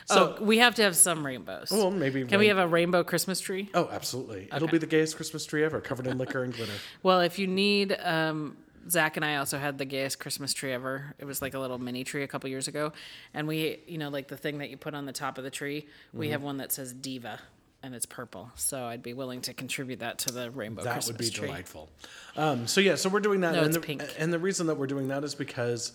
so 0.05 0.36
oh, 0.38 0.44
we 0.44 0.59
have 0.59 0.74
to 0.76 0.82
have 0.82 0.96
some 0.96 1.24
rainbows. 1.24 1.70
Well, 1.70 1.90
maybe. 1.90 2.20
Can 2.20 2.32
rain- 2.32 2.40
we 2.40 2.46
have 2.48 2.59
a 2.59 2.68
rainbow 2.68 3.03
Christmas 3.03 3.40
tree? 3.40 3.70
Oh, 3.72 3.88
absolutely. 3.90 4.44
Okay. 4.44 4.57
It'll 4.57 4.68
be 4.68 4.78
the 4.78 4.86
gayest 4.86 5.16
Christmas 5.16 5.46
tree 5.46 5.64
ever, 5.64 5.80
covered 5.80 6.07
in 6.07 6.18
liquor 6.18 6.44
and 6.44 6.55
glitter. 6.55 6.72
Well, 7.03 7.20
if 7.20 7.38
you 7.38 7.46
need. 7.46 7.96
Um, 7.98 8.59
Zach 8.90 9.16
and 9.16 9.24
I 9.24 9.36
also 9.36 9.59
had 9.59 9.78
the 9.78 9.84
gayest 9.84 10.18
Christmas 10.18 10.53
tree 10.53 10.72
ever. 10.72 11.14
It 11.20 11.24
was 11.24 11.40
like 11.40 11.55
a 11.55 11.59
little 11.61 11.78
mini 11.78 12.03
tree 12.03 12.24
a 12.24 12.26
couple 12.26 12.50
years 12.50 12.66
ago. 12.66 12.92
And 13.32 13.46
we, 13.46 13.78
you 13.86 13.96
know, 13.96 14.09
like 14.09 14.26
the 14.26 14.36
thing 14.36 14.59
that 14.59 14.70
you 14.70 14.76
put 14.76 14.92
on 14.92 15.07
the 15.07 15.12
top 15.12 15.38
of 15.38 15.44
the 15.44 15.50
tree, 15.50 15.86
we 16.12 16.26
mm-hmm. 16.26 16.32
have 16.32 16.42
one 16.42 16.57
that 16.57 16.72
says 16.72 16.92
Diva 16.92 17.38
and 17.83 17.95
it's 17.95 18.07
purple. 18.07 18.51
So 18.55 18.85
I'd 18.85 19.03
be 19.03 19.12
willing 19.12 19.41
to 19.43 19.55
contribute 19.55 20.01
that 20.01 20.18
to 20.20 20.33
the 20.33 20.51
rainbow. 20.51 20.83
That 20.83 20.95
Christmas 20.95 21.09
would 21.09 21.18
be 21.18 21.30
tree. 21.30 21.49
delightful. 21.49 21.89
Um, 22.37 22.66
so 22.66 22.80
yeah, 22.80 22.95
so 22.95 23.09
we're 23.09 23.20
doing 23.20 23.41
that. 23.41 23.53
No, 23.53 23.59
and 23.59 23.66
it's 23.68 23.76
the, 23.76 23.83
pink. 23.83 24.03
And 24.18 24.33
the 24.33 24.39
reason 24.39 24.66
that 24.68 24.76
we're 24.76 24.87
doing 24.87 25.09
that 25.09 25.24
is 25.24 25.35
because 25.35 25.93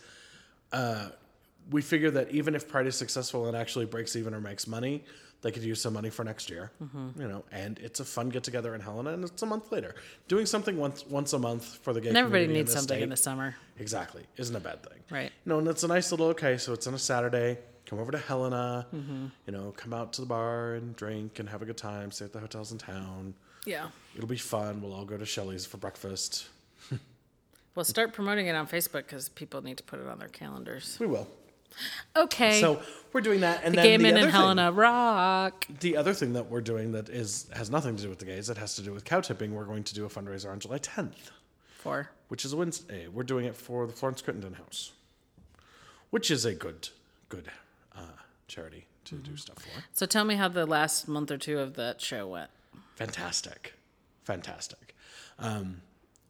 uh, 0.72 1.10
we 1.72 1.82
figure 1.82 2.12
that 2.12 2.32
even 2.32 2.56
if 2.56 2.68
Pride 2.68 2.88
is 2.88 2.96
successful 2.96 3.48
and 3.48 3.56
actually 3.56 3.86
breaks 3.86 4.16
even 4.16 4.34
or 4.34 4.42
makes 4.42 4.68
money, 4.68 5.04
they 5.42 5.52
could 5.52 5.64
use 5.64 5.80
some 5.80 5.94
money 5.94 6.10
for 6.10 6.24
next 6.24 6.50
year. 6.50 6.72
Mm-hmm. 6.84 7.22
You 7.22 7.28
know, 7.28 7.46
and 7.52 7.80
it's 7.80 8.00
a 8.00 8.06
fun 8.06 8.30
get 8.30 8.44
together 8.44 8.74
in 8.76 8.82
Helena, 8.82 9.12
and 9.12 9.24
it's 9.24 9.42
a 9.42 9.46
month 9.46 9.72
later. 9.72 9.96
Doing 10.28 10.46
something 10.46 10.78
once 10.78 11.06
once 11.08 11.34
a 11.34 11.40
month 11.40 11.80
for 11.82 11.94
the 11.94 12.02
gay 12.02 12.10
And 12.10 12.18
everybody 12.18 12.48
needs 12.48 12.74
the 12.74 12.80
something 12.80 13.02
in 13.02 13.10
the 13.10 13.18
summer. 13.18 13.56
Exactly, 13.80 14.24
isn't 14.38 14.56
a 14.56 14.60
bad 14.60 14.84
thing. 14.84 15.00
Right. 15.10 15.32
You 15.46 15.50
know, 15.50 15.60
and 15.60 15.68
it's 15.68 15.84
a 15.84 15.88
nice 15.88 16.12
little 16.12 16.28
okay. 16.28 16.58
So 16.58 16.74
it's 16.74 16.88
on 16.88 16.94
a 16.94 17.00
Saturday. 17.00 17.60
Come 17.88 18.00
over 18.00 18.12
to 18.12 18.18
Helena. 18.18 18.86
Mm-hmm. 18.94 19.26
You 19.48 19.54
know, 19.54 19.74
come 19.76 19.94
out 19.94 20.14
to 20.14 20.22
the 20.22 20.28
bar 20.28 20.74
and 20.74 20.96
drink 20.96 21.40
and 21.40 21.48
have 21.50 21.62
a 21.62 21.66
good 21.66 21.78
time. 21.78 22.12
Stay 22.12 22.26
at 22.26 22.34
the 22.34 22.40
hotels 22.40 22.72
in 22.72 22.78
town. 22.78 23.34
Yeah. 23.66 23.88
It'll 24.16 24.28
be 24.28 24.38
fun. 24.38 24.82
We'll 24.82 24.94
all 24.94 25.06
go 25.06 25.18
to 25.18 25.26
Shelley's 25.26 25.66
for 25.66 25.78
breakfast. 25.78 26.48
Well, 27.76 27.84
start 27.84 28.12
promoting 28.12 28.48
it 28.48 28.56
on 28.56 28.66
Facebook 28.66 29.06
because 29.06 29.30
people 29.30 29.62
need 29.62 29.78
to 29.78 29.84
put 29.84 30.00
it 30.00 30.08
on 30.08 30.18
their 30.18 30.30
calendars. 30.30 30.98
We 31.00 31.06
will. 31.06 31.28
Okay. 32.16 32.60
So 32.60 32.82
we're 33.14 33.22
doing 33.22 33.42
that, 33.42 33.62
and 33.64 33.72
the 33.72 33.76
then 33.76 33.86
Gay 33.86 33.98
the 33.98 34.08
and 34.08 34.18
thing- 34.18 34.30
Helena 34.32 34.72
rock. 34.72 35.68
the 35.82 35.96
other 35.96 36.16
thing 36.16 36.34
that 36.34 36.50
we're 36.50 36.62
doing 36.62 36.94
that 36.94 37.08
is 37.08 37.48
has 37.54 37.70
nothing 37.70 37.96
to 37.96 38.02
do 38.02 38.10
with 38.10 38.18
the 38.18 38.26
gays, 38.26 38.50
it 38.50 38.58
has 38.58 38.76
to 38.78 38.82
do 38.82 38.92
with 38.94 39.06
cow 39.06 39.22
tipping. 39.22 39.54
We're 39.54 39.66
going 39.66 39.84
to 39.84 39.94
do 39.94 40.06
a 40.06 40.10
fundraiser 40.10 40.50
on 40.52 40.60
July 40.60 40.80
10th, 40.80 41.30
For 41.78 42.10
which 42.30 42.46
is 42.46 42.52
a 42.54 42.58
Wednesday. 42.58 43.08
We're 43.10 43.22
doing 43.22 43.46
it 43.46 43.56
for 43.56 43.86
the 43.86 43.94
Florence 43.94 44.24
Crittenton 44.24 44.56
House, 44.56 44.94
which 46.10 46.32
is 46.32 46.46
a 46.46 46.56
good, 46.56 46.90
good 47.30 47.52
charity 48.48 48.88
to 49.06 49.16
Mm-hmm. 49.16 49.32
do 49.32 49.38
stuff 49.38 49.60
for. 49.60 49.84
so, 49.94 50.06
tell 50.06 50.26
me 50.26 50.36
how 50.36 50.48
the 50.50 50.66
last 50.66 51.08
month 51.08 51.32
or 51.32 51.38
two 51.38 51.60
of 51.60 51.76
that 51.76 52.02
show 52.02 52.28
went. 52.28 52.50
Fantastic, 52.96 53.74
fantastic. 54.24 54.96
Um, 55.40 55.82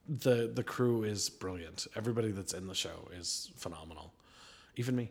the 0.07 0.51
the 0.53 0.63
crew 0.63 1.03
is 1.03 1.29
brilliant. 1.29 1.87
Everybody 1.95 2.31
that's 2.31 2.53
in 2.53 2.67
the 2.67 2.75
show 2.75 3.09
is 3.17 3.51
phenomenal, 3.55 4.13
even 4.75 4.95
me. 4.95 5.09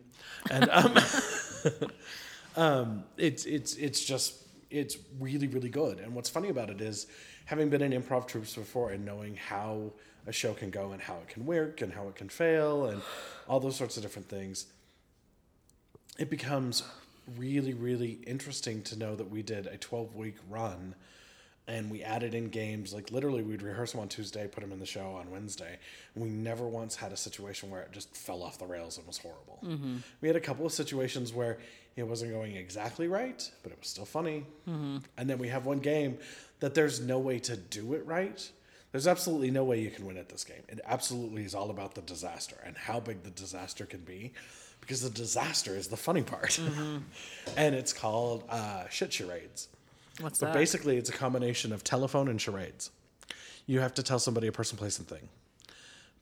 And 0.51 0.69
um, 0.71 0.97
um, 2.57 3.05
it's 3.17 3.45
it's 3.47 3.75
it's 3.77 4.05
just 4.05 4.35
it's 4.71 4.97
really 5.19 5.47
really 5.49 5.69
good. 5.69 5.99
And 6.01 6.15
what's 6.15 6.31
funny 6.31 6.49
about 6.49 6.71
it 6.71 6.81
is 6.81 7.07
having 7.47 7.69
been 7.69 7.83
in 7.83 7.93
improv 8.01 8.27
troupes 8.27 8.55
before 8.55 8.91
and 8.91 9.05
knowing 9.05 9.37
how 9.37 9.93
a 10.27 10.33
show 10.33 10.53
can 10.55 10.71
go 10.71 10.93
and 10.93 11.01
how 11.01 11.15
it 11.17 11.29
can 11.29 11.47
work 11.47 11.81
and 11.83 11.93
how 11.93 12.09
it 12.09 12.17
can 12.17 12.29
fail 12.29 12.87
and 12.87 13.01
all 13.49 13.61
those 13.61 13.77
sorts 13.77 13.97
of 13.97 14.03
different 14.03 14.29
things. 14.29 14.67
It 16.19 16.31
becomes 16.31 16.83
really 17.37 17.75
really 17.75 18.19
interesting 18.27 18.83
to 18.83 18.97
know 18.97 19.17
that 19.17 19.31
we 19.31 19.43
did 19.43 19.67
a 19.67 19.77
12 19.77 20.15
week 20.15 20.37
run 20.49 20.95
and 21.69 21.91
we 21.91 22.05
added 22.05 22.35
in 22.35 22.49
games. 22.51 22.95
Like 22.95 23.11
literally 23.11 23.43
we'd 23.43 23.63
rehearse 23.63 23.93
them 23.93 24.01
on 24.01 24.09
tuesday 24.09 24.47
put 24.47 24.61
them 24.61 24.73
in 24.73 24.79
the 24.79 24.87
show 24.87 25.13
on 25.13 25.31
wednesday 25.31 25.79
and 26.15 26.23
we 26.23 26.31
never 26.31 26.67
once 26.67 26.95
had 26.95 27.13
a 27.13 27.17
situation 27.17 27.71
where 27.71 27.83
it 27.83 27.93
just 27.93 28.17
fell 28.17 28.43
off 28.43 28.59
the 28.59 28.67
rails 28.67 28.99
and 28.99 29.07
was 29.07 29.19
horrible. 29.19 29.59
Mm-hmm. 29.65 29.97
We 30.21 30.29
had 30.29 30.37
a 30.37 30.41
couple 30.41 30.65
of 30.65 30.73
situations 30.73 31.33
where 31.33 31.59
it 31.97 32.07
wasn't 32.07 32.33
going 32.33 32.57
exactly 32.57 33.09
right 33.09 33.51
but 33.63 33.73
it 33.73 33.79
was 33.79 33.89
still 33.89 34.05
funny. 34.05 34.47
Mm-hmm. 34.69 34.99
And 35.19 35.29
then 35.29 35.39
we 35.39 35.49
have 35.49 35.67
one 35.67 35.81
game 35.81 36.19
that 36.61 36.75
there's 36.75 37.01
no 37.01 37.19
way 37.19 37.41
to 37.41 37.57
do 37.57 37.95
it 37.95 38.07
right. 38.07 38.49
There's 38.93 39.09
absolutely 39.09 39.51
no 39.51 39.65
way 39.65 39.81
you 39.81 39.91
can 39.91 40.07
win 40.07 40.17
at 40.17 40.29
this 40.29 40.45
game. 40.45 40.63
It 40.69 40.81
absolutely 40.87 41.45
is 41.45 41.55
all 41.55 41.71
about 41.71 41.97
the 41.97 42.03
disaster 42.03 42.57
and 42.65 42.77
how 42.77 43.01
big 43.01 43.25
the 43.25 43.31
disaster 43.31 43.85
can 43.85 44.01
be 44.01 44.33
because 44.87 45.03
the 45.03 45.11
disaster 45.11 45.75
is 45.77 45.89
the 45.89 45.97
funny 45.97 46.23
part 46.23 46.59
and 47.57 47.75
it's 47.75 47.93
called 47.93 48.45
uh, 48.49 48.87
shit 48.89 49.13
charades 49.13 49.69
What's 50.21 50.39
but 50.39 50.47
that? 50.47 50.55
basically, 50.55 50.97
it's 50.97 51.11
a 51.11 51.13
combination 51.13 51.73
of 51.73 51.85
telephone 51.85 52.29
and 52.29 52.41
charades. 52.41 52.91
You 53.67 53.81
have 53.81 53.95
to 53.95 54.03
tell 54.03 54.19
somebody 54.19 54.47
a 54.47 54.53
person, 54.53 54.79
place, 54.79 54.99
and 54.99 55.07
thing. 55.07 55.29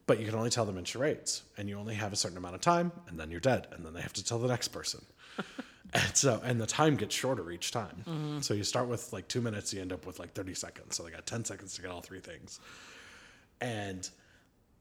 But 0.06 0.18
you 0.18 0.26
can 0.26 0.34
only 0.34 0.50
tell 0.50 0.64
them 0.64 0.78
in 0.78 0.84
charades, 0.84 1.42
and 1.56 1.68
you 1.68 1.78
only 1.78 1.94
have 1.94 2.12
a 2.12 2.16
certain 2.16 2.36
amount 2.36 2.56
of 2.56 2.60
time, 2.60 2.90
and 3.08 3.18
then 3.18 3.30
you're 3.30 3.40
dead, 3.40 3.68
and 3.70 3.84
then 3.84 3.94
they 3.94 4.00
have 4.00 4.12
to 4.14 4.24
tell 4.24 4.38
the 4.38 4.48
next 4.48 4.68
person. 4.68 5.04
and 5.94 6.16
so, 6.16 6.40
and 6.44 6.60
the 6.60 6.66
time 6.66 6.96
gets 6.96 7.14
shorter 7.14 7.50
each 7.50 7.70
time. 7.70 8.40
So 8.42 8.52
you 8.52 8.64
start 8.64 8.88
with 8.88 9.12
like 9.12 9.28
two 9.28 9.40
minutes, 9.40 9.72
you 9.72 9.80
end 9.80 9.92
up 9.92 10.06
with 10.06 10.18
like 10.18 10.32
30 10.32 10.54
seconds. 10.54 10.96
So 10.96 11.04
they 11.04 11.10
got 11.10 11.24
10 11.26 11.44
seconds 11.44 11.74
to 11.76 11.82
get 11.82 11.90
all 11.90 12.00
three 12.00 12.20
things. 12.20 12.58
And 13.60 14.08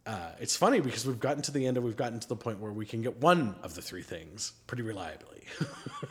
uh, 0.05 0.31
it's 0.39 0.55
funny 0.57 0.79
because 0.81 1.05
we've 1.05 1.19
gotten 1.19 1.41
to 1.43 1.51
the 1.51 1.65
end 1.65 1.77
and 1.77 1.85
we've 1.85 1.95
gotten 1.97 2.19
to 2.19 2.27
the 2.27 2.35
point 2.35 2.59
where 2.59 2.71
we 2.71 2.85
can 2.85 3.01
get 3.01 3.17
one 3.21 3.55
of 3.63 3.73
the 3.75 3.81
three 3.81 4.01
things 4.03 4.51
pretty 4.67 4.83
reliably. 4.83 5.43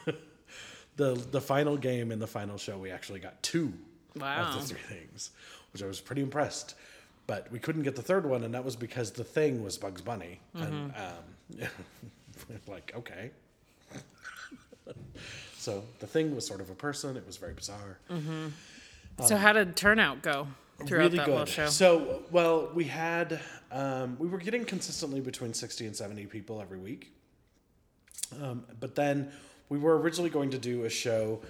the 0.96 1.14
the 1.30 1.40
final 1.40 1.76
game 1.76 2.10
in 2.12 2.18
the 2.18 2.26
final 2.26 2.56
show, 2.58 2.78
we 2.78 2.90
actually 2.90 3.20
got 3.20 3.42
two 3.42 3.72
Wow. 4.16 4.50
of 4.56 4.68
the 4.68 4.74
three 4.74 4.96
things, 4.98 5.30
which 5.72 5.82
I 5.82 5.86
was 5.86 6.00
pretty 6.00 6.22
impressed. 6.22 6.74
But 7.26 7.50
we 7.52 7.58
couldn't 7.58 7.82
get 7.82 7.94
the 7.96 8.02
third 8.02 8.26
one, 8.26 8.42
and 8.44 8.52
that 8.54 8.64
was 8.64 8.76
because 8.76 9.12
the 9.12 9.24
thing 9.24 9.62
was 9.62 9.78
Bugs 9.78 10.00
Bunny, 10.02 10.40
and 10.54 10.92
um, 10.96 11.68
like 12.66 12.92
okay. 12.96 13.30
so 15.56 15.84
the 16.00 16.06
thing 16.06 16.34
was 16.34 16.46
sort 16.46 16.60
of 16.60 16.68
a 16.70 16.74
person. 16.74 17.16
It 17.16 17.26
was 17.26 17.36
very 17.36 17.54
bizarre. 17.54 17.98
so, 19.24 19.36
how 19.36 19.52
did 19.52 19.76
turnout 19.76 20.20
go 20.22 20.48
really 20.90 21.16
good. 21.26 21.48
So, 21.70 22.22
well, 22.30 22.70
we 22.74 22.84
had 22.84 23.40
um, 23.70 24.16
we 24.18 24.28
were 24.28 24.38
getting 24.38 24.64
consistently 24.64 25.20
between 25.20 25.54
sixty 25.54 25.86
and 25.86 25.94
seventy 25.96 26.26
people 26.26 26.60
every 26.60 26.78
week. 26.78 27.12
Um, 28.42 28.64
but 28.80 28.94
then 28.94 29.30
we 29.68 29.78
were 29.78 29.98
originally 29.98 30.30
going 30.30 30.50
to 30.50 30.58
do 30.58 30.84
a 30.84 30.90
show 30.90 31.40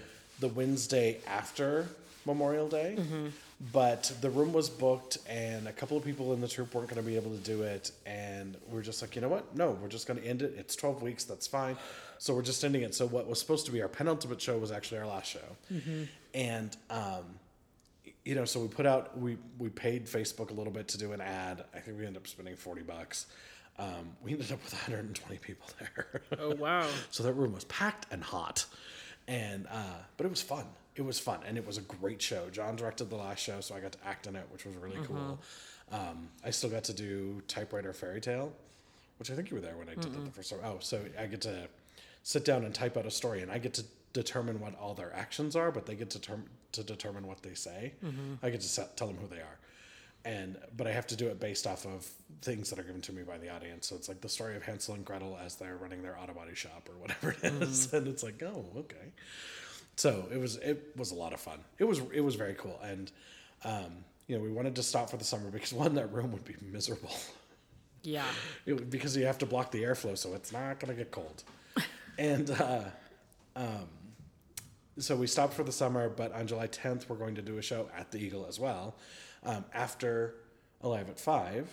the 0.41 0.49
Wednesday 0.49 1.19
after 1.27 1.87
Memorial 2.27 2.69
Day, 2.69 2.97
Mm-hmm. 2.99 3.27
but 3.73 4.13
the 4.21 4.31
room 4.31 4.53
was 4.53 4.69
booked 4.69 5.19
and 5.29 5.69
a 5.69 5.73
couple 5.73 5.97
of 5.97 6.05
people 6.05 6.33
in 6.33 6.41
the 6.41 6.49
troupe 6.49 6.75
weren't 6.75 6.89
going 6.89 7.01
to 7.03 7.07
be 7.09 7.17
able 7.17 7.31
to 7.31 7.37
do 7.39 7.63
it. 7.63 7.93
And 8.07 8.57
we 8.71 8.79
are 8.79 8.83
just 8.83 9.01
like, 9.03 9.15
you 9.15 9.23
know 9.23 9.29
what? 9.29 9.57
No, 9.57 9.71
we're 9.81 9.89
just 9.89 10.07
going 10.09 10.21
to 10.21 10.27
end 10.27 10.43
it. 10.43 10.55
It's 10.57 10.75
12 10.77 11.03
weeks. 11.03 11.25
That's 11.25 11.47
fine. 11.47 11.77
So 12.19 12.35
we're 12.35 12.43
just 12.43 12.65
ending 12.65 12.83
it. 12.83 12.95
So 12.95 13.07
what 13.07 13.27
was 13.29 13.39
supposed 13.41 13.67
to 13.67 13.73
be 13.73 13.83
our 13.83 13.89
penultimate 13.89 14.41
show 14.41 14.57
was 14.59 14.71
actually 14.73 14.99
our 14.99 15.07
last 15.07 15.29
show. 15.31 15.41
Mm-hmm. 15.73 16.03
And, 16.35 16.77
um, 16.91 17.25
you 18.25 18.35
know, 18.35 18.45
so 18.45 18.61
we 18.61 18.69
put 18.69 18.87
out, 18.87 19.19
we, 19.19 19.37
we 19.59 19.69
paid 19.69 20.07
Facebook 20.07 20.51
a 20.51 20.55
little 20.55 20.73
bit 20.73 20.89
to 20.89 20.99
do 20.99 21.13
an 21.13 21.21
ad. 21.21 21.65
I 21.75 21.79
think 21.81 21.99
we 21.99 22.07
ended 22.07 22.23
up 22.23 22.29
spending 22.29 22.55
40 22.57 22.83
bucks. 22.83 23.27
Um, 23.79 24.17
we 24.23 24.33
ended 24.33 24.53
up 24.53 24.63
with 24.63 24.73
120 24.75 25.39
people 25.39 25.67
there. 25.81 26.23
oh, 26.39 26.55
wow. 26.55 26.87
So 27.11 27.23
that 27.25 27.33
room 27.33 27.53
was 27.53 27.65
packed 27.65 28.07
and 28.13 28.23
hot, 28.23 28.65
and 29.27 29.67
uh, 29.71 29.83
but 30.17 30.27
it 30.27 30.31
was 30.31 30.43
fun. 30.43 30.67
It 30.95 31.03
was 31.03 31.19
fun, 31.19 31.41
and 31.49 31.57
it 31.57 31.67
was 31.67 31.79
a 31.79 31.83
great 31.83 32.21
show. 32.21 32.51
John 32.51 32.77
directed 32.77 33.09
the 33.09 33.17
last 33.17 33.39
show, 33.43 33.61
so 33.61 33.75
I 33.75 33.81
got 33.81 33.93
to 33.93 33.99
act 34.07 34.27
in 34.27 34.37
it, 34.37 34.47
which 34.53 34.67
was 34.67 34.75
really 34.77 34.99
cool. 35.07 35.39
Um, 35.91 36.29
I 36.45 36.51
still 36.51 36.69
got 36.71 36.85
to 36.85 36.93
do 36.93 37.43
typewriter 37.49 37.93
fairy 37.95 38.21
tale, 38.21 38.53
which 39.19 39.31
I 39.31 39.35
think 39.35 39.51
you 39.51 39.57
were 39.57 39.63
there 39.63 39.77
when 39.77 39.89
I 39.89 39.95
did 39.95 40.13
that 40.13 40.25
the 40.25 40.31
first 40.31 40.51
time. 40.51 40.61
Oh, 40.65 40.77
so 40.81 41.01
I 41.19 41.27
get 41.27 41.41
to 41.43 41.67
sit 42.23 42.45
down 42.45 42.65
and 42.65 42.75
type 42.75 42.97
out 42.99 43.07
a 43.07 43.11
story, 43.11 43.41
and 43.41 43.51
I 43.51 43.57
get 43.59 43.73
to 43.75 43.85
determine 44.13 44.61
what 44.61 44.79
all 44.79 44.93
their 44.95 45.15
actions 45.17 45.57
are, 45.57 45.73
but 45.73 45.87
they 45.87 45.95
get 45.95 46.11
to 46.11 46.19
term- 46.19 46.45
to 46.73 46.83
determine 46.83 47.27
what 47.27 47.43
they 47.43 47.55
say. 47.55 47.93
I 48.43 48.51
get 48.51 48.61
to 48.63 48.89
tell 48.97 49.07
them 49.09 49.17
who 49.17 49.29
they 49.29 49.41
are 49.41 49.59
and 50.25 50.57
but 50.77 50.87
I 50.87 50.93
have 50.93 51.07
to 51.09 51.17
do 51.17 51.27
it 51.29 51.41
based 51.41 51.67
off 51.67 51.85
of 51.85 52.09
things 52.43 52.71
that 52.71 52.79
are 52.79 52.83
given 52.83 53.01
to 53.03 53.13
me 53.13 53.23
by 53.23 53.39
the 53.39 53.49
audience. 53.49 53.89
So 53.89 53.97
it's 53.97 54.09
like 54.09 54.21
the 54.21 54.29
story 54.29 54.57
of 54.57 54.63
Hansel 54.63 54.95
and 54.95 55.05
Gretel 55.05 55.39
as 55.45 55.57
they're 55.57 55.77
running 55.77 56.03
their 56.03 56.19
auto 56.19 56.33
body 56.33 56.55
shop 56.55 56.89
or 56.89 56.97
whatever 57.01 57.31
it 57.31 57.63
is. 57.63 57.93
and 57.93 58.07
it's 58.07 58.23
like, 58.23 58.43
oh, 58.43 58.65
okay. 58.77 59.13
So 59.97 60.27
it 60.33 60.39
was 60.39 60.57
it 60.57 60.93
was 60.97 61.11
a 61.11 61.15
lot 61.15 61.33
of 61.33 61.41
fun. 61.41 61.59
It 61.79 61.85
was 61.85 62.01
it 62.13 62.21
was 62.21 62.35
very 62.37 62.55
cool, 62.55 62.79
and 62.83 63.11
um, 63.65 64.05
you 64.27 64.37
know 64.37 64.43
we 64.43 64.51
wanted 64.51 64.77
to 64.77 64.83
stop 64.83 65.11
for 65.11 65.17
the 65.17 65.25
summer 65.25 65.51
because 65.51 65.73
one 65.73 65.95
that 65.95 66.13
room 66.13 66.33
would 66.33 66.45
be 66.45 66.57
miserable. 66.61 67.15
Yeah. 68.03 68.25
It, 68.67 68.91
because 68.91 69.17
you 69.17 69.27
have 69.27 69.39
to 69.39 69.47
block 69.47 69.71
the 69.71 69.83
airflow, 69.83 70.17
so 70.17 70.35
it's 70.35 70.53
not 70.53 70.79
going 70.81 70.97
to 70.97 70.99
get 70.99 71.11
cold. 71.11 71.43
and 72.19 72.51
uh, 72.51 72.85
um, 73.57 73.89
so 74.99 75.17
we 75.17 75.27
stopped 75.27 75.55
for 75.55 75.65
the 75.65 75.73
summer, 75.73 76.09
but 76.09 76.33
on 76.33 76.47
July 76.47 76.69
10th, 76.69 77.09
we're 77.09 77.17
going 77.17 77.35
to 77.37 77.43
do 77.43 77.59
a 77.59 77.63
show 77.63 77.89
at 77.97 78.11
the 78.11 78.19
Eagle 78.19 78.47
as 78.49 78.59
well. 78.61 78.95
Um, 79.45 79.65
after 79.75 80.35
Alive 80.83 81.09
at 81.09 81.19
5 81.19 81.69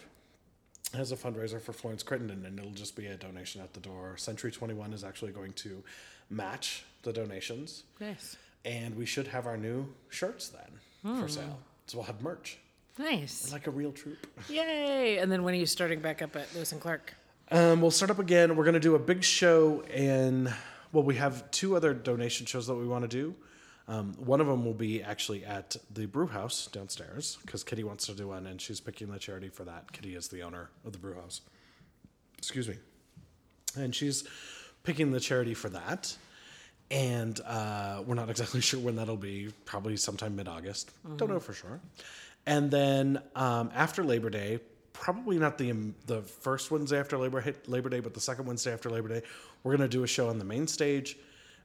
as 0.96 1.12
a 1.12 1.16
fundraiser 1.16 1.62
for 1.62 1.74
Florence 1.74 2.04
Crittenton, 2.04 2.46
and 2.46 2.58
it'll 2.58 2.72
just 2.72 2.96
be 2.96 3.08
a 3.08 3.16
donation 3.16 3.62
at 3.62 3.74
the 3.74 3.80
door. 3.80 4.18
Century 4.18 4.52
21 4.52 4.94
is 4.94 5.04
actually 5.04 5.32
going 5.32 5.54
to 5.54 5.84
match 6.30 6.84
the 7.04 7.14
donations, 7.14 7.84
Nice. 8.00 8.38
and 8.66 8.96
we 8.96 9.06
should 9.06 9.28
have 9.28 9.46
our 9.48 9.58
new 9.58 9.88
shirts 10.10 10.50
then 10.50 11.20
for 11.20 11.28
sale. 11.28 11.60
So 11.88 11.98
we'll 11.98 12.06
have 12.08 12.22
merch, 12.22 12.58
Nice. 12.98 13.52
like 13.52 13.68
a 13.68 13.72
real 13.72 13.92
troupe. 13.92 14.28
Yay. 14.50 15.18
And 15.20 15.32
then 15.32 15.44
when 15.44 15.54
are 15.54 15.58
you 15.58 15.66
starting 15.66 16.00
back 16.02 16.22
up 16.22 16.36
at 16.36 16.54
Lewis 16.56 16.72
and 16.72 16.80
Clark? 16.82 17.14
Um, 17.52 17.82
we'll 17.82 17.90
start 17.92 18.12
up 18.12 18.20
again. 18.20 18.56
We're 18.56 18.64
going 18.64 18.74
to 18.76 18.80
do 18.80 18.94
a 18.96 19.00
big 19.00 19.24
show 19.24 19.82
in. 19.94 20.52
Well, 20.92 21.04
we 21.04 21.16
have 21.16 21.50
two 21.52 21.76
other 21.76 21.94
donation 21.94 22.46
shows 22.46 22.68
that 22.68 22.76
we 22.76 22.88
want 22.88 23.04
to 23.04 23.08
do. 23.08 23.36
Um, 23.88 24.14
one 24.20 24.40
of 24.40 24.48
them 24.48 24.66
will 24.66 24.76
be 24.76 25.02
actually 25.02 25.44
at 25.44 25.76
the 25.92 26.06
brew 26.06 26.28
house 26.28 26.68
downstairs 26.68 27.40
because 27.42 27.64
Kitty 27.64 27.84
wants 27.84 28.06
to 28.06 28.14
do 28.14 28.28
one 28.28 28.46
and 28.46 28.62
she's 28.62 28.80
picking 28.80 29.12
the 29.12 29.18
charity 29.18 29.50
for 29.50 29.64
that. 29.64 29.92
Kitty 29.92 30.16
is 30.16 30.28
the 30.28 30.44
owner 30.44 30.70
of 30.86 30.94
the 30.94 31.00
brew 31.00 31.16
house. 31.16 31.42
Excuse 32.38 32.68
me. 32.68 32.76
And 33.76 33.94
she's 33.94 34.28
picking 34.84 35.12
the 35.12 35.20
charity 35.20 35.56
for 35.56 35.70
that. 35.70 36.16
And 36.92 37.40
uh, 37.46 38.04
we're 38.06 38.16
not 38.16 38.30
exactly 38.30 38.62
sure 38.62 38.80
when 38.80 38.96
that'll 38.96 39.18
be, 39.18 39.52
probably 39.66 39.98
sometime 39.98 40.36
mid 40.36 40.48
August. 40.48 40.92
Don't 41.18 41.30
know 41.30 41.40
for 41.40 41.54
sure. 41.54 41.80
And 42.46 42.72
then 42.72 43.22
um, 43.36 43.72
after 43.76 44.04
Labor 44.04 44.30
Day, 44.30 44.60
probably 45.00 45.38
not 45.40 45.58
the 45.58 45.72
um, 45.72 45.96
the 46.06 46.22
first 46.22 46.72
Wednesday 46.72 47.00
after 47.00 47.18
Labor 47.18 47.44
Labor 47.68 47.90
Day, 47.90 48.00
but 48.00 48.14
the 48.14 48.20
second 48.22 48.46
Wednesday 48.46 48.74
after 48.74 48.90
Labor 48.90 49.08
Day, 49.10 49.22
we're 49.64 49.76
gonna 49.76 49.88
do 49.90 50.04
a 50.04 50.08
show 50.08 50.30
on 50.30 50.38
the 50.40 50.46
main 50.46 50.68
stage 50.68 51.18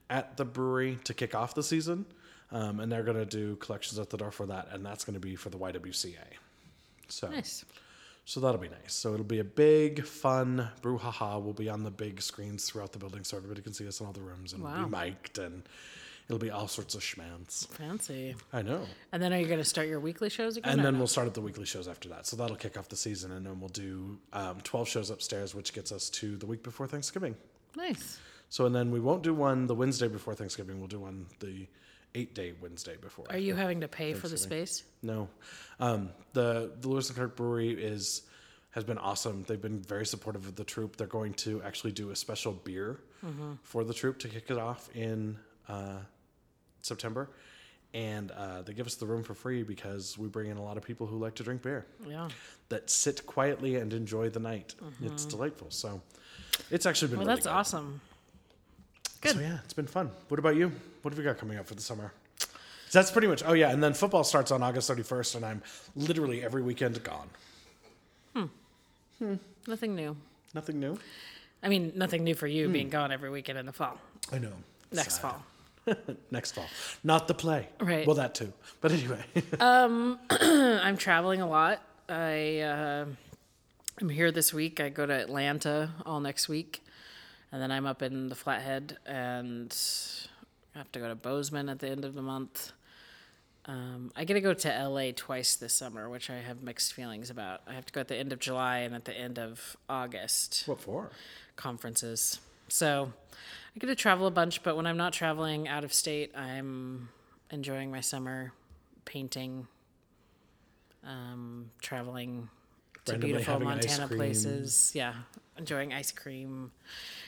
at 0.09 0.37
the 0.37 0.45
brewery 0.45 0.97
to 1.03 1.13
kick 1.13 1.35
off 1.35 1.55
the 1.55 1.63
season, 1.63 2.05
um, 2.51 2.79
and 2.79 2.91
they're 2.91 3.03
gonna 3.03 3.25
do 3.25 3.55
collections 3.57 3.99
at 3.99 4.09
the 4.09 4.17
door 4.17 4.31
for 4.31 4.45
that, 4.45 4.67
and 4.71 4.85
that's 4.85 5.03
gonna 5.03 5.19
be 5.19 5.35
for 5.35 5.49
the 5.49 5.57
YWCA. 5.57 6.17
So 7.07 7.29
Nice. 7.29 7.65
so 8.25 8.39
that'll 8.39 8.59
be 8.61 8.69
nice. 8.69 8.93
So 8.93 9.13
it'll 9.13 9.25
be 9.25 9.39
a 9.39 9.43
big, 9.43 10.05
fun 10.05 10.69
brouhaha. 10.81 11.41
We'll 11.41 11.53
be 11.53 11.69
on 11.69 11.83
the 11.83 11.91
big 11.91 12.21
screens 12.21 12.65
throughout 12.69 12.91
the 12.93 12.99
building, 12.99 13.23
so 13.23 13.37
everybody 13.37 13.61
can 13.61 13.73
see 13.73 13.87
us 13.87 13.99
in 13.99 14.05
all 14.07 14.13
the 14.13 14.21
rooms, 14.21 14.53
and 14.53 14.63
Wow. 14.63 14.75
we'll 14.77 14.85
be 14.85 14.91
mic'd, 14.91 15.37
and 15.39 15.63
it'll 16.27 16.39
be 16.39 16.51
all 16.51 16.67
sorts 16.67 16.95
of 16.95 17.01
schmance. 17.01 17.67
Fancy. 17.69 18.35
I 18.51 18.61
know. 18.61 18.81
And 19.11 19.21
then 19.21 19.33
are 19.33 19.39
you 19.39 19.47
going 19.47 19.59
to 19.59 19.65
start 19.65 19.87
your 19.87 19.99
weekly 19.99 20.29
shows 20.29 20.57
again? 20.57 20.73
And 20.73 20.85
then 20.85 20.93
no? 20.93 20.99
we'll 20.99 21.07
start 21.07 21.27
at 21.27 21.33
the 21.33 21.41
weekly 21.41 21.65
shows 21.65 21.87
after 21.87 22.09
that. 22.09 22.25
So 22.25 22.35
that'll 22.35 22.55
kick 22.55 22.77
off 22.77 22.89
the 22.89 22.95
season, 22.95 23.31
and 23.31 23.45
then 23.45 23.59
we'll 23.59 23.69
do 23.69 24.17
um, 24.33 24.61
12 24.63 24.87
shows 24.87 25.09
upstairs, 25.09 25.53
which 25.53 25.73
gets 25.73 25.91
us 25.91 26.09
to 26.11 26.37
the 26.37 26.45
week 26.45 26.63
before 26.63 26.87
Thanksgiving. 26.87 27.35
Nice. 27.75 28.19
So, 28.49 28.65
and 28.65 28.75
then 28.75 28.91
we 28.91 28.99
won't 28.99 29.23
do 29.23 29.33
one 29.33 29.67
the 29.67 29.75
Wednesday 29.75 30.07
before 30.07 30.33
Thanksgiving. 30.33 30.79
We'll 30.79 30.87
do 30.87 30.99
one 30.99 31.25
the 31.39 31.67
eight 32.13 32.33
day 32.33 32.53
Wednesday 32.61 32.95
before. 32.99 33.25
Are 33.29 33.37
you 33.37 33.53
having 33.53 33.81
to 33.81 33.87
pay 33.87 34.13
for 34.13 34.27
the 34.27 34.37
space? 34.37 34.83
No, 35.01 35.27
um, 35.79 36.09
the 36.33 36.71
the 36.79 36.87
Lewis 36.87 37.09
and 37.09 37.17
Clark 37.17 37.35
Brewery 37.35 37.71
is 37.71 38.23
has 38.71 38.83
been 38.83 38.97
awesome. 38.97 39.43
They've 39.47 39.61
been 39.61 39.81
very 39.81 40.05
supportive 40.05 40.47
of 40.47 40.55
the 40.55 40.63
troupe. 40.63 40.95
They're 40.95 41.07
going 41.07 41.33
to 41.35 41.61
actually 41.63 41.91
do 41.91 42.09
a 42.11 42.15
special 42.15 42.51
beer 42.51 42.99
for 43.63 43.83
the 43.83 43.93
troupe 43.93 44.19
to 44.19 44.27
kick 44.27 44.51
it 44.51 44.57
off 44.57 44.87
in 44.95 45.37
uh, 45.67 45.97
September, 46.85 47.29
and 47.93 48.31
uh, 48.31 48.61
they 48.61 48.73
give 48.73 48.85
us 48.87 48.95
the 48.95 49.05
room 49.05 49.23
for 49.23 49.33
free 49.33 49.63
because 49.63 50.17
we 50.17 50.27
bring 50.27 50.49
in 50.49 50.57
a 50.57 50.63
lot 50.63 50.77
of 50.77 50.83
people 50.83 51.07
who 51.07 51.17
like 51.17 51.35
to 51.35 51.43
drink 51.43 51.61
beer 51.61 51.85
Yeah. 52.07 52.29
that 52.69 52.89
sit 52.89 53.25
quietly 53.25 53.75
and 53.77 53.91
enjoy 53.93 54.29
the 54.29 54.39
night. 54.39 54.75
It's 55.01 55.25
delightful. 55.25 55.67
So 55.71 56.01
it's 56.71 56.85
actually 56.85 57.09
been 57.09 57.17
Well, 57.19 57.27
really 57.27 57.37
that's 57.37 57.47
good. 57.47 57.53
awesome. 57.53 58.01
So 59.23 59.39
yeah, 59.39 59.57
it's 59.63 59.73
been 59.73 59.87
fun. 59.87 60.11
What 60.27 60.39
about 60.39 60.55
you? 60.55 60.71
What 61.01 61.11
have 61.13 61.17
you 61.17 61.23
got 61.23 61.37
coming 61.39 61.57
up 61.57 61.65
for 61.65 61.73
the 61.75 61.81
summer? 61.81 62.13
So 62.89 62.99
that's 62.99 63.09
pretty 63.11 63.27
much. 63.27 63.43
Oh 63.45 63.53
yeah, 63.53 63.71
and 63.71 63.83
then 63.83 63.93
football 63.95 64.23
starts 64.23 64.51
on 64.51 64.61
August 64.61 64.87
thirty 64.87 65.01
first, 65.03 65.33
and 65.35 65.43
I'm 65.43 65.63
literally 65.95 66.43
every 66.43 66.61
weekend 66.61 67.01
gone. 67.03 67.29
Hmm. 68.35 68.45
Hmm. 69.19 69.35
Nothing 69.67 69.95
new. 69.95 70.15
Nothing 70.53 70.79
new. 70.79 70.97
I 71.63 71.69
mean, 71.69 71.91
nothing 71.95 72.23
new 72.23 72.35
for 72.35 72.47
Hmm. 72.47 72.53
you 72.53 72.69
being 72.69 72.89
gone 72.89 73.11
every 73.11 73.31
weekend 73.31 73.57
in 73.57 73.65
the 73.65 73.73
fall. 73.73 73.97
I 74.31 74.37
know. 74.37 74.53
Next 74.91 75.13
Sad. 75.15 75.21
fall. 75.21 75.43
Next 76.31 76.53
fall, 76.53 76.65
not 77.03 77.27
the 77.27 77.33
play. 77.33 77.67
Right. 77.79 78.05
Well, 78.05 78.15
that 78.15 78.35
too. 78.35 78.53
But 78.81 78.91
anyway, 78.91 79.23
um, 79.59 80.19
I'm 80.29 80.97
traveling 80.97 81.41
a 81.41 81.47
lot. 81.47 81.81
I 82.09 82.59
uh, 82.59 83.05
I'm 84.01 84.09
here 84.09 84.31
this 84.31 84.53
week. 84.53 84.79
I 84.79 84.89
go 84.89 85.05
to 85.05 85.13
Atlanta 85.13 85.91
all 86.05 86.19
next 86.19 86.49
week, 86.49 86.83
and 87.51 87.61
then 87.61 87.71
I'm 87.71 87.85
up 87.85 88.01
in 88.01 88.29
the 88.29 88.35
Flathead, 88.35 88.97
and 89.05 89.75
I 90.73 90.79
have 90.79 90.91
to 90.93 90.99
go 90.99 91.07
to 91.07 91.15
Bozeman 91.15 91.69
at 91.69 91.79
the 91.79 91.89
end 91.89 92.05
of 92.05 92.13
the 92.15 92.21
month. 92.21 92.71
Um, 93.67 94.11
I 94.15 94.25
get 94.25 94.35
to 94.35 94.41
go 94.41 94.53
to 94.53 94.87
LA 94.87 95.11
twice 95.15 95.55
this 95.55 95.73
summer, 95.73 96.07
which 96.07 96.29
I 96.29 96.35
have 96.35 96.61
mixed 96.61 96.93
feelings 96.93 97.31
about. 97.31 97.61
I 97.67 97.73
have 97.73 97.85
to 97.87 97.93
go 97.93 98.01
at 98.01 98.07
the 98.07 98.15
end 98.15 98.31
of 98.31 98.39
July 98.39 98.79
and 98.79 98.93
at 98.93 99.05
the 99.05 99.17
end 99.17 99.39
of 99.39 99.75
August. 99.89 100.63
what 100.67 100.79
for? 100.81 101.09
conferences. 101.55 102.39
So 102.67 103.13
I 103.75 103.79
get 103.79 103.87
to 103.87 103.95
travel 103.95 104.25
a 104.27 104.31
bunch, 104.31 104.63
but 104.63 104.77
when 104.77 104.85
I'm 104.87 104.97
not 104.97 105.11
traveling 105.11 105.67
out 105.67 105.83
of 105.83 105.93
state, 105.93 106.31
I'm 106.35 107.09
enjoying 107.51 107.91
my 107.91 107.99
summer 108.01 108.53
painting, 109.03 109.67
um, 111.03 111.69
traveling 111.81 112.49
to 113.05 113.17
beautiful 113.17 113.59
Montana 113.59 114.07
places. 114.07 114.91
Yeah, 114.95 115.13
enjoying 115.57 115.93
ice 115.93 116.11
cream. 116.11 116.71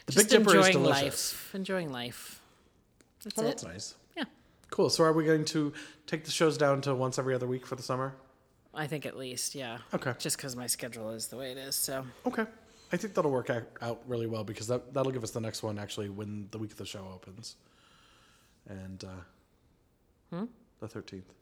The 0.06 0.14
Just 0.14 0.30
Big 0.30 0.40
Dipper 0.46 0.58
is 0.58 0.70
delicious. 0.70 1.34
life. 1.34 1.56
Enjoying 1.56 1.92
life. 1.92 2.42
That's 3.24 3.36
Well, 3.36 3.46
it. 3.46 3.50
that's 3.50 3.64
nice. 3.66 3.96
Yeah, 4.16 4.24
Cool. 4.72 4.90
So 4.90 5.04
are 5.04 5.12
we 5.14 5.26
going 5.26 5.44
to 5.46 5.74
take 6.06 6.24
the 6.24 6.32
shows 6.32 6.58
down 6.58 6.80
to 6.82 6.96
once 6.96 7.20
every 7.20 7.36
other 7.36 7.46
week 7.48 7.66
for 7.68 7.76
the 7.76 7.84
summer? 7.84 8.16
I 8.74 8.88
think 8.88 9.06
at 9.06 9.18
least. 9.18 9.54
Yeah. 9.54 9.80
Okay. 9.94 10.14
Just 10.18 10.38
because 10.38 10.56
my 10.56 10.68
schedule 10.68 11.10
is 11.12 11.28
the 11.28 11.36
way 11.36 11.52
it 11.52 11.58
is. 11.58 11.76
So 11.76 12.06
Okay. 12.26 12.46
I 12.92 12.98
think 12.98 13.14
that'll 13.14 13.32
work 13.32 13.50
out, 13.82 14.02
really 14.08 14.28
well 14.28 14.44
because 14.44 14.68
that 14.68 14.94
that'll 14.94 15.12
give 15.12 15.24
us 15.24 15.32
the 15.32 15.42
next 15.42 15.62
one 15.64 15.78
actually 15.78 16.10
when 16.10 16.48
the 16.52 16.58
week 16.58 16.72
of 16.72 16.78
the 16.78 16.86
show 16.86 17.06
opens, 17.14 17.56
and 18.70 19.04
uh, 19.04 20.36
Hmm? 20.36 20.46
the 20.80 20.88
thirteenth. 20.88 21.34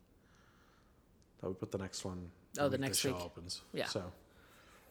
That 1.41 1.49
would 1.49 1.59
put 1.59 1.71
the 1.71 1.77
next 1.77 2.05
one. 2.05 2.29
Oh, 2.59 2.63
the 2.69 2.71
week 2.77 2.81
next 2.81 2.99
show 2.99 3.13
week. 3.13 3.21
opens. 3.23 3.61
Yeah. 3.73 3.85
So, 3.87 4.03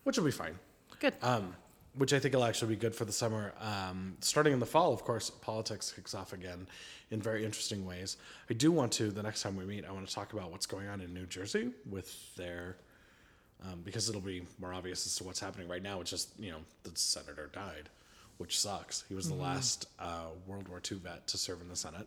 which 0.05 0.17
will 0.19 0.25
be 0.25 0.31
fine. 0.31 0.59
good. 1.01 1.15
Um, 1.23 1.55
which 1.97 2.13
I 2.13 2.19
think 2.19 2.35
will 2.35 2.43
actually 2.45 2.75
be 2.75 2.81
good 2.81 2.95
for 2.95 3.05
the 3.05 3.13
summer. 3.13 3.53
Um, 3.61 4.17
starting 4.21 4.53
in 4.53 4.59
the 4.59 4.67
fall, 4.67 4.93
of 4.93 5.05
course, 5.05 5.31
politics 5.31 5.93
kicks 5.95 6.13
off 6.15 6.33
again 6.33 6.67
in 7.13 7.23
very 7.23 7.45
interesting 7.45 7.87
ways. 7.87 8.17
I 8.51 8.55
do 8.55 8.73
want 8.73 8.91
to, 8.95 9.13
the 9.13 9.23
next 9.23 9.43
time 9.43 9.55
we 9.57 9.65
meet, 9.65 9.85
I 9.85 9.93
want 9.93 10.07
to 10.09 10.13
talk 10.13 10.33
about 10.33 10.51
what's 10.51 10.67
going 10.67 10.89
on 10.89 11.01
in 11.01 11.15
New 11.15 11.25
Jersey 11.27 11.71
with 11.89 12.35
their, 12.35 12.79
um, 13.63 13.81
because 13.85 14.09
it'll 14.09 14.21
be 14.21 14.43
more 14.61 14.73
obvious 14.73 15.07
as 15.07 15.17
to 15.17 15.25
what's 15.25 15.41
happening 15.41 15.69
right 15.69 15.83
now. 15.83 16.01
It's 16.01 16.11
just, 16.11 16.29
you 16.39 16.51
know, 16.51 16.59
the 16.83 16.91
senator 16.95 17.51
died, 17.53 17.89
which 18.39 18.59
sucks. 18.59 19.05
He 19.09 19.15
was 19.15 19.29
the 19.29 19.35
last 19.35 19.87
uh, 19.99 20.27
World 20.47 20.69
War 20.69 20.81
II 20.91 20.99
vet 20.99 21.27
to 21.29 21.39
serve 21.39 21.61
in 21.61 21.69
the 21.69 21.77
Senate. 21.77 22.07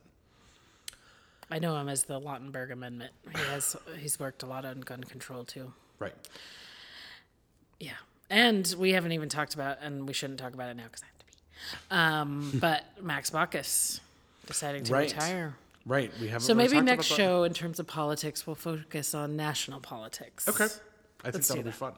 I 1.49 1.59
know 1.59 1.77
him 1.77 1.87
as 1.87 2.03
the 2.03 2.19
Lautenberg 2.19 2.71
Amendment. 2.71 3.11
He 3.31 3.41
has 3.51 3.75
he's 3.97 4.19
worked 4.19 4.43
a 4.43 4.45
lot 4.45 4.65
on 4.65 4.81
gun 4.81 5.03
control 5.05 5.45
too. 5.45 5.71
Right. 5.97 6.13
Yeah. 7.79 7.91
And 8.29 8.75
we 8.77 8.91
haven't 8.91 9.13
even 9.13 9.29
talked 9.29 9.53
about, 9.53 9.77
and 9.81 10.05
we 10.07 10.13
shouldn't 10.13 10.39
talk 10.39 10.53
about 10.53 10.69
it 10.69 10.75
now 10.75 10.83
because 10.83 11.03
I 11.03 11.05
have 11.05 11.17
to 11.19 11.25
be. 11.25 11.33
Um, 12.53 12.59
but 12.59 12.83
Max 13.01 13.29
Baucus 13.29 14.01
deciding 14.45 14.83
to 14.85 14.93
Right. 14.93 15.11
retire. 15.13 15.55
Right. 15.85 16.11
We 16.19 16.27
haven't 16.27 16.41
So 16.41 16.53
really 16.53 16.67
maybe 16.67 16.81
next 16.85 17.05
show, 17.05 17.43
in 17.43 17.53
terms 17.53 17.79
of 17.79 17.87
politics, 17.87 18.45
we'll 18.45 18.57
focus 18.57 19.15
on 19.15 19.37
national 19.37 19.79
politics. 19.79 20.47
Okay. 20.49 20.67
I 21.21 21.25
think 21.25 21.35
Let's 21.35 21.47
that'll 21.49 21.63
be 21.63 21.71
fun. 21.71 21.93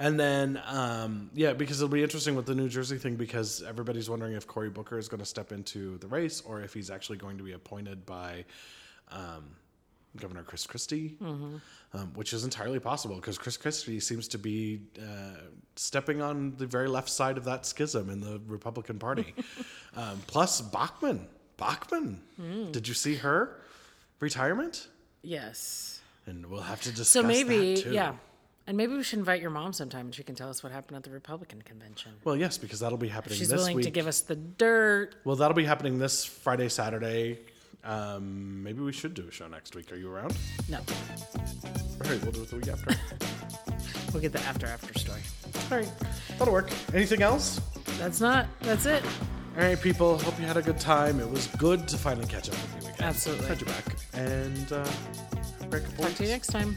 And 0.00 0.18
then, 0.18 0.62
um, 0.66 1.30
yeah, 1.34 1.54
because 1.54 1.80
it'll 1.80 1.92
be 1.92 2.02
interesting 2.04 2.36
with 2.36 2.46
the 2.46 2.54
New 2.54 2.68
Jersey 2.68 2.98
thing 2.98 3.16
because 3.16 3.64
everybody's 3.64 4.08
wondering 4.08 4.34
if 4.34 4.46
Cory 4.46 4.70
Booker 4.70 4.96
is 4.96 5.08
going 5.08 5.18
to 5.20 5.26
step 5.26 5.50
into 5.50 5.98
the 5.98 6.06
race 6.06 6.40
or 6.40 6.60
if 6.62 6.72
he's 6.72 6.88
actually 6.88 7.18
going 7.18 7.36
to 7.38 7.42
be 7.42 7.52
appointed 7.52 8.06
by 8.06 8.44
um, 9.10 9.56
Governor 10.16 10.44
Chris 10.44 10.66
Christie, 10.68 11.16
Mm-hmm. 11.20 11.56
um, 11.94 12.12
which 12.14 12.32
is 12.32 12.44
entirely 12.44 12.78
possible 12.78 13.16
because 13.16 13.38
Chris 13.38 13.56
Christie 13.56 13.98
seems 13.98 14.28
to 14.28 14.38
be 14.38 14.82
uh, 15.00 15.40
stepping 15.74 16.22
on 16.22 16.54
the 16.58 16.66
very 16.66 16.86
left 16.88 17.08
side 17.08 17.36
of 17.36 17.44
that 17.44 17.66
schism 17.66 18.08
in 18.08 18.20
the 18.20 18.40
Republican 18.46 19.00
Party. 19.00 19.34
um, 19.96 20.20
plus, 20.28 20.60
Bachmann. 20.60 21.26
Bachmann. 21.56 22.20
Mm. 22.40 22.70
Did 22.70 22.86
you 22.86 22.94
see 22.94 23.16
her 23.16 23.60
retirement? 24.20 24.86
Yes. 25.22 25.97
And 26.28 26.46
we'll 26.46 26.60
have 26.60 26.82
to 26.82 26.90
discuss 26.90 27.08
So 27.08 27.22
maybe, 27.22 27.82
yeah. 27.90 28.14
And 28.66 28.76
maybe 28.76 28.94
we 28.94 29.02
should 29.02 29.18
invite 29.18 29.40
your 29.40 29.50
mom 29.50 29.72
sometime 29.72 30.06
and 30.06 30.14
she 30.14 30.22
can 30.22 30.34
tell 30.34 30.50
us 30.50 30.62
what 30.62 30.72
happened 30.72 30.98
at 30.98 31.02
the 31.02 31.10
Republican 31.10 31.62
convention. 31.62 32.12
Well, 32.22 32.36
yes, 32.36 32.58
because 32.58 32.80
that'll 32.80 32.98
be 32.98 33.08
happening 33.08 33.38
next 33.38 33.40
week. 33.40 33.44
She's 33.44 33.48
this 33.48 33.60
willing 33.60 33.76
week. 33.76 33.84
to 33.86 33.90
give 33.90 34.06
us 34.06 34.20
the 34.20 34.36
dirt. 34.36 35.14
well, 35.24 35.36
that'll 35.36 35.56
be 35.56 35.64
happening 35.64 35.98
this 35.98 36.24
Friday, 36.24 36.68
Saturday. 36.68 37.38
Um, 37.82 38.62
maybe 38.62 38.82
we 38.82 38.92
should 38.92 39.14
do 39.14 39.26
a 39.26 39.30
show 39.30 39.48
next 39.48 39.74
week. 39.74 39.90
Are 39.90 39.96
you 39.96 40.10
around? 40.10 40.36
No, 40.68 40.78
All 40.78 42.10
right, 42.10 42.22
we'll 42.22 42.32
do 42.32 42.42
it 42.42 42.50
the 42.50 42.56
week 42.56 42.68
after. 42.68 42.94
we'll 44.12 44.20
get 44.20 44.32
the 44.32 44.40
after 44.40 44.66
after 44.66 44.98
story. 44.98 45.20
All 45.70 45.78
right, 45.78 45.90
that'll 46.38 46.52
work. 46.52 46.70
Anything 46.92 47.22
else? 47.22 47.62
That's 47.98 48.20
not, 48.20 48.46
that's 48.60 48.84
it. 48.84 49.02
All 49.56 49.64
right, 49.64 49.80
people. 49.80 50.18
Hope 50.18 50.38
you 50.38 50.46
had 50.46 50.56
a 50.56 50.62
good 50.62 50.78
time. 50.78 51.20
It 51.20 51.30
was 51.30 51.46
good 51.56 51.88
to 51.88 51.96
finally 51.96 52.26
catch 52.26 52.48
up 52.48 52.54
with 52.54 52.84
you 52.84 52.90
again. 52.90 53.08
Absolutely. 53.08 53.46
Had 53.46 53.60
you're 53.60 53.70
back. 53.70 53.84
And 54.12 54.72
uh, 54.72 54.88
great 55.70 55.84
Talk 55.98 56.14
to 56.14 56.22
you 56.24 56.30
next 56.30 56.48
time. 56.48 56.74